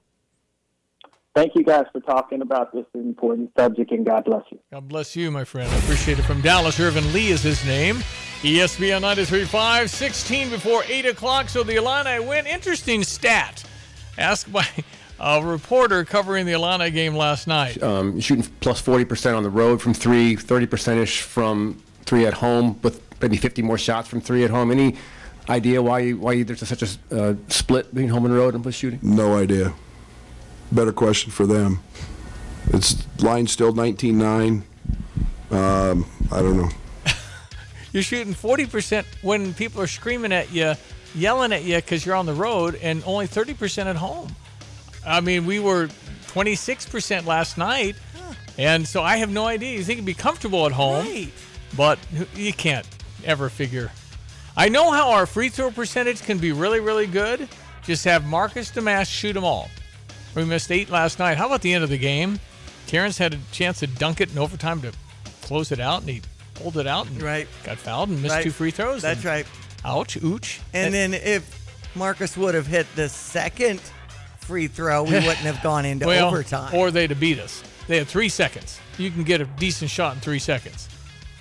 Thank 1.35 1.57
you 1.57 1.65
guys 1.65 1.85
for 1.93 2.01
talking 2.01 2.43
about 2.43 2.73
this 2.73 2.85
important 2.95 3.51
subject, 3.59 3.91
and 3.91 4.07
God 4.07 4.25
bless 4.25 4.45
you. 4.53 4.59
God 4.73 4.87
bless 4.89 5.17
you, 5.17 5.33
my 5.33 5.43
friend. 5.43 5.69
I 5.69 5.77
appreciate 5.79 6.21
it. 6.21 6.23
From 6.23 6.41
Dallas, 6.43 6.79
Ervin 6.79 7.13
Lee 7.13 7.31
is 7.33 7.43
his 7.43 7.65
name. 7.67 7.97
ESPN 8.43 9.01
93.5, 9.03 9.89
16 9.91 10.51
before 10.51 10.85
8 10.87 11.07
o'clock. 11.07 11.49
So 11.49 11.65
the 11.65 11.75
Illini 11.77 12.21
win. 12.25 12.47
Interesting 12.47 13.03
stat. 13.03 13.65
Asked 14.19 14.53
by 14.53 14.67
a 15.21 15.45
reporter 15.45 16.05
covering 16.05 16.47
the 16.47 16.53
Illini 16.53 16.91
game 16.91 17.15
last 17.15 17.47
night. 17.47 17.83
um, 17.83 18.21
shooting 18.21 18.45
plus 18.61 18.83
40% 18.83 19.37
on 19.37 19.43
the 19.43 19.51
road 19.51 19.81
from 19.81 19.95
three, 19.95 20.37
30% 20.37 20.99
ish 20.99 21.23
from 21.23 21.83
three 22.05 22.27
at 22.27 22.35
home, 22.35 22.79
with 22.83 23.01
maybe 23.21 23.37
50 23.37 23.63
more 23.63 23.79
shots 23.79 24.09
from 24.09 24.21
three 24.21 24.45
at 24.45 24.51
home. 24.51 24.71
Any 24.71 24.97
idea 25.49 25.83
why 25.83 26.01
you, 26.01 26.19
why 26.19 26.33
you, 26.33 26.45
there's 26.45 26.67
such 26.67 26.83
a 26.83 27.17
uh, 27.17 27.35
split 27.49 27.93
between 27.95 28.09
home 28.09 28.25
and 28.27 28.35
road 28.35 28.55
and 28.55 28.65
with 28.65 28.75
shooting? 28.75 29.01
No 29.03 29.37
idea. 29.37 29.73
Better 30.73 30.93
question 30.93 31.31
for 31.31 31.47
them. 31.47 31.81
It's 32.69 33.07
line 33.23 33.47
still 33.47 33.73
19-9. 33.73 34.63
Um, 35.51 36.07
I 36.33 36.41
don't 36.41 36.57
know. 36.57 36.71
You're 37.93 38.03
shooting 38.03 38.35
40% 38.35 39.05
when 39.23 39.55
people 39.55 39.81
are 39.81 39.87
screaming 39.87 40.33
at 40.33 40.53
you, 40.53 40.75
yelling 41.15 41.53
at 41.53 41.63
you 41.65 41.77
because 41.77 42.05
you're 42.05 42.15
on 42.15 42.27
the 42.27 42.35
road, 42.35 42.79
and 42.83 43.03
only 43.07 43.27
30% 43.27 43.87
at 43.87 43.97
home. 43.97 44.35
I 45.07 45.21
mean, 45.21 45.47
we 45.47 45.59
were 45.61 45.89
26% 46.29 47.27
last 47.27 47.59
night, 47.59 47.97
and 48.59 48.87
so 48.87 49.03
I 49.03 49.17
have 49.19 49.31
no 49.31 49.47
idea. 49.47 49.77
You 49.79 49.85
think 49.85 49.99
it'd 49.99 50.07
be 50.07 50.15
comfortable 50.15 50.67
at 50.67 50.73
home, 50.73 51.07
Right. 51.07 51.33
but 51.77 51.99
you 52.35 52.53
can't 52.53 52.87
ever 53.25 53.49
figure. 53.49 53.91
I 54.57 54.69
know 54.69 54.91
how 54.93 55.11
our 55.11 55.27
free 55.27 55.49
throw 55.49 55.71
percentage 55.71 56.23
can 56.23 56.39
be 56.39 56.53
really, 56.53 56.81
really 56.81 57.07
good, 57.07 57.49
Just 57.85 58.05
have 58.07 58.25
Marcus 58.25 58.71
Domask 58.71 59.11
shoot 59.13 59.35
them 59.35 59.45
all. 59.45 59.69
We 60.35 60.43
missed 60.47 60.73
eight 60.73 60.89
last 60.89 61.19
night. 61.19 61.37
How 61.37 61.45
about 61.47 61.61
the 61.61 61.75
end 61.75 61.85
of 61.85 61.91
the 61.91 61.99
game? 61.99 62.41
Terrence 62.87 63.19
had 63.19 63.35
a 63.35 63.39
chance 63.53 63.81
to 63.81 63.87
dunk 63.87 64.23
it 64.23 64.33
in 64.33 64.39
overtime 64.39 64.81
to 64.81 64.93
close 65.43 65.71
it 65.71 65.81
out, 65.81 66.01
and 66.01 66.09
he 66.09 66.23
pulled 66.55 66.79
it 66.79 66.87
out 66.87 67.07
and 67.09 67.21
right. 67.23 67.47
got 67.63 67.77
fouled 67.77 68.09
and 68.09 68.23
missed 68.23 68.35
Right. 68.37 68.45
two 68.45 68.51
free 68.53 68.71
throws. 68.71 69.03
That's 69.03 69.23
right. 69.23 69.47
Ouch, 69.85 70.23
ouch. 70.25 70.61
And 70.73 70.95
then 70.95 71.15
if 71.15 71.95
Marcus 71.95 72.37
would 72.37 72.55
have 72.55 72.67
hit 72.67 72.87
the 72.97 73.09
second 73.09 73.81
free 74.39 74.69
throw, 74.69 75.03
we 75.03 75.13
wouldn't 75.15 75.37
have 75.39 75.63
gone 75.63 75.85
into 75.85 76.07
well, 76.07 76.29
overtime. 76.29 76.75
Or 76.75 76.91
they'd 76.91 77.11
have 77.11 77.21
beat 77.21 77.39
us. 77.39 77.63
They 77.87 77.99
had 77.99 78.07
three 78.07 78.29
seconds. 78.29 78.81
You 78.99 79.11
can 79.11 79.25
get 79.25 79.41
a 79.41 79.45
decent 79.45 79.91
shot 79.91 80.15
in 80.15 80.21
three 80.21 80.39
seconds. 80.39 80.89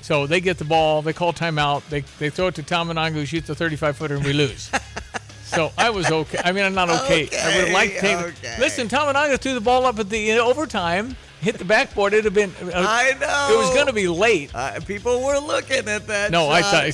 So 0.01 0.27
they 0.27 0.41
get 0.41 0.57
the 0.57 0.65
ball, 0.65 1.01
they 1.01 1.13
call 1.13 1.31
timeout, 1.31 1.87
they, 1.87 2.01
they 2.19 2.29
throw 2.29 2.47
it 2.47 2.55
to 2.55 2.63
Tominaga, 2.63 3.13
who 3.13 3.25
shoots 3.25 3.49
a 3.49 3.55
35 3.55 3.95
footer, 3.95 4.15
and 4.15 4.25
we 4.25 4.33
lose. 4.33 4.69
so 5.43 5.71
I 5.77 5.91
was 5.91 6.11
okay. 6.11 6.39
I 6.43 6.51
mean, 6.51 6.65
I'm 6.65 6.73
not 6.73 6.89
okay. 6.89 7.29
I 7.31 7.55
would 7.55 7.65
have 7.65 7.69
liked 7.73 7.95
to 7.95 8.01
take. 8.01 8.17
okay. 8.17 8.57
Listen, 8.59 8.89
Tominaga 8.89 9.39
threw 9.39 9.53
the 9.53 9.61
ball 9.61 9.85
up 9.85 9.97
at 9.99 10.09
the 10.09 10.39
overtime, 10.39 11.15
hit 11.43 11.57
the 11.57 11.65
backboard. 11.65 12.13
It'd 12.13 12.25
have 12.25 12.33
been. 12.33 12.51
uh, 12.61 12.71
I 12.75 13.13
know. 13.19 13.55
It 13.55 13.57
was 13.57 13.73
going 13.73 13.87
to 13.87 13.93
be 13.93 14.07
late. 14.07 14.53
Uh, 14.55 14.79
people 14.79 15.23
were 15.23 15.37
looking 15.37 15.87
at 15.87 16.07
that. 16.07 16.31
No, 16.31 16.49
I 16.49 16.61
thought 16.61 16.71
shot. 16.71 16.81
thought. 16.81 16.87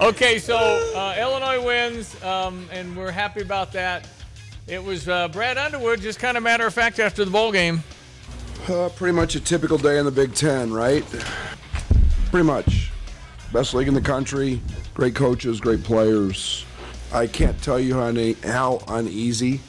Okay, 0.00 0.38
so 0.38 0.56
uh, 0.96 1.14
Illinois 1.18 1.64
wins, 1.64 2.22
um, 2.24 2.68
and 2.72 2.96
we're 2.96 3.10
happy 3.10 3.42
about 3.42 3.72
that. 3.72 4.08
It 4.66 4.82
was 4.82 5.08
uh, 5.08 5.28
Brad 5.28 5.58
Underwood, 5.58 6.00
just 6.00 6.18
kind 6.18 6.36
of 6.36 6.42
matter 6.42 6.66
of 6.66 6.74
fact, 6.74 6.98
after 6.98 7.24
the 7.24 7.30
bowl 7.30 7.52
game. 7.52 7.82
Uh, 8.68 8.88
pretty 8.90 9.14
much 9.14 9.34
a 9.34 9.40
typical 9.40 9.76
day 9.76 9.98
in 9.98 10.04
the 10.04 10.10
Big 10.10 10.34
Ten, 10.34 10.72
right? 10.72 11.04
Pretty 12.30 12.46
much. 12.46 12.90
Best 13.52 13.74
league 13.74 13.88
in 13.88 13.94
the 13.94 14.00
country, 14.00 14.62
great 14.94 15.14
coaches, 15.14 15.60
great 15.60 15.84
players. 15.84 16.64
I 17.12 17.26
can't 17.26 17.60
tell 17.62 17.78
you 17.78 17.94
how, 17.94 18.08
une- 18.08 18.36
how 18.42 18.82
uneasy, 18.88 19.60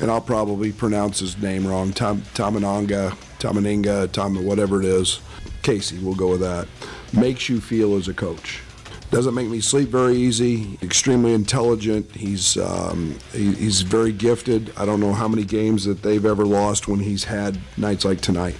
and 0.00 0.10
I'll 0.10 0.20
probably 0.20 0.72
pronounce 0.72 1.18
his 1.18 1.38
name 1.38 1.66
wrong. 1.66 1.92
Tom 1.92 2.22
Tomananga, 2.34 3.10
Tomaninga, 3.38 4.10
Tom, 4.12 4.44
whatever 4.44 4.80
it 4.80 4.86
is. 4.86 5.20
Casey, 5.62 5.98
we'll 5.98 6.14
go 6.14 6.30
with 6.30 6.40
that. 6.40 6.68
Makes 7.12 7.48
you 7.48 7.60
feel 7.60 7.96
as 7.96 8.08
a 8.08 8.14
coach. 8.14 8.60
Doesn't 9.10 9.34
make 9.34 9.48
me 9.48 9.60
sleep 9.60 9.90
very 9.90 10.16
easy. 10.16 10.78
Extremely 10.82 11.34
intelligent. 11.34 12.10
He's 12.16 12.56
um, 12.56 13.16
he, 13.32 13.52
he's 13.54 13.82
very 13.82 14.12
gifted. 14.12 14.72
I 14.76 14.84
don't 14.84 15.00
know 15.00 15.12
how 15.12 15.28
many 15.28 15.44
games 15.44 15.84
that 15.84 16.02
they've 16.02 16.24
ever 16.24 16.44
lost 16.44 16.88
when 16.88 17.00
he's 17.00 17.24
had 17.24 17.58
nights 17.76 18.04
like 18.04 18.20
tonight. 18.20 18.56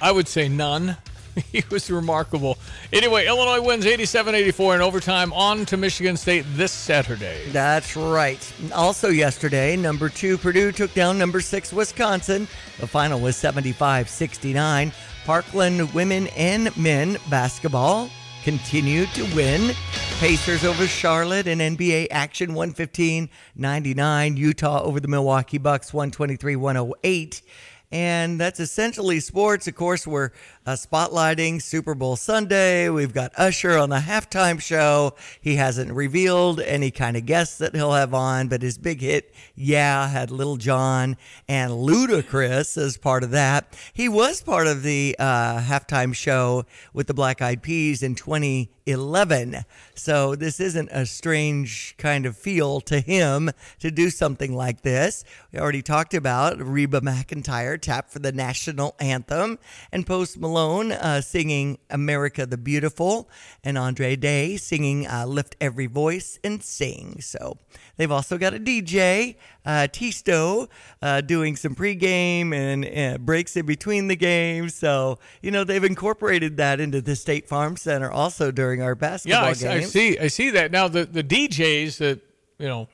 I 0.00 0.12
would 0.12 0.28
say 0.28 0.48
none. 0.48 0.96
he 1.52 1.64
was 1.70 1.90
remarkable. 1.90 2.58
Anyway, 2.92 3.26
Illinois 3.26 3.60
wins 3.60 3.86
87 3.86 4.34
84 4.34 4.76
in 4.76 4.80
overtime 4.80 5.32
on 5.32 5.64
to 5.66 5.76
Michigan 5.76 6.16
State 6.16 6.44
this 6.50 6.72
Saturday. 6.72 7.48
That's 7.50 7.96
right. 7.96 8.52
Also, 8.74 9.08
yesterday, 9.08 9.76
number 9.76 10.08
two 10.08 10.38
Purdue 10.38 10.72
took 10.72 10.92
down 10.94 11.18
number 11.18 11.40
six 11.40 11.72
Wisconsin. 11.72 12.48
The 12.80 12.86
final 12.86 13.20
was 13.20 13.36
75 13.36 14.08
69. 14.08 14.92
Parkland 15.24 15.92
women 15.92 16.28
and 16.28 16.74
men 16.76 17.18
basketball 17.28 18.10
continued 18.42 19.08
to 19.10 19.24
win. 19.36 19.74
Pacers 20.20 20.64
over 20.64 20.86
Charlotte 20.86 21.46
in 21.46 21.58
NBA 21.58 22.08
action 22.10 22.54
115 22.54 23.28
99. 23.54 24.36
Utah 24.36 24.82
over 24.82 25.00
the 25.00 25.08
Milwaukee 25.08 25.58
Bucks 25.58 25.92
123 25.92 26.56
108. 26.56 27.42
And 27.90 28.38
that's 28.38 28.60
essentially 28.60 29.20
sports. 29.20 29.66
Of 29.66 29.74
course, 29.74 30.06
we're 30.06 30.30
uh, 30.68 30.72
spotlighting 30.72 31.62
Super 31.62 31.94
Bowl 31.94 32.14
Sunday. 32.14 32.90
We've 32.90 33.14
got 33.14 33.32
Usher 33.38 33.78
on 33.78 33.88
the 33.88 34.00
halftime 34.00 34.60
show. 34.60 35.14
He 35.40 35.56
hasn't 35.56 35.90
revealed 35.90 36.60
any 36.60 36.90
kind 36.90 37.16
of 37.16 37.24
guests 37.24 37.56
that 37.56 37.74
he'll 37.74 37.94
have 37.94 38.12
on, 38.12 38.48
but 38.48 38.60
his 38.60 38.76
big 38.76 39.00
hit, 39.00 39.32
Yeah, 39.54 40.08
had 40.08 40.30
Lil 40.30 40.58
Jon 40.58 41.16
and 41.48 41.72
Ludacris 41.72 42.76
as 42.76 42.98
part 42.98 43.24
of 43.24 43.30
that. 43.30 43.74
He 43.94 44.10
was 44.10 44.42
part 44.42 44.66
of 44.66 44.82
the 44.82 45.16
uh, 45.18 45.60
halftime 45.60 46.14
show 46.14 46.66
with 46.92 47.06
the 47.06 47.14
Black 47.14 47.40
Eyed 47.40 47.62
Peas 47.62 48.02
in 48.02 48.14
2011. 48.14 49.64
So 49.94 50.34
this 50.34 50.60
isn't 50.60 50.90
a 50.92 51.06
strange 51.06 51.94
kind 51.96 52.26
of 52.26 52.36
feel 52.36 52.82
to 52.82 53.00
him 53.00 53.50
to 53.78 53.90
do 53.90 54.10
something 54.10 54.54
like 54.54 54.82
this. 54.82 55.24
We 55.50 55.60
already 55.60 55.82
talked 55.82 56.12
about 56.12 56.60
Reba 56.60 57.00
McEntire 57.00 57.80
tap 57.80 58.10
for 58.10 58.18
the 58.18 58.32
national 58.32 58.96
anthem 59.00 59.58
and 59.90 60.06
Post 60.06 60.38
Malone 60.38 60.57
uh, 60.58 61.20
singing 61.20 61.78
America 61.90 62.44
the 62.44 62.56
Beautiful 62.56 63.28
and 63.62 63.78
Andra 63.78 64.16
Day 64.16 64.56
singing 64.56 65.06
uh, 65.06 65.24
Lift 65.26 65.54
Every 65.60 65.86
Voice 65.86 66.38
and 66.42 66.62
Sing. 66.62 67.20
So 67.20 67.58
they've 67.96 68.10
also 68.10 68.38
got 68.38 68.54
a 68.54 68.58
DJ, 68.58 69.36
uh, 69.64 69.86
Tiësto, 69.90 70.68
uh, 71.00 71.20
doing 71.20 71.54
some 71.54 71.74
pregame 71.74 72.52
and 72.52 72.84
uh, 72.84 73.18
breaks 73.18 73.56
in 73.56 73.66
between 73.66 74.08
the 74.08 74.16
games. 74.16 74.74
So, 74.74 75.18
you 75.42 75.50
know, 75.50 75.62
they've 75.64 75.84
incorporated 75.84 76.56
that 76.56 76.80
into 76.80 77.00
the 77.00 77.14
State 77.14 77.48
Farm 77.48 77.76
Center 77.76 78.10
also 78.10 78.50
during 78.50 78.82
our 78.82 78.90
Yeah, 78.90 78.94
basketball 78.94 79.44
I, 79.44 79.54
games. 79.54 79.64
I 79.64 79.80
see. 79.88 80.18
I 80.18 80.26
see 80.26 80.50
that 80.50 80.72
now. 80.72 80.88
The 80.88 81.04
the 81.04 81.22
DJs 81.22 81.98
that 81.98 82.20
you 82.58 82.66
know, 82.66 82.88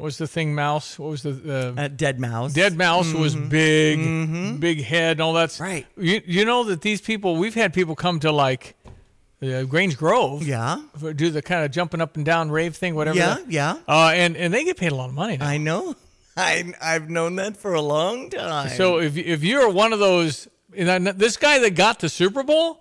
what 0.00 0.06
was 0.06 0.18
the 0.18 0.26
thing? 0.26 0.54
Mouse. 0.54 0.98
What 0.98 1.10
was 1.10 1.22
the 1.22 1.32
the 1.32 1.68
uh, 1.76 1.88
Deadmau5? 1.88 2.54
Dead 2.54 2.76
Mouse 2.76 3.12
was 3.12 3.36
Mhm. 3.36 3.48
big, 3.50 3.98
Mhm. 3.98 4.58
big 4.60 4.82
head, 4.82 5.12
and 5.12 5.20
all 5.20 5.34
that's 5.34 5.60
right. 5.60 5.86
You 5.98 6.22
you 6.26 6.44
know 6.46 6.64
that 6.64 6.80
these 6.80 7.00
people. 7.02 7.36
We've 7.36 7.54
had 7.54 7.72
people 7.74 7.94
come 7.94 8.18
to 8.20 8.32
like. 8.32 8.74
Uh, 9.42 9.62
Grange 9.62 9.96
Grove, 9.96 10.42
yeah, 10.46 10.76
for- 10.98 11.14
do 11.14 11.30
the 11.30 11.40
kind 11.40 11.64
of 11.64 11.70
jumping 11.70 12.02
up 12.02 12.14
and 12.16 12.26
down 12.26 12.50
rave 12.50 12.76
thing, 12.76 12.94
whatever. 12.94 13.16
Yeah, 13.16 13.34
that- 13.36 13.50
yeah. 13.50 13.76
Uh, 13.88 14.12
and 14.14 14.36
and 14.36 14.52
they 14.52 14.64
get 14.64 14.76
paid 14.76 14.92
a 14.92 14.94
lot 14.94 15.08
of 15.08 15.14
money. 15.14 15.38
Now. 15.38 15.46
I 15.48 15.56
know. 15.56 15.94
I 16.36 16.72
I've 16.82 17.08
known 17.08 17.36
that 17.36 17.56
for 17.56 17.72
a 17.74 17.80
long 17.80 18.28
time. 18.30 18.68
So 18.76 18.98
if 19.00 19.16
if 19.16 19.42
you're 19.42 19.68
one 19.70 19.92
of 19.94 19.98
those, 19.98 20.46
this 20.74 21.36
guy 21.38 21.58
that 21.58 21.74
got 21.74 22.00
the 22.00 22.08
Super 22.10 22.42
Bowl, 22.42 22.78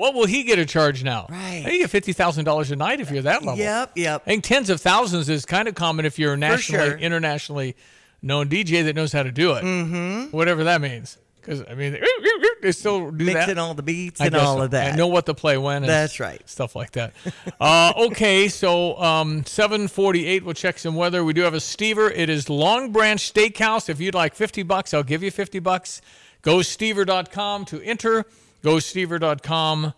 what 0.00 0.14
will 0.14 0.26
he 0.26 0.42
get 0.42 0.58
a 0.58 0.66
charge 0.66 1.04
now? 1.04 1.26
Right. 1.28 1.62
You 1.64 1.78
get 1.78 1.90
fifty 1.90 2.12
thousand 2.12 2.44
dollars 2.46 2.70
a 2.70 2.76
night 2.76 3.00
if 3.00 3.10
you're 3.10 3.22
that 3.22 3.42
level. 3.44 3.58
Yep, 3.58 3.92
yep. 3.96 4.22
I 4.26 4.30
think 4.30 4.44
tens 4.44 4.70
of 4.70 4.80
thousands 4.80 5.28
is 5.28 5.44
kind 5.46 5.68
of 5.68 5.74
common 5.74 6.06
if 6.06 6.18
you're 6.18 6.32
a 6.32 6.36
nationally, 6.36 6.88
sure. 6.90 6.98
internationally 6.98 7.76
known 8.22 8.48
DJ 8.48 8.84
that 8.84 8.96
knows 8.96 9.12
how 9.12 9.22
to 9.22 9.30
do 9.30 9.52
it. 9.52 9.62
Mhm. 9.62 10.32
Whatever 10.32 10.64
that 10.64 10.80
means. 10.80 11.18
Because 11.40 11.62
I 11.70 11.74
mean, 11.74 11.98
they 12.62 12.72
still 12.72 13.10
do 13.10 13.24
that. 13.24 13.32
Mixing 13.34 13.54
that. 13.54 13.58
all 13.58 13.74
the 13.74 13.82
beats 13.82 14.20
I 14.20 14.26
and 14.26 14.34
all 14.34 14.58
so. 14.58 14.62
of 14.64 14.70
that. 14.72 14.92
I 14.92 14.96
know 14.96 15.06
what 15.06 15.26
to 15.26 15.34
play 15.34 15.56
when. 15.56 15.78
and 15.78 15.86
That's 15.88 16.20
right. 16.20 16.40
Stuff 16.48 16.76
like 16.76 16.92
that. 16.92 17.12
uh, 17.60 17.92
okay, 17.96 18.48
so 18.48 18.98
um, 18.98 19.44
748. 19.46 20.44
We'll 20.44 20.54
check 20.54 20.78
some 20.78 20.94
weather. 20.96 21.24
We 21.24 21.32
do 21.32 21.42
have 21.42 21.54
a 21.54 21.58
Stever. 21.58 22.12
It 22.14 22.28
is 22.28 22.50
Long 22.50 22.92
Branch 22.92 23.20
Steakhouse. 23.20 23.88
If 23.88 24.00
you'd 24.00 24.14
like 24.14 24.34
50 24.34 24.62
bucks, 24.64 24.92
I'll 24.92 25.02
give 25.02 25.22
you 25.22 25.30
50 25.30 25.58
bucks. 25.60 26.02
Go 26.42 26.58
stever.com 26.58 27.64
to 27.66 27.80
enter. 27.82 28.24
Go 28.62 28.76
stever.com, 28.76 29.94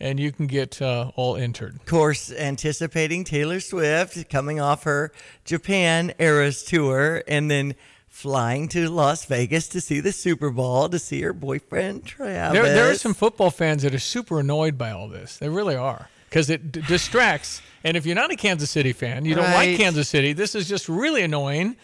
and 0.00 0.20
you 0.20 0.32
can 0.32 0.46
get 0.46 0.82
uh, 0.82 1.10
all 1.16 1.36
entered. 1.36 1.76
Of 1.76 1.86
course, 1.86 2.30
anticipating 2.30 3.24
Taylor 3.24 3.60
Swift 3.60 4.28
coming 4.28 4.60
off 4.60 4.84
her 4.84 5.12
Japan 5.44 6.12
Eras 6.18 6.62
tour 6.62 7.22
and 7.26 7.50
then 7.50 7.74
flying 8.08 8.68
to 8.68 8.90
Las 8.90 9.24
Vegas 9.24 9.68
to 9.68 9.80
see 9.80 10.00
the 10.00 10.12
Super 10.12 10.50
Bowl 10.50 10.88
to 10.90 10.98
see 10.98 11.22
her 11.22 11.32
boyfriend 11.32 12.04
Travis. 12.04 12.60
There, 12.60 12.74
there 12.74 12.90
are 12.90 12.94
some 12.94 13.14
football 13.14 13.50
fans 13.50 13.82
that 13.82 13.94
are 13.94 13.98
super 13.98 14.40
annoyed 14.40 14.76
by 14.76 14.90
all 14.90 15.08
this. 15.08 15.38
They 15.38 15.48
really 15.48 15.76
are 15.76 16.10
because 16.28 16.50
it 16.50 16.70
d- 16.72 16.82
distracts. 16.86 17.62
And 17.84 17.96
if 17.96 18.04
you're 18.04 18.14
not 18.14 18.30
a 18.30 18.36
Kansas 18.36 18.70
City 18.70 18.92
fan, 18.92 19.24
you 19.24 19.34
don't 19.34 19.50
like 19.50 19.78
Kansas 19.78 20.08
City. 20.08 20.34
This 20.34 20.54
is 20.54 20.68
just 20.68 20.88
really 20.88 21.22
annoying. 21.22 21.76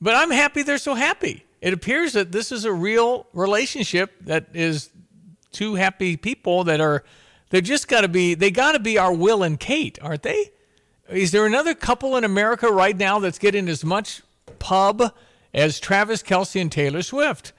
But 0.00 0.14
I'm 0.14 0.30
happy 0.30 0.62
they're 0.62 0.78
so 0.78 0.94
happy. 0.94 1.46
It 1.60 1.72
appears 1.72 2.12
that 2.12 2.32
this 2.32 2.52
is 2.52 2.64
a 2.64 2.72
real 2.72 3.26
relationship 3.32 4.12
that 4.22 4.46
is 4.52 4.90
two 5.52 5.74
happy 5.74 6.16
people 6.16 6.64
that 6.64 6.80
are. 6.80 7.04
They 7.50 7.60
just 7.60 7.86
got 7.86 8.00
to 8.00 8.08
be. 8.08 8.34
They 8.34 8.50
got 8.50 8.72
to 8.72 8.80
be 8.80 8.98
our 8.98 9.12
Will 9.12 9.42
and 9.42 9.60
Kate, 9.60 9.98
aren't 10.02 10.22
they? 10.22 10.50
Is 11.10 11.30
there 11.30 11.44
another 11.44 11.74
couple 11.74 12.16
in 12.16 12.24
America 12.24 12.68
right 12.68 12.96
now 12.96 13.18
that's 13.18 13.38
getting 13.38 13.68
as 13.68 13.84
much 13.84 14.22
pub 14.58 15.12
as 15.52 15.78
Travis 15.78 16.22
Kelce 16.22 16.60
and 16.60 16.72
Taylor 16.72 17.02
Swift? 17.02 17.52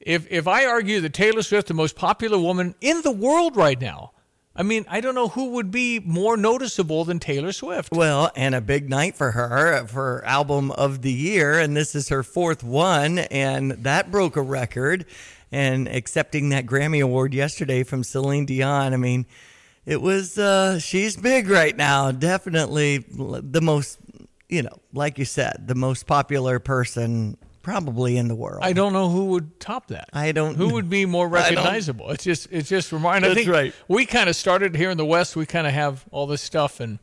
If 0.00 0.30
if 0.30 0.48
I 0.48 0.66
argue 0.66 1.00
that 1.00 1.12
Taylor 1.12 1.42
Swift 1.42 1.68
the 1.68 1.74
most 1.74 1.96
popular 1.96 2.38
woman 2.38 2.74
in 2.80 3.02
the 3.02 3.10
world 3.10 3.56
right 3.56 3.80
now, 3.80 4.12
I 4.56 4.62
mean 4.62 4.84
I 4.88 5.00
don't 5.00 5.14
know 5.14 5.28
who 5.28 5.50
would 5.50 5.70
be 5.70 6.00
more 6.00 6.36
noticeable 6.36 7.04
than 7.04 7.18
Taylor 7.18 7.52
Swift. 7.52 7.92
Well, 7.92 8.30
and 8.34 8.54
a 8.54 8.60
big 8.60 8.88
night 8.88 9.16
for 9.16 9.32
her 9.32 9.86
for 9.86 10.24
album 10.24 10.70
of 10.72 11.02
the 11.02 11.12
year, 11.12 11.58
and 11.58 11.76
this 11.76 11.94
is 11.94 12.08
her 12.08 12.22
fourth 12.22 12.64
one, 12.64 13.18
and 13.18 13.72
that 13.72 14.10
broke 14.10 14.36
a 14.36 14.42
record. 14.42 15.04
And 15.50 15.88
accepting 15.88 16.50
that 16.50 16.66
Grammy 16.66 17.02
award 17.02 17.32
yesterday 17.32 17.82
from 17.82 18.04
Celine 18.04 18.44
Dion, 18.46 18.92
I 18.92 18.96
mean, 18.98 19.24
it 19.86 20.02
was 20.02 20.36
uh, 20.38 20.78
she's 20.78 21.16
big 21.16 21.48
right 21.48 21.74
now. 21.76 22.10
Definitely 22.12 22.98
the 23.08 23.60
most, 23.62 23.98
you 24.48 24.62
know, 24.62 24.78
like 24.92 25.18
you 25.18 25.24
said, 25.24 25.64
the 25.66 25.74
most 25.74 26.06
popular 26.06 26.58
person 26.58 27.38
probably 27.62 28.16
in 28.18 28.28
the 28.28 28.34
world. 28.34 28.60
I 28.62 28.72
don't 28.74 28.92
know 28.92 29.08
who 29.08 29.26
would 29.26 29.58
top 29.60 29.88
that. 29.88 30.08
I 30.12 30.32
don't. 30.32 30.56
Who 30.56 30.74
would 30.74 30.90
be 30.90 31.06
more 31.06 31.26
recognizable? 31.40 32.10
It's 32.10 32.24
just 32.24 32.48
it's 32.50 32.68
just. 32.68 32.92
I 32.92 33.20
That's 33.20 33.34
think 33.34 33.48
right. 33.48 33.74
we 33.88 34.04
kind 34.04 34.28
of 34.28 34.36
started 34.36 34.76
here 34.76 34.90
in 34.90 34.98
the 34.98 35.06
West. 35.06 35.34
We 35.36 35.46
kind 35.46 35.66
of 35.66 35.72
have 35.72 36.04
all 36.10 36.26
this 36.26 36.42
stuff, 36.42 36.80
and 36.80 36.98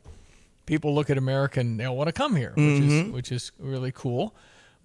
people 0.66 0.94
look 0.94 1.10
at 1.10 1.18
America 1.18 1.58
and 1.60 1.80
they 1.80 1.88
want 1.88 2.06
to 2.08 2.12
come 2.12 2.36
here, 2.36 2.52
which 2.56 2.64
is 2.64 2.92
Mhm. 2.92 3.12
which 3.12 3.32
is 3.32 3.50
really 3.58 3.92
cool. 3.92 4.34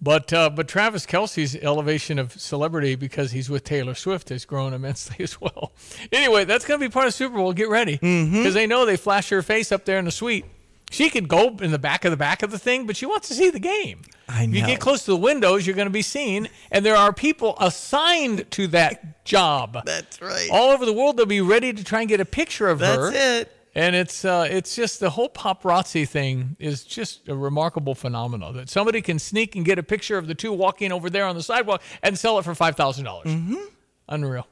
But 0.02 0.32
uh, 0.32 0.50
but 0.50 0.66
Travis 0.66 1.06
Kelce's 1.06 1.54
elevation 1.54 2.18
of 2.18 2.32
celebrity 2.32 2.96
because 2.96 3.30
he's 3.30 3.48
with 3.48 3.62
Taylor 3.62 3.94
Swift 3.94 4.30
has 4.30 4.44
grown 4.44 4.74
immensely 4.74 5.22
as 5.22 5.40
well. 5.40 5.72
Anyway, 6.10 6.44
that's 6.44 6.64
going 6.64 6.80
to 6.80 6.86
be 6.86 6.92
part 6.92 7.06
of 7.06 7.14
Super 7.14 7.36
Bowl. 7.36 7.52
Get 7.52 7.68
ready 7.68 7.96
because 7.96 8.54
they 8.54 8.66
know 8.66 8.84
they 8.84 8.96
flash 8.96 9.28
her 9.28 9.42
face 9.42 9.70
up 9.70 9.84
there 9.84 9.98
in 9.98 10.04
the 10.04 10.10
suite. 10.10 10.44
She 10.90 11.08
could 11.08 11.26
go 11.26 11.56
in 11.60 11.70
the 11.70 11.78
back 11.78 12.04
of 12.04 12.10
the 12.10 12.18
back 12.18 12.42
of 12.42 12.50
the 12.50 12.58
thing, 12.58 12.86
but 12.86 12.96
she 12.98 13.06
wants 13.06 13.28
to 13.28 13.34
see 13.34 13.48
the 13.48 13.58
game. 13.60 14.02
I 14.28 14.42
If 14.44 14.54
you 14.54 14.66
get 14.66 14.78
close 14.78 15.04
to 15.06 15.12
the 15.12 15.16
windows, 15.16 15.66
you're 15.66 15.76
going 15.76 15.86
to 15.86 15.90
be 15.90 16.02
seen, 16.02 16.48
and 16.70 16.84
there 16.84 16.96
are 16.96 17.14
people 17.14 17.56
assigned 17.58 18.50
to 18.50 18.66
that 18.68 19.24
job. 19.24 19.78
That's 19.86 20.20
right. 20.20 20.50
All 20.52 20.70
over 20.70 20.84
the 20.84 20.92
world, 20.92 21.16
they'll 21.16 21.24
be 21.24 21.40
ready 21.40 21.72
to 21.72 21.82
try 21.82 22.00
and 22.00 22.08
get 22.10 22.20
a 22.20 22.26
picture 22.26 22.68
of 22.68 22.80
her. 22.80 23.10
That's 23.10 23.42
it. 23.48 23.56
And 23.74 23.96
it's 23.96 24.24
uh, 24.24 24.46
it's 24.50 24.76
just 24.76 25.00
the 25.00 25.10
whole 25.10 25.30
paparazzi 25.30 26.06
thing 26.06 26.56
is 26.58 26.84
just 26.84 27.28
a 27.28 27.34
remarkable 27.34 27.94
phenomenon 27.94 28.54
that 28.54 28.68
somebody 28.68 29.00
can 29.00 29.18
sneak 29.18 29.56
and 29.56 29.64
get 29.64 29.78
a 29.78 29.82
picture 29.82 30.18
of 30.18 30.26
the 30.26 30.34
two 30.34 30.52
walking 30.52 30.92
over 30.92 31.08
there 31.08 31.24
on 31.24 31.34
the 31.36 31.42
sidewalk 31.42 31.82
and 32.02 32.18
sell 32.18 32.38
it 32.38 32.44
for 32.44 32.54
five 32.54 32.76
dollars. 32.76 32.98
Mm-hmm. 32.98 33.56
Unreal. 34.08 34.46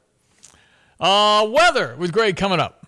Uh, 0.99 1.47
weather 1.49 1.95
with 1.97 2.11
Greg 2.11 2.35
coming 2.35 2.59
up. 2.59 2.85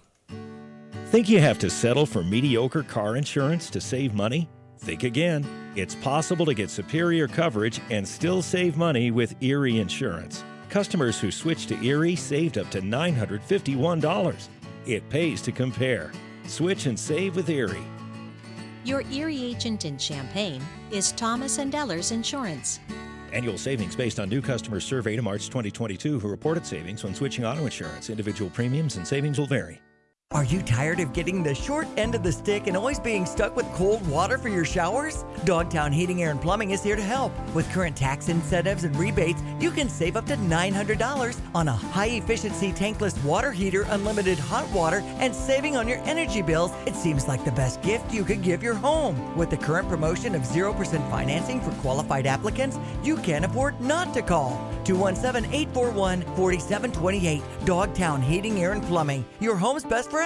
Think 1.07 1.29
you 1.29 1.39
have 1.39 1.59
to 1.59 1.69
settle 1.69 2.07
for 2.07 2.23
mediocre 2.23 2.81
car 2.81 3.15
insurance 3.15 3.69
to 3.69 3.79
save 3.79 4.15
money? 4.15 4.49
Think 4.79 5.03
again. 5.03 5.45
It's 5.75 5.93
possible 5.95 6.45
to 6.45 6.55
get 6.55 6.71
superior 6.71 7.27
coverage 7.27 7.79
and 7.91 8.07
still 8.07 8.41
save 8.41 8.77
money 8.77 9.11
with 9.11 9.35
Erie 9.41 9.79
Insurance. 9.79 10.43
Customers 10.69 11.19
who 11.19 11.29
switched 11.29 11.69
to 11.69 11.83
Erie 11.83 12.15
saved 12.15 12.57
up 12.57 12.69
to 12.71 12.81
$951. 12.81 14.47
It 14.85 15.07
pays 15.09 15.41
to 15.43 15.51
compare. 15.51 16.11
Switch 16.47 16.87
and 16.87 16.99
save 16.99 17.35
with 17.37 17.49
Erie. 17.49 17.85
Your 18.83 19.03
Erie 19.11 19.41
agent 19.41 19.85
in 19.85 19.97
Champaign 19.97 20.61
is 20.91 21.13
Thomas 21.13 21.57
and 21.57 21.73
Ellers 21.73 22.11
Insurance. 22.11 22.81
Annual 23.31 23.57
savings 23.57 23.95
based 23.95 24.19
on 24.19 24.27
new 24.27 24.41
customers 24.41 24.83
surveyed 24.83 25.17
in 25.17 25.23
March 25.23 25.47
2022 25.47 26.19
who 26.19 26.27
reported 26.27 26.65
savings 26.65 27.03
when 27.03 27.15
switching 27.15 27.45
auto 27.45 27.63
insurance. 27.63 28.09
Individual 28.09 28.49
premiums 28.51 28.97
and 28.97 29.07
savings 29.07 29.39
will 29.39 29.47
vary. 29.47 29.81
Are 30.33 30.43
you 30.43 30.63
tired 30.63 30.99
of 30.99 31.13
getting 31.13 31.43
the 31.43 31.53
short 31.53 31.87
end 31.95 32.15
of 32.15 32.23
the 32.23 32.31
stick 32.31 32.65
and 32.65 32.75
always 32.75 32.99
being 32.99 33.23
stuck 33.23 33.55
with 33.55 33.71
cold 33.73 34.05
water 34.07 34.39
for 34.39 34.49
your 34.49 34.65
showers? 34.65 35.25
Dogtown 35.45 35.91
Heating, 35.91 36.23
Air, 36.23 36.31
and 36.31 36.41
Plumbing 36.41 36.71
is 36.71 36.81
here 36.81 36.95
to 36.95 37.03
help. 37.03 37.31
With 37.53 37.71
current 37.71 37.95
tax 37.95 38.29
incentives 38.29 38.83
and 38.83 38.95
rebates, 38.95 39.43
you 39.59 39.69
can 39.69 39.87
save 39.87 40.17
up 40.17 40.25
to 40.25 40.35
$900 40.35 41.39
on 41.53 41.67
a 41.67 41.71
high 41.71 42.07
efficiency 42.07 42.71
tankless 42.71 43.23
water 43.23 43.51
heater, 43.51 43.85
unlimited 43.89 44.39
hot 44.39 44.67
water, 44.71 45.03
and 45.19 45.35
saving 45.35 45.77
on 45.77 45.87
your 45.87 45.99
energy 45.99 46.41
bills. 46.41 46.71
It 46.87 46.95
seems 46.95 47.27
like 47.27 47.45
the 47.45 47.51
best 47.51 47.83
gift 47.83 48.11
you 48.11 48.23
could 48.23 48.41
give 48.41 48.63
your 48.63 48.73
home. 48.73 49.37
With 49.37 49.51
the 49.51 49.57
current 49.57 49.87
promotion 49.87 50.33
of 50.33 50.41
0% 50.41 51.11
financing 51.11 51.61
for 51.61 51.71
qualified 51.81 52.25
applicants, 52.25 52.79
you 53.03 53.17
can't 53.17 53.45
afford 53.45 53.79
not 53.79 54.15
to 54.15 54.23
call. 54.23 54.53
217 54.83 55.53
841 55.53 56.21
4728. 56.35 57.43
Dogtown 57.65 58.21
Heating, 58.23 58.59
Air, 58.63 58.71
and 58.71 58.81
Plumbing, 58.81 59.23
your 59.39 59.55
home's 59.55 59.83
best 59.83 60.09
friend. 60.09 60.22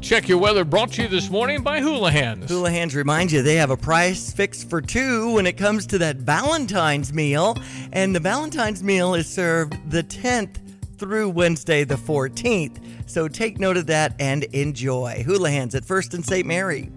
Check 0.00 0.28
your 0.28 0.36
weather 0.36 0.64
brought 0.64 0.92
to 0.92 1.02
you 1.02 1.08
this 1.08 1.30
morning 1.30 1.62
by 1.62 1.80
Houlihan's. 1.80 2.50
Houlihan's 2.50 2.94
remind 2.94 3.32
you 3.32 3.42
they 3.42 3.56
have 3.56 3.70
a 3.70 3.76
prix 3.76 4.14
fixe 4.14 4.62
for 4.62 4.82
two 4.82 5.32
when 5.32 5.46
it 5.46 5.56
comes 5.56 5.86
to 5.86 5.98
that 5.98 6.16
Valentine's 6.16 7.12
meal. 7.12 7.56
And 7.92 8.14
the 8.14 8.20
Valentine's 8.20 8.82
meal 8.82 9.14
is 9.14 9.26
served 9.26 9.90
the 9.90 10.02
10th 10.02 10.58
through 10.98 11.30
Wednesday, 11.30 11.84
the 11.84 11.94
14th. 11.94 13.08
So 13.08 13.28
take 13.28 13.58
note 13.58 13.78
of 13.78 13.86
that 13.86 14.14
and 14.18 14.44
enjoy. 14.44 15.24
Houlihan's 15.26 15.74
at 15.74 15.84
First 15.84 16.12
and 16.12 16.24
St. 16.24 16.46
Mary. 16.46 16.90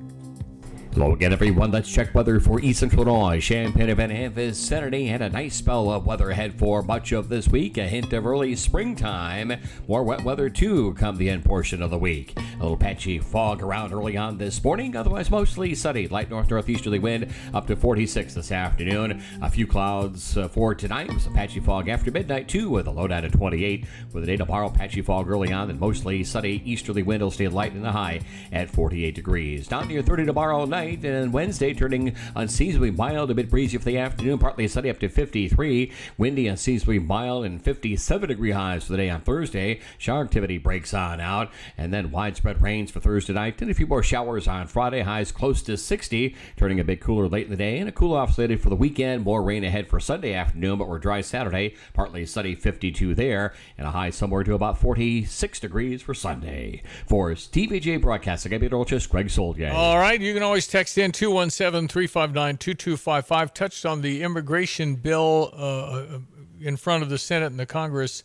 Hello 0.98 1.14
again, 1.14 1.32
everyone. 1.32 1.70
Let's 1.70 1.92
check 1.92 2.16
weather 2.16 2.40
for 2.40 2.60
East 2.60 2.80
Central 2.80 3.08
Illinois. 3.08 3.40
Champaign 3.40 3.88
and 3.88 4.34
Van 4.34 4.54
Saturday 4.56 5.10
and 5.10 5.22
a 5.22 5.30
nice 5.30 5.56
spell 5.56 5.92
of 5.92 6.08
weather 6.08 6.32
ahead 6.32 6.58
for 6.58 6.82
much 6.82 7.12
of 7.12 7.30
this 7.30 7.48
week. 7.48 7.78
A 7.78 7.88
hint 7.88 8.12
of 8.14 8.26
early 8.26 8.56
springtime. 8.56 9.62
More 9.88 10.02
wet 10.02 10.24
weather, 10.24 10.50
too, 10.50 10.96
come 10.96 11.16
the 11.18 11.30
end 11.30 11.46
portion 11.46 11.84
of 11.84 11.92
the 11.92 12.00
week. 12.00 12.36
A 12.36 12.64
little 12.64 12.76
patchy 12.76 13.20
fog 13.20 13.62
around 13.62 13.94
early 13.94 14.18
on 14.18 14.40
this 14.40 14.64
morning. 14.64 14.96
Otherwise, 14.96 15.30
mostly 15.30 15.76
sunny. 15.76 16.08
Light 16.08 16.32
north 16.32 16.50
northeasterly 16.50 16.98
wind 16.98 17.32
up 17.54 17.68
to 17.68 17.76
46 17.76 18.34
this 18.34 18.52
afternoon. 18.52 19.22
A 19.44 19.52
few 19.52 19.68
clouds 19.68 20.36
uh, 20.36 20.48
for 20.48 20.74
tonight 20.74 21.12
some 21.20 21.36
patchy 21.36 21.60
fog 21.60 21.90
after 21.90 22.10
midnight, 22.10 22.48
too, 22.48 22.72
with 22.72 22.88
a 22.88 22.92
low 22.92 23.06
down 23.06 23.24
at 23.24 23.34
28. 23.34 23.86
With 24.14 24.24
a 24.24 24.26
day 24.26 24.38
tomorrow, 24.38 24.70
patchy 24.70 25.04
fog 25.04 25.30
early 25.30 25.54
on, 25.54 25.70
and 25.70 25.80
mostly 25.80 26.24
sunny 26.24 26.64
easterly 26.66 27.04
wind 27.04 27.22
will 27.22 27.30
stay 27.30 27.48
light 27.48 27.74
and 27.74 27.86
the 27.86 27.92
high 27.92 28.22
at 28.52 28.72
48 28.72 29.14
degrees. 29.14 29.68
Down 29.68 29.88
near 29.90 30.02
30 30.02 30.26
tomorrow 30.26 30.66
night 30.66 30.87
and 30.96 31.34
Wednesday 31.34 31.74
turning 31.74 32.16
unseasonably 32.36 32.92
mild, 32.92 33.30
a 33.30 33.36
bit 33.36 33.50
breezy 33.50 33.78
for 33.78 33.84
the 33.86 33.98
afternoon, 33.98 34.40
partly 34.40 34.68
sunny 34.68 34.90
up 34.90 35.00
to 35.00 35.10
53. 35.10 35.92
Windy, 36.18 36.48
unseasonably 36.48 37.00
mild, 37.00 37.46
and 37.46 37.62
57 37.62 38.30
degree 38.30 38.52
highs 38.52 38.86
for 38.86 38.94
the 38.94 38.98
day 38.98 39.10
on 39.10 39.22
Thursday. 39.22 39.82
Shower 39.98 40.24
activity 40.24 40.58
breaks 40.58 40.94
on 40.94 41.20
out, 41.20 41.52
and 41.78 41.94
then 41.94 42.12
widespread 42.12 42.62
rains 42.62 42.90
for 42.90 43.00
Thursday 43.00 43.34
night, 43.34 43.62
and 43.62 43.70
a 43.70 43.74
few 43.74 43.88
more 43.88 44.02
showers 44.02 44.48
on 44.48 44.68
Friday. 44.68 45.02
Highs 45.02 45.32
close 45.32 45.62
to 45.64 45.76
60, 45.76 46.36
turning 46.56 46.80
a 46.80 46.84
bit 46.84 47.02
cooler 47.02 47.28
late 47.28 47.46
in 47.46 47.52
the 47.52 47.58
day, 47.58 47.80
and 47.80 47.90
a 47.90 47.92
cool 47.92 48.16
off 48.16 48.36
slated 48.36 48.62
for 48.62 48.70
the 48.70 48.76
weekend. 48.76 49.24
More 49.24 49.44
rain 49.44 49.64
ahead 49.64 49.90
for 49.90 50.00
Sunday 50.00 50.34
afternoon, 50.34 50.80
but 50.80 50.88
we're 50.88 51.00
dry 51.00 51.20
Saturday, 51.22 51.76
partly 51.94 52.26
sunny 52.26 52.56
52 52.56 53.14
there, 53.14 53.54
and 53.78 53.88
a 53.88 53.92
high 53.92 54.10
somewhere 54.10 54.44
to 54.44 54.54
about 54.54 54.78
46 54.78 55.60
degrees 55.60 56.02
for 56.02 56.14
Sunday. 56.14 56.82
For 57.06 57.32
TVJ 57.32 58.02
Broadcasting, 58.02 58.54
I'm 58.54 58.60
Peter 58.60 58.76
Olchis, 58.76 59.10
Greg 59.10 59.28
Soulje. 59.28 59.74
All 59.74 59.98
right, 59.98 60.20
you 60.20 60.34
can 60.34 60.44
always 60.44 60.68
text 60.78 60.96
in 61.00 61.12
217 61.12 61.88
359 61.88 62.58
2255. 62.58 63.54
Touched 63.56 63.84
on 63.84 64.02
the 64.02 64.22
immigration 64.22 64.94
bill 64.94 65.52
uh, 65.58 66.20
in 66.62 66.78
front 66.78 67.02
of 67.02 67.10
the 67.10 67.18
Senate 67.18 67.48
and 67.48 67.60
the 67.60 67.66
Congress 67.66 68.24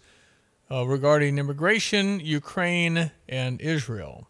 uh, 0.70 0.86
regarding 0.86 1.38
immigration, 1.38 2.20
Ukraine, 2.20 3.10
and 3.26 3.58
Israel. 3.62 4.28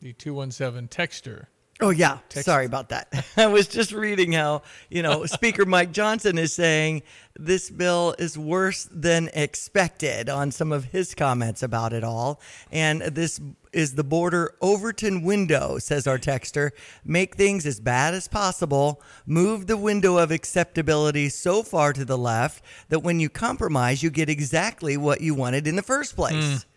The 0.00 0.14
217 0.14 0.88
texter. 0.88 1.48
Oh 1.80 1.90
yeah, 1.90 2.18
Text- 2.28 2.46
sorry 2.46 2.66
about 2.66 2.90
that. 2.90 3.12
I 3.36 3.46
was 3.46 3.66
just 3.66 3.92
reading 3.92 4.32
how 4.32 4.62
you 4.88 5.02
know 5.02 5.24
Speaker 5.26 5.64
Mike 5.64 5.92
Johnson 5.92 6.38
is 6.38 6.52
saying 6.52 7.02
this 7.38 7.70
bill 7.70 8.14
is 8.18 8.36
worse 8.36 8.88
than 8.90 9.30
expected 9.32 10.28
on 10.28 10.50
some 10.50 10.72
of 10.72 10.86
his 10.86 11.14
comments 11.14 11.62
about 11.62 11.92
it 11.92 12.04
all, 12.04 12.40
and 12.70 13.00
this 13.02 13.40
is 13.72 13.94
the 13.94 14.04
border 14.04 14.54
Overton 14.60 15.22
window, 15.22 15.78
says 15.78 16.06
our 16.06 16.18
texter. 16.18 16.70
Make 17.04 17.36
things 17.36 17.66
as 17.66 17.80
bad 17.80 18.14
as 18.14 18.28
possible. 18.28 19.00
Move 19.26 19.66
the 19.66 19.76
window 19.76 20.18
of 20.18 20.30
acceptability 20.30 21.28
so 21.28 21.62
far 21.62 21.92
to 21.92 22.04
the 22.04 22.18
left 22.18 22.64
that 22.88 23.00
when 23.00 23.20
you 23.20 23.28
compromise, 23.28 24.02
you 24.02 24.10
get 24.10 24.28
exactly 24.28 24.96
what 24.96 25.20
you 25.20 25.34
wanted 25.34 25.66
in 25.66 25.76
the 25.76 25.82
first 25.82 26.16
place. 26.16 26.62
Hmm. 26.62 26.69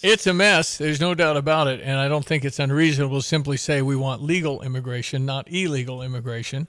It's 0.00 0.28
a 0.28 0.34
mess. 0.34 0.78
There's 0.78 1.00
no 1.00 1.12
doubt 1.14 1.36
about 1.36 1.66
it. 1.66 1.80
And 1.82 1.98
I 1.98 2.06
don't 2.06 2.24
think 2.24 2.44
it's 2.44 2.60
unreasonable 2.60 3.18
to 3.20 3.26
simply 3.26 3.56
say 3.56 3.82
we 3.82 3.96
want 3.96 4.22
legal 4.22 4.62
immigration, 4.62 5.26
not 5.26 5.50
illegal 5.50 6.02
immigration. 6.02 6.68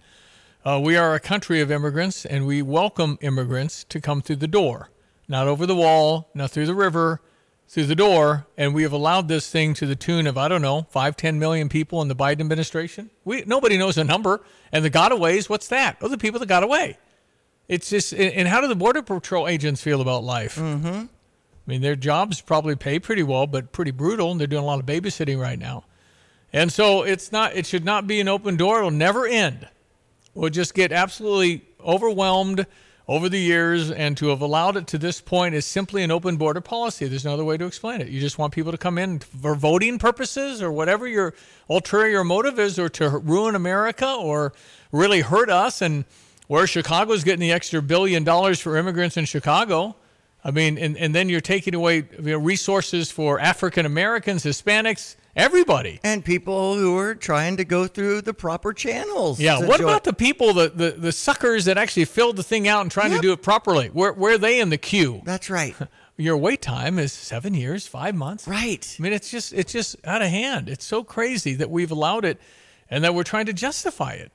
Uh, 0.65 0.81
we 0.83 0.97
are 0.97 1.13
a 1.13 1.19
country 1.19 1.61
of 1.61 1.71
immigrants, 1.71 2.25
and 2.25 2.47
we 2.47 2.61
welcome 2.63 3.19
immigrants 3.21 3.83
to 3.85 4.01
come 4.01 4.21
through 4.21 4.37
the 4.37 4.47
door, 4.47 4.89
not 5.27 5.47
over 5.47 5.67
the 5.67 5.75
wall, 5.75 6.29
not 6.33 6.49
through 6.49 6.65
the 6.65 6.73
river, 6.73 7.21
through 7.67 7.85
the 7.85 7.95
door. 7.95 8.47
And 8.57 8.73
we 8.73 8.81
have 8.81 8.91
allowed 8.91 9.27
this 9.27 9.49
thing 9.49 9.75
to 9.75 9.85
the 9.85 9.95
tune 9.95 10.25
of, 10.25 10.35
I 10.35 10.47
don't 10.47 10.63
know, 10.63 10.87
five, 10.89 11.15
10 11.15 11.37
million 11.37 11.69
people 11.69 12.01
in 12.01 12.07
the 12.07 12.15
Biden 12.15 12.41
administration. 12.41 13.11
We, 13.25 13.43
nobody 13.45 13.77
knows 13.77 13.97
a 13.99 14.03
number. 14.03 14.41
And 14.71 14.83
the 14.83 14.89
gotaways, 14.89 15.47
what's 15.49 15.67
that? 15.67 15.97
Oh, 16.01 16.07
the 16.07 16.17
people 16.17 16.39
that 16.39 16.47
got 16.47 16.63
away. 16.63 16.97
It's 17.67 17.91
just, 17.91 18.11
and 18.13 18.33
and 18.33 18.47
how 18.47 18.61
do 18.61 18.67
the 18.67 18.75
Border 18.75 19.03
Patrol 19.03 19.47
agents 19.47 19.83
feel 19.83 20.01
about 20.01 20.23
life? 20.23 20.55
Mm-hmm. 20.55 21.05
I 21.69 21.71
mean, 21.71 21.81
their 21.81 21.95
jobs 21.95 22.41
probably 22.41 22.75
pay 22.75 22.97
pretty 22.97 23.21
well, 23.21 23.45
but 23.45 23.71
pretty 23.71 23.91
brutal. 23.91 24.31
And 24.31 24.39
they're 24.39 24.47
doing 24.47 24.63
a 24.63 24.65
lot 24.65 24.79
of 24.79 24.87
babysitting 24.87 25.39
right 25.39 25.59
now. 25.59 25.85
And 26.51 26.73
so 26.73 27.03
it's 27.03 27.31
not, 27.31 27.55
it 27.55 27.67
should 27.67 27.85
not 27.85 28.07
be 28.07 28.19
an 28.19 28.27
open 28.27 28.57
door. 28.57 28.79
It'll 28.79 28.89
never 28.89 29.27
end. 29.27 29.67
We'll 30.33 30.49
just 30.49 30.73
get 30.73 30.91
absolutely 30.91 31.63
overwhelmed 31.79 32.65
over 33.07 33.29
the 33.29 33.37
years. 33.37 33.91
And 33.91 34.17
to 34.17 34.29
have 34.29 34.41
allowed 34.41 34.77
it 34.77 34.87
to 34.87 34.97
this 34.97 35.21
point 35.21 35.53
is 35.53 35.63
simply 35.63 36.01
an 36.01 36.09
open 36.09 36.37
border 36.37 36.59
policy. 36.59 37.07
There's 37.07 37.23
no 37.23 37.35
other 37.35 37.45
way 37.45 37.55
to 37.57 37.67
explain 37.67 38.01
it. 38.01 38.07
You 38.07 38.19
just 38.19 38.39
want 38.39 38.51
people 38.51 38.71
to 38.71 38.77
come 38.79 38.97
in 38.97 39.19
for 39.19 39.53
voting 39.53 39.99
purposes 39.99 40.63
or 40.63 40.71
whatever 40.71 41.07
your 41.07 41.35
ulterior 41.69 42.23
motive 42.23 42.57
is, 42.57 42.79
or 42.79 42.89
to 42.89 43.09
ruin 43.09 43.53
America 43.53 44.11
or 44.11 44.53
really 44.91 45.21
hurt 45.21 45.51
us. 45.51 45.83
And 45.83 46.05
where 46.47 46.65
Chicago's 46.65 47.23
getting 47.23 47.41
the 47.41 47.51
extra 47.51 47.79
billion 47.79 48.23
dollars 48.23 48.59
for 48.59 48.75
immigrants 48.75 49.17
in 49.17 49.25
Chicago. 49.25 49.95
I 50.43 50.51
mean, 50.51 50.77
and, 50.77 50.97
and 50.97 51.13
then 51.13 51.29
you're 51.29 51.41
taking 51.41 51.75
away 51.75 51.97
you 51.97 52.31
know, 52.31 52.37
resources 52.37 53.11
for 53.11 53.39
African 53.39 53.85
Americans, 53.85 54.43
Hispanics, 54.43 55.15
everybody. 55.35 55.99
And 56.03 56.23
people 56.23 56.75
who 56.75 56.97
are 56.97 57.13
trying 57.13 57.57
to 57.57 57.65
go 57.65 57.87
through 57.87 58.21
the 58.21 58.33
proper 58.33 58.71
channels. 58.71 59.39
Yeah. 59.39 59.59
What 59.65 59.81
about 59.81 60.05
the 60.05 60.13
people, 60.13 60.53
the, 60.53 60.69
the, 60.69 60.91
the 60.91 61.11
suckers 61.11 61.65
that 61.65 61.77
actually 61.77 62.05
filled 62.05 62.37
the 62.37 62.43
thing 62.43 62.67
out 62.67 62.81
and 62.81 62.91
trying 62.91 63.11
to 63.11 63.19
do 63.19 63.33
it 63.33 63.41
properly? 63.41 63.87
Where, 63.87 64.13
where 64.13 64.35
are 64.35 64.37
they 64.37 64.59
in 64.59 64.69
the 64.69 64.77
queue? 64.77 65.21
That's 65.25 65.49
right. 65.49 65.75
your 66.19 66.37
wait 66.37 66.61
time 66.61 66.99
is 66.99 67.13
seven 67.13 67.53
years, 67.53 67.87
five 67.87 68.13
months. 68.13 68.47
Right. 68.47 68.95
I 68.99 69.01
mean, 69.01 69.13
it's 69.13 69.31
just 69.31 69.53
it's 69.53 69.71
just 69.71 69.95
out 70.03 70.21
of 70.21 70.27
hand. 70.29 70.69
It's 70.69 70.85
so 70.85 71.03
crazy 71.03 71.55
that 71.55 71.69
we've 71.69 71.91
allowed 71.91 72.25
it, 72.25 72.39
and 72.89 73.03
that 73.03 73.15
we're 73.15 73.23
trying 73.23 73.45
to 73.45 73.53
justify 73.53 74.13
it. 74.13 74.31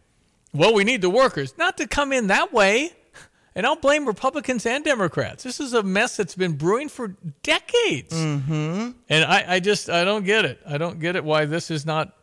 Well, 0.53 0.73
we 0.73 0.85
need 0.85 1.03
the 1.03 1.11
workers 1.11 1.55
not 1.59 1.77
to 1.79 1.87
come 1.87 2.13
in 2.13 2.29
that 2.29 2.53
way. 2.53 2.93
And 3.57 3.65
I'll 3.67 3.77
blame 3.77 4.05
Republicans 4.07 4.67
and 4.67 4.85
Democrats. 4.85 5.45
This 5.45 5.61
is 5.61 5.75
a 5.75 5.83
mess 5.83 6.17
that's 6.17 6.35
been 6.35 6.53
brewing 6.55 6.89
for 6.89 7.15
decades. 7.45 8.13
Mm-hmm. 8.13 8.91
And 9.09 9.25
I, 9.25 9.45
I 9.47 9.61
just 9.61 9.89
I 9.89 10.03
don't 10.05 10.25
get 10.25 10.45
it. 10.45 10.61
I 10.67 10.77
don't 10.77 10.99
get 10.99 11.15
it 11.15 11.23
why 11.25 11.45
this 11.45 11.71
is 11.71 11.87
not 11.87 12.17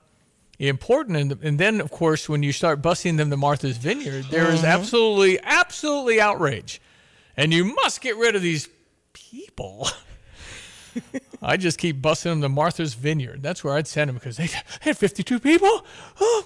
important. 0.60 1.18
And, 1.18 1.32
and 1.44 1.58
then 1.58 1.80
of 1.80 1.90
course 1.90 2.28
when 2.28 2.44
you 2.44 2.52
start 2.52 2.82
busing 2.82 3.16
them 3.18 3.30
to 3.30 3.38
Martha's 3.38 3.78
Vineyard, 3.78 4.26
there 4.30 4.50
is 4.52 4.62
Mhm. 4.62 4.66
absolutely 4.74 5.40
absolutely 5.42 6.20
outrage, 6.20 6.82
and 7.38 7.54
you 7.54 7.64
must 7.76 8.02
get 8.02 8.18
rid 8.18 8.36
of 8.36 8.42
these 8.42 8.68
people. 9.14 9.88
I 11.42 11.56
just 11.56 11.78
keep 11.78 12.02
busing 12.02 12.24
them 12.24 12.42
to 12.42 12.50
Martha's 12.50 12.94
Vineyard. 12.94 13.42
That's 13.42 13.64
where 13.64 13.74
I'd 13.76 13.88
send 13.88 14.10
them 14.10 14.16
because 14.16 14.36
they 14.38 14.50
had 14.82 14.98
52 14.98 15.40
people. 15.40 15.86
Oh, 16.20 16.46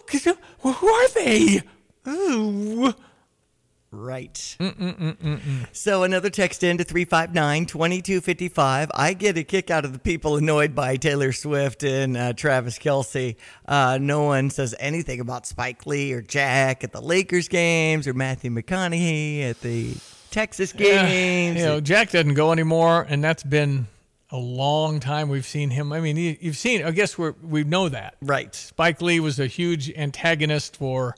who 0.62 0.88
are 0.88 1.08
they? 1.10 1.64
Ooh. 2.08 2.94
Right. 3.96 4.34
Mm-mm-mm-mm-mm. 4.60 5.68
So 5.72 6.04
another 6.04 6.30
text 6.30 6.64
in 6.64 6.78
to 6.80 6.84
359-2255. 6.86 8.90
I 8.94 9.14
get 9.14 9.38
a 9.38 9.44
kick 9.44 9.72
out 9.72 9.86
of 9.86 9.94
the 9.94 10.00
people 10.00 10.36
annoyed 10.38 10.76
by 10.76 10.98
Taylor 10.98 11.32
Swift 11.32 11.84
and 11.84 12.18
uh, 12.18 12.34
Travis 12.34 12.78
Kelce. 12.78 13.36
Uh, 13.68 13.98
no 14.02 14.24
one 14.24 14.50
says 14.50 14.76
anything 14.80 15.20
about 15.20 15.46
Spike 15.46 15.86
Lee 15.86 16.12
or 16.14 16.22
Jack 16.22 16.84
at 16.84 16.92
the 16.92 17.02
Lakers 17.02 17.48
games 17.48 18.08
or 18.08 18.14
Matthew 18.14 18.52
McConaughey 18.52 19.50
at 19.50 19.62
the 19.62 19.96
Texas 20.32 20.74
Yeah, 20.78 21.08
games. 21.08 21.60
you 21.60 21.66
know, 21.66 21.80
Jack 21.80 22.12
doesn't 22.12 22.34
go 22.34 22.52
anymore, 22.52 23.06
and 23.08 23.24
that's 23.24 23.44
been 23.44 23.88
a 24.32 24.38
long 24.38 25.00
time 25.00 25.30
we've 25.30 25.46
seen 25.46 25.70
him. 25.70 25.94
I 25.94 26.02
mean, 26.02 26.18
you, 26.18 26.36
you've 26.42 26.58
seen. 26.58 26.84
I 26.84 26.92
guess 26.92 27.18
we 27.18 27.30
we 27.42 27.64
know 27.64 27.88
that. 27.90 28.16
Right. 28.22 28.54
Spike 28.54 29.02
Lee 29.02 29.20
was 29.22 29.40
a 29.40 29.48
huge 29.48 29.90
antagonist 29.92 30.76
for, 30.76 31.16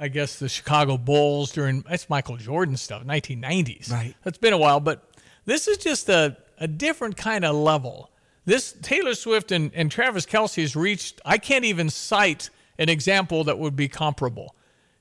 I 0.00 0.08
guess, 0.08 0.38
the 0.38 0.48
Chicago 0.48 0.96
Bulls 0.96 1.52
during 1.52 1.82
that's 1.82 2.08
Michael 2.08 2.36
Jordan 2.36 2.76
stuff, 2.76 3.04
1990s. 3.04 3.92
Right. 3.92 4.14
That's 4.24 4.38
been 4.38 4.52
a 4.52 4.58
while, 4.58 4.80
but 4.80 5.04
this 5.44 5.68
is 5.68 5.78
just 5.78 6.08
a 6.08 6.36
a 6.58 6.68
different 6.68 7.16
kind 7.16 7.44
of 7.44 7.56
level. 7.56 8.10
This 8.44 8.74
Taylor 8.82 9.14
Swift 9.14 9.50
and, 9.52 9.70
and 9.74 9.90
Travis 9.90 10.26
Kelce 10.26 10.60
has 10.60 10.76
reached. 10.76 11.20
I 11.24 11.38
can't 11.38 11.64
even 11.64 11.90
cite 11.90 12.50
an 12.78 12.88
example 12.88 13.44
that 13.44 13.58
would 13.58 13.76
be 13.76 13.88
comparable 13.88 14.54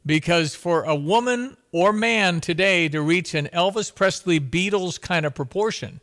because 0.05 0.55
for 0.55 0.83
a 0.83 0.95
woman 0.95 1.57
or 1.71 1.93
man 1.93 2.41
today 2.41 2.89
to 2.89 3.01
reach 3.01 3.33
an 3.33 3.47
Elvis 3.53 3.93
Presley 3.93 4.39
Beatles 4.39 4.99
kind 4.99 5.25
of 5.25 5.35
proportion, 5.35 5.99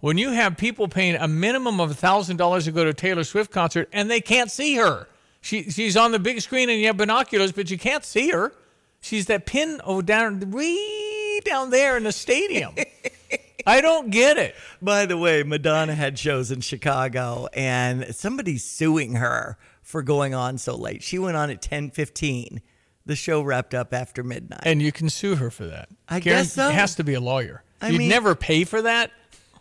when 0.00 0.16
you 0.16 0.30
have 0.30 0.56
people 0.56 0.88
paying 0.88 1.16
a 1.16 1.26
minimum 1.26 1.80
of 1.80 1.90
$1,000 1.90 2.64
to 2.64 2.72
go 2.72 2.84
to 2.84 2.90
a 2.90 2.94
Taylor 2.94 3.24
Swift 3.24 3.50
concert 3.50 3.88
and 3.92 4.10
they 4.10 4.20
can't 4.20 4.50
see 4.50 4.76
her, 4.76 5.08
she, 5.40 5.70
she's 5.70 5.96
on 5.96 6.12
the 6.12 6.18
big 6.18 6.40
screen 6.40 6.68
and 6.68 6.80
you 6.80 6.86
have 6.86 6.96
binoculars, 6.96 7.52
but 7.52 7.70
you 7.70 7.78
can't 7.78 8.04
see 8.04 8.30
her. 8.30 8.52
She's 9.00 9.26
that 9.26 9.46
pin 9.46 9.80
oh 9.84 10.02
down 10.02 10.50
way 10.50 11.40
down 11.44 11.70
there 11.70 11.96
in 11.96 12.02
the 12.04 12.12
stadium. 12.12 12.74
I 13.66 13.80
don't 13.80 14.10
get 14.10 14.38
it. 14.38 14.54
By 14.80 15.06
the 15.06 15.16
way, 15.18 15.42
Madonna 15.42 15.94
had 15.94 16.18
shows 16.18 16.50
in 16.50 16.60
Chicago 16.60 17.48
and 17.52 18.14
somebody's 18.14 18.64
suing 18.64 19.14
her 19.14 19.58
for 19.82 20.02
going 20.02 20.34
on 20.34 20.58
so 20.58 20.74
late. 20.76 21.02
She 21.02 21.18
went 21.18 21.36
on 21.36 21.50
at 21.50 21.62
10:15. 21.62 22.60
The 23.06 23.16
show 23.16 23.40
wrapped 23.40 23.72
up 23.74 23.94
after 23.94 24.22
midnight. 24.22 24.60
And 24.64 24.82
you 24.82 24.92
can 24.92 25.08
sue 25.08 25.36
her 25.36 25.50
for 25.50 25.64
that. 25.66 25.88
I 26.08 26.20
Karen, 26.20 26.40
guess 26.40 26.52
so. 26.52 26.68
It 26.68 26.74
has 26.74 26.94
to 26.96 27.04
be 27.04 27.14
a 27.14 27.20
lawyer. 27.20 27.62
I 27.80 27.88
You'd 27.90 27.98
mean- 27.98 28.08
never 28.08 28.34
pay 28.34 28.64
for 28.64 28.82
that? 28.82 29.12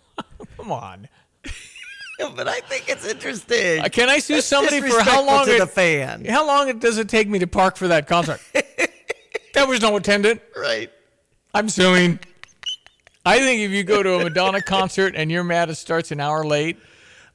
Come 0.58 0.72
on. 0.72 1.08
but 2.36 2.48
I 2.48 2.60
think 2.62 2.90
it's 2.90 3.06
interesting. 3.06 3.82
Uh, 3.82 3.90
Can 3.90 4.10
I 4.10 4.20
sue 4.20 4.36
That's 4.36 4.48
somebody 4.48 4.82
for 4.82 5.02
how 5.02 5.26
long 5.26 5.46
to 5.46 5.56
it, 5.56 5.60
the 5.60 5.68
fan? 5.68 6.26
How 6.26 6.46
long 6.46 6.80
does 6.80 6.98
it 6.98 7.10
take 7.10 7.28
me 7.28 7.40
to 7.40 7.48
park 7.48 7.78
for 7.78 7.88
that 7.90 8.08
concert? 8.08 8.42
there 9.54 9.68
was 9.68 9.82
no 9.82 9.96
attendant. 9.98 10.42
Right. 10.56 10.92
I'm 11.54 11.70
suing. 11.70 12.20
I 13.26 13.40
think 13.40 13.62
if 13.62 13.72
you 13.72 13.84
go 13.84 14.02
to 14.04 14.16
a 14.16 14.24
Madonna 14.24 14.62
concert 14.62 15.14
and 15.16 15.30
you're 15.32 15.44
mad 15.44 15.70
it 15.70 15.76
starts 15.76 16.12
an 16.12 16.20
hour 16.20 16.46
late, 16.46 16.78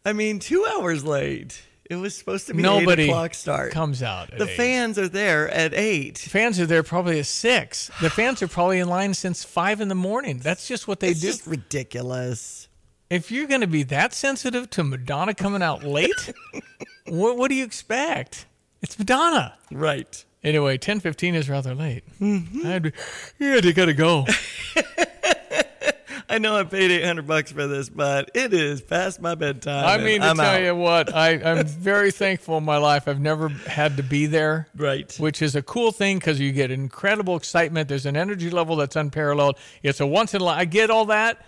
I 0.05 0.13
mean, 0.13 0.39
two 0.39 0.67
hours 0.67 1.05
late. 1.05 1.63
It 1.91 1.97
was 1.97 2.17
supposed 2.17 2.47
to 2.47 2.55
be 2.55 2.63
nobody 2.63 3.03
eight 3.05 3.09
o'clock 3.11 3.35
start. 3.35 3.73
comes 3.73 4.03
out. 4.03 4.31
The 4.31 4.49
eight. 4.49 4.57
fans 4.57 4.99
are 4.99 5.09
there 5.09 5.51
at 5.51 5.75
eight. 5.75 6.17
fans 6.17 6.59
are 6.59 6.65
there 6.65 6.83
probably 6.83 7.19
at 7.19 7.27
six. 7.27 7.91
The 8.01 8.09
fans 8.09 8.41
are 8.41 8.49
probably 8.49 8.79
in 8.79 8.89
line 8.89 9.13
since 9.13 9.45
five 9.45 9.81
in 9.83 9.89
the 9.89 9.95
morning. 9.95 10.39
That's 10.39 10.67
just 10.67 10.89
what 10.89 11.01
they 11.01 11.11
It's 11.11 11.21
do. 11.21 11.27
just 11.27 11.47
ridiculous. 11.47 12.69
If 13.13 13.31
you're 13.31 13.47
going 13.47 13.61
to 13.61 13.67
be 13.67 13.83
that 13.85 14.15
sensitive 14.15 14.71
to 14.71 14.83
Madonna 14.83 15.35
coming 15.35 15.63
out 15.63 15.85
late, 15.85 16.33
what, 17.07 17.37
what 17.37 17.51
do 17.51 17.55
you 17.55 17.63
expect? 17.63 18.47
It's 18.81 18.99
Madonna. 18.99 19.53
Right. 19.71 20.25
Anyway, 20.43 20.79
10:15 20.79 21.35
is 21.35 21.51
rather 21.51 21.75
late. 21.75 22.05
Mm-hmm. 22.19 22.67
I'd 22.67 22.83
be, 22.85 22.93
yeah, 23.39 23.61
they 23.61 23.75
gotta 23.75 23.93
go. 23.93 24.25
I 26.29 26.39
know 26.39 26.57
I 26.57 26.65
paid 26.65 26.91
eight 26.91 27.05
hundred 27.05 27.27
bucks 27.27 27.53
for 27.53 27.67
this, 27.67 27.91
but 27.91 28.31
it 28.35 28.55
is 28.55 28.81
past 28.81 29.21
my 29.21 29.35
bedtime. 29.35 29.85
I 29.85 30.03
mean 30.03 30.23
to 30.23 30.29
I'm 30.29 30.37
tell 30.37 30.47
out. 30.47 30.63
you 30.63 30.75
what, 30.75 31.15
I, 31.15 31.33
I'm 31.45 31.67
very 31.67 32.11
thankful 32.11 32.57
in 32.57 32.65
my 32.65 32.79
life. 32.79 33.07
I've 33.07 33.21
never 33.21 33.51
had 33.51 33.99
to 33.99 34.03
be 34.03 34.25
there. 34.25 34.69
Right. 34.75 35.15
Which 35.19 35.43
is 35.43 35.55
a 35.55 35.63
cool 35.63 35.93
thing 35.93 36.19
because 36.19 36.41
you 36.41 36.51
get 36.51 36.71
incredible 36.71 37.37
excitement. 37.37 37.91
There's 37.91 38.07
an 38.07 38.17
energy 38.17 38.49
level 38.49 38.77
that's 38.77 38.97
unparalleled. 38.97 39.59
It's 39.83 40.01
a 40.01 40.07
once 40.07 40.33
in 40.33 40.41
a 40.41 40.45
li- 40.45 40.53
I 40.53 40.65
get 40.65 40.89
all 40.89 41.05
that. 41.07 41.45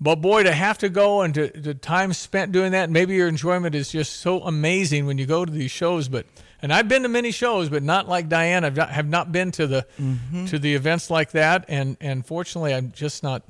But 0.00 0.16
boy, 0.16 0.42
to 0.42 0.52
have 0.52 0.76
to 0.78 0.88
go 0.90 1.22
and 1.22 1.32
to, 1.34 1.48
the 1.48 1.72
time 1.74 2.12
spent 2.12 2.52
doing 2.52 2.72
that, 2.72 2.90
maybe 2.90 3.14
your 3.14 3.28
enjoyment 3.28 3.74
is 3.74 3.90
just 3.90 4.16
so 4.16 4.42
amazing 4.42 5.06
when 5.06 5.16
you 5.16 5.24
go 5.26 5.44
to 5.44 5.50
these 5.52 5.70
shows. 5.70 6.08
But 6.08 6.26
and 6.60 6.72
I've 6.72 6.88
been 6.88 7.02
to 7.02 7.08
many 7.08 7.30
shows, 7.30 7.68
but 7.70 7.82
not 7.82 8.06
like 8.08 8.28
Diane. 8.28 8.64
I've 8.64 8.76
not, 8.76 8.90
have 8.90 9.08
not 9.08 9.32
been 9.32 9.52
to 9.52 9.66
the 9.66 9.86
Mhm. 10.00 10.48
to 10.50 10.58
the 10.58 10.74
events 10.74 11.10
like 11.10 11.30
that. 11.32 11.64
And 11.68 11.96
and 12.00 12.26
fortunately, 12.26 12.74
I'm 12.74 12.92
just 12.92 13.22
not. 13.22 13.42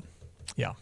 Yeah, 0.54 0.72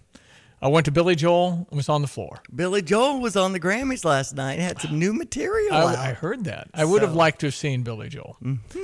I 0.61 0.69
went 0.69 0.85
to 0.85 0.91
Billy 0.93 1.15
Joel. 1.15 1.67
I 1.73 1.75
was 1.77 1.89
on 1.89 2.03
the 2.03 2.09
floor. 2.09 2.43
Billy 2.55 2.83
Joel 2.83 3.21
was 3.21 3.35
on 3.35 3.53
the 3.55 3.61
Grammys 3.61 4.05
last 4.05 4.35
night. 4.35 4.59
Had 4.59 4.81
some 4.83 4.99
new 4.99 5.15
material 5.15 5.73
I, 5.75 5.79
out. 5.93 5.97
I 5.97 6.13
heard 6.13 6.45
that. 6.45 6.69
I 6.75 6.85
would 6.85 7.01
have 7.01 7.15
liked 7.15 7.41
to 7.41 7.47
have 7.47 7.55
seen 7.55 7.83
Billy 7.83 8.11
Joel. 8.11 8.37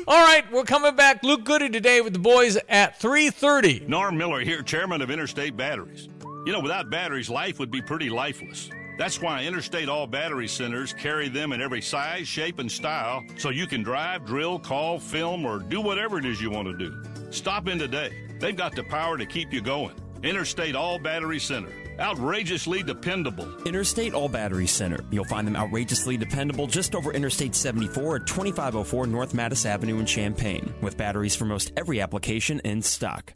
All 0.08 0.24
right, 0.26 0.50
we're 0.50 0.64
coming 0.64 0.96
back. 0.96 1.22
Luke 1.22 1.44
Goode 1.44 1.72
today 1.74 2.00
with 2.00 2.14
the 2.14 2.18
boys 2.18 2.56
at 2.70 2.98
3:30. 3.00 3.86
Norm 3.86 4.16
Miller 4.16 4.40
here, 4.40 4.62
chairman 4.62 5.02
of 5.02 5.10
Interstate 5.10 5.56
Batteries. 5.58 6.08
You 6.46 6.52
know, 6.52 6.60
without 6.60 6.90
batteries, 6.90 7.28
life 7.28 7.58
would 7.58 7.70
be 7.70 7.82
pretty 7.82 8.08
lifeless. 8.08 8.70
That's 8.96 9.20
why 9.20 9.44
Interstate 9.44 9.88
All 9.88 10.06
Battery 10.06 10.48
Centers 10.48 10.92
carry 10.92 11.28
them 11.28 11.52
in 11.52 11.60
every 11.60 11.80
size, 11.80 12.28
shape, 12.28 12.58
and 12.58 12.70
style 12.70 13.24
so 13.38 13.50
you 13.50 13.66
can 13.66 13.82
drive, 13.82 14.24
drill, 14.26 14.58
call, 14.58 14.98
film, 14.98 15.44
or 15.44 15.58
do 15.58 15.80
whatever 15.80 16.18
it 16.18 16.24
is 16.24 16.40
you 16.40 16.50
want 16.50 16.68
to 16.68 16.76
do. 16.76 17.02
Stop 17.30 17.68
in 17.68 17.78
today. 17.78 18.12
They've 18.38 18.56
got 18.56 18.74
the 18.74 18.84
power 18.84 19.16
to 19.18 19.26
keep 19.26 19.52
you 19.52 19.60
going. 19.60 19.94
Interstate 20.22 20.74
All 20.74 20.98
Battery 20.98 21.38
Center. 21.38 21.72
Outrageously 21.98 22.82
dependable. 22.82 23.62
Interstate 23.64 24.14
All 24.14 24.28
Battery 24.28 24.66
Center. 24.66 25.04
You'll 25.10 25.24
find 25.24 25.46
them 25.46 25.56
outrageously 25.56 26.16
dependable 26.16 26.66
just 26.66 26.94
over 26.94 27.12
Interstate 27.12 27.54
74 27.54 28.16
at 28.16 28.26
2504 28.26 29.06
North 29.06 29.32
Mattis 29.34 29.66
Avenue 29.66 29.98
in 29.98 30.06
Champaign, 30.06 30.74
with 30.80 30.96
batteries 30.96 31.36
for 31.36 31.44
most 31.44 31.72
every 31.76 32.00
application 32.00 32.60
in 32.60 32.80
stock. 32.82 33.34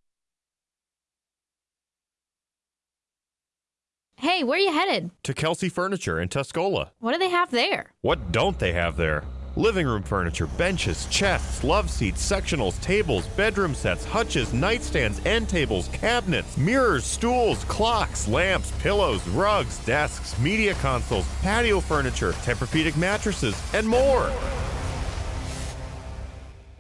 Hey, 4.25 4.43
where 4.43 4.57
are 4.57 4.63
you 4.63 4.73
headed? 4.73 5.11
To 5.25 5.35
Kelsey 5.35 5.69
Furniture 5.69 6.19
in 6.19 6.31
Tuscola. 6.31 6.89
What 7.01 7.13
do 7.13 7.19
they 7.19 7.29
have 7.29 7.51
there? 7.51 7.93
What 8.01 8.33
don't 8.33 8.59
they 8.59 8.73
have 8.73 8.97
there? 8.97 9.23
Living 9.55 9.87
room 9.87 10.03
furniture, 10.03 10.47
benches, 10.47 11.05
chests, 11.11 11.63
love 11.63 11.91
seats, 11.91 12.27
sectionals, 12.27 12.81
tables, 12.81 13.27
bedroom 13.37 13.75
sets, 13.75 14.07
hutches, 14.07 14.49
nightstands, 14.53 15.25
end 15.27 15.51
tables, 15.51 15.89
cabinets, 15.89 16.57
mirrors, 16.57 17.05
stools, 17.05 17.65
clocks, 17.65 18.27
lamps, 18.27 18.73
pillows, 18.81 19.29
rugs, 19.29 19.77
desks, 19.85 20.41
media 20.41 20.73
consoles, 20.77 21.27
patio 21.43 21.79
furniture, 21.79 22.33
Tempur-Pedic 22.33 22.97
mattresses, 22.97 23.55
and 23.75 23.87
more. 23.87 24.33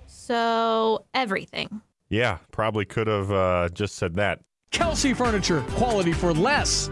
So, 0.07 1.05
everything. 1.13 1.83
Yeah, 2.09 2.39
probably 2.53 2.87
could 2.87 3.07
have 3.07 3.31
uh, 3.31 3.69
just 3.69 3.97
said 3.97 4.15
that. 4.15 4.41
Kelsey 4.71 5.13
Furniture, 5.13 5.61
quality 5.73 6.15
for 6.15 6.33
less. 6.33 6.89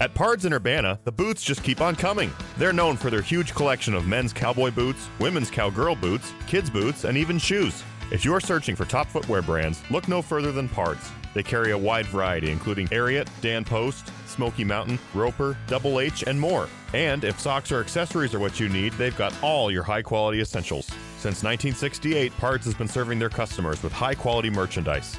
At 0.00 0.14
Pards 0.14 0.46
and 0.46 0.54
Urbana, 0.54 0.98
the 1.04 1.12
boots 1.12 1.42
just 1.42 1.62
keep 1.62 1.82
on 1.82 1.94
coming. 1.94 2.32
They're 2.56 2.72
known 2.72 2.96
for 2.96 3.10
their 3.10 3.20
huge 3.20 3.54
collection 3.54 3.92
of 3.92 4.06
men's 4.06 4.32
cowboy 4.32 4.70
boots, 4.70 5.10
women's 5.18 5.50
cowgirl 5.50 5.94
boots, 5.94 6.32
kids' 6.46 6.70
boots, 6.70 7.04
and 7.04 7.18
even 7.18 7.38
shoes. 7.38 7.84
If 8.10 8.24
you're 8.24 8.40
searching 8.40 8.74
for 8.74 8.86
top 8.86 9.08
footwear 9.08 9.42
brands, 9.42 9.82
look 9.90 10.08
no 10.08 10.22
further 10.22 10.52
than 10.52 10.70
Pards. 10.70 11.10
They 11.34 11.42
carry 11.42 11.72
a 11.72 11.78
wide 11.78 12.06
variety, 12.06 12.50
including 12.50 12.88
Ariat, 12.88 13.28
Dan 13.42 13.62
Post, 13.62 14.10
Smoky 14.26 14.64
Mountain, 14.64 14.98
Roper, 15.12 15.54
Double 15.66 16.00
H, 16.00 16.24
and 16.26 16.40
more. 16.40 16.70
And 16.94 17.22
if 17.22 17.38
socks 17.38 17.70
or 17.70 17.80
accessories 17.80 18.34
are 18.34 18.40
what 18.40 18.58
you 18.58 18.70
need, 18.70 18.94
they've 18.94 19.16
got 19.18 19.34
all 19.42 19.70
your 19.70 19.82
high 19.82 20.02
quality 20.02 20.40
essentials. 20.40 20.86
Since 21.18 21.44
1968, 21.44 22.32
Pards 22.38 22.64
has 22.64 22.74
been 22.74 22.88
serving 22.88 23.18
their 23.18 23.28
customers 23.28 23.82
with 23.82 23.92
high 23.92 24.14
quality 24.14 24.48
merchandise. 24.48 25.18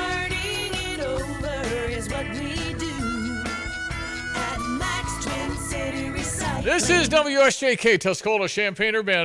This 6.63 6.91
is 6.91 7.09
WSJK 7.09 7.97
Tuscola 7.97 8.47
Champaign 8.47 8.95
Urbana. 8.95 9.19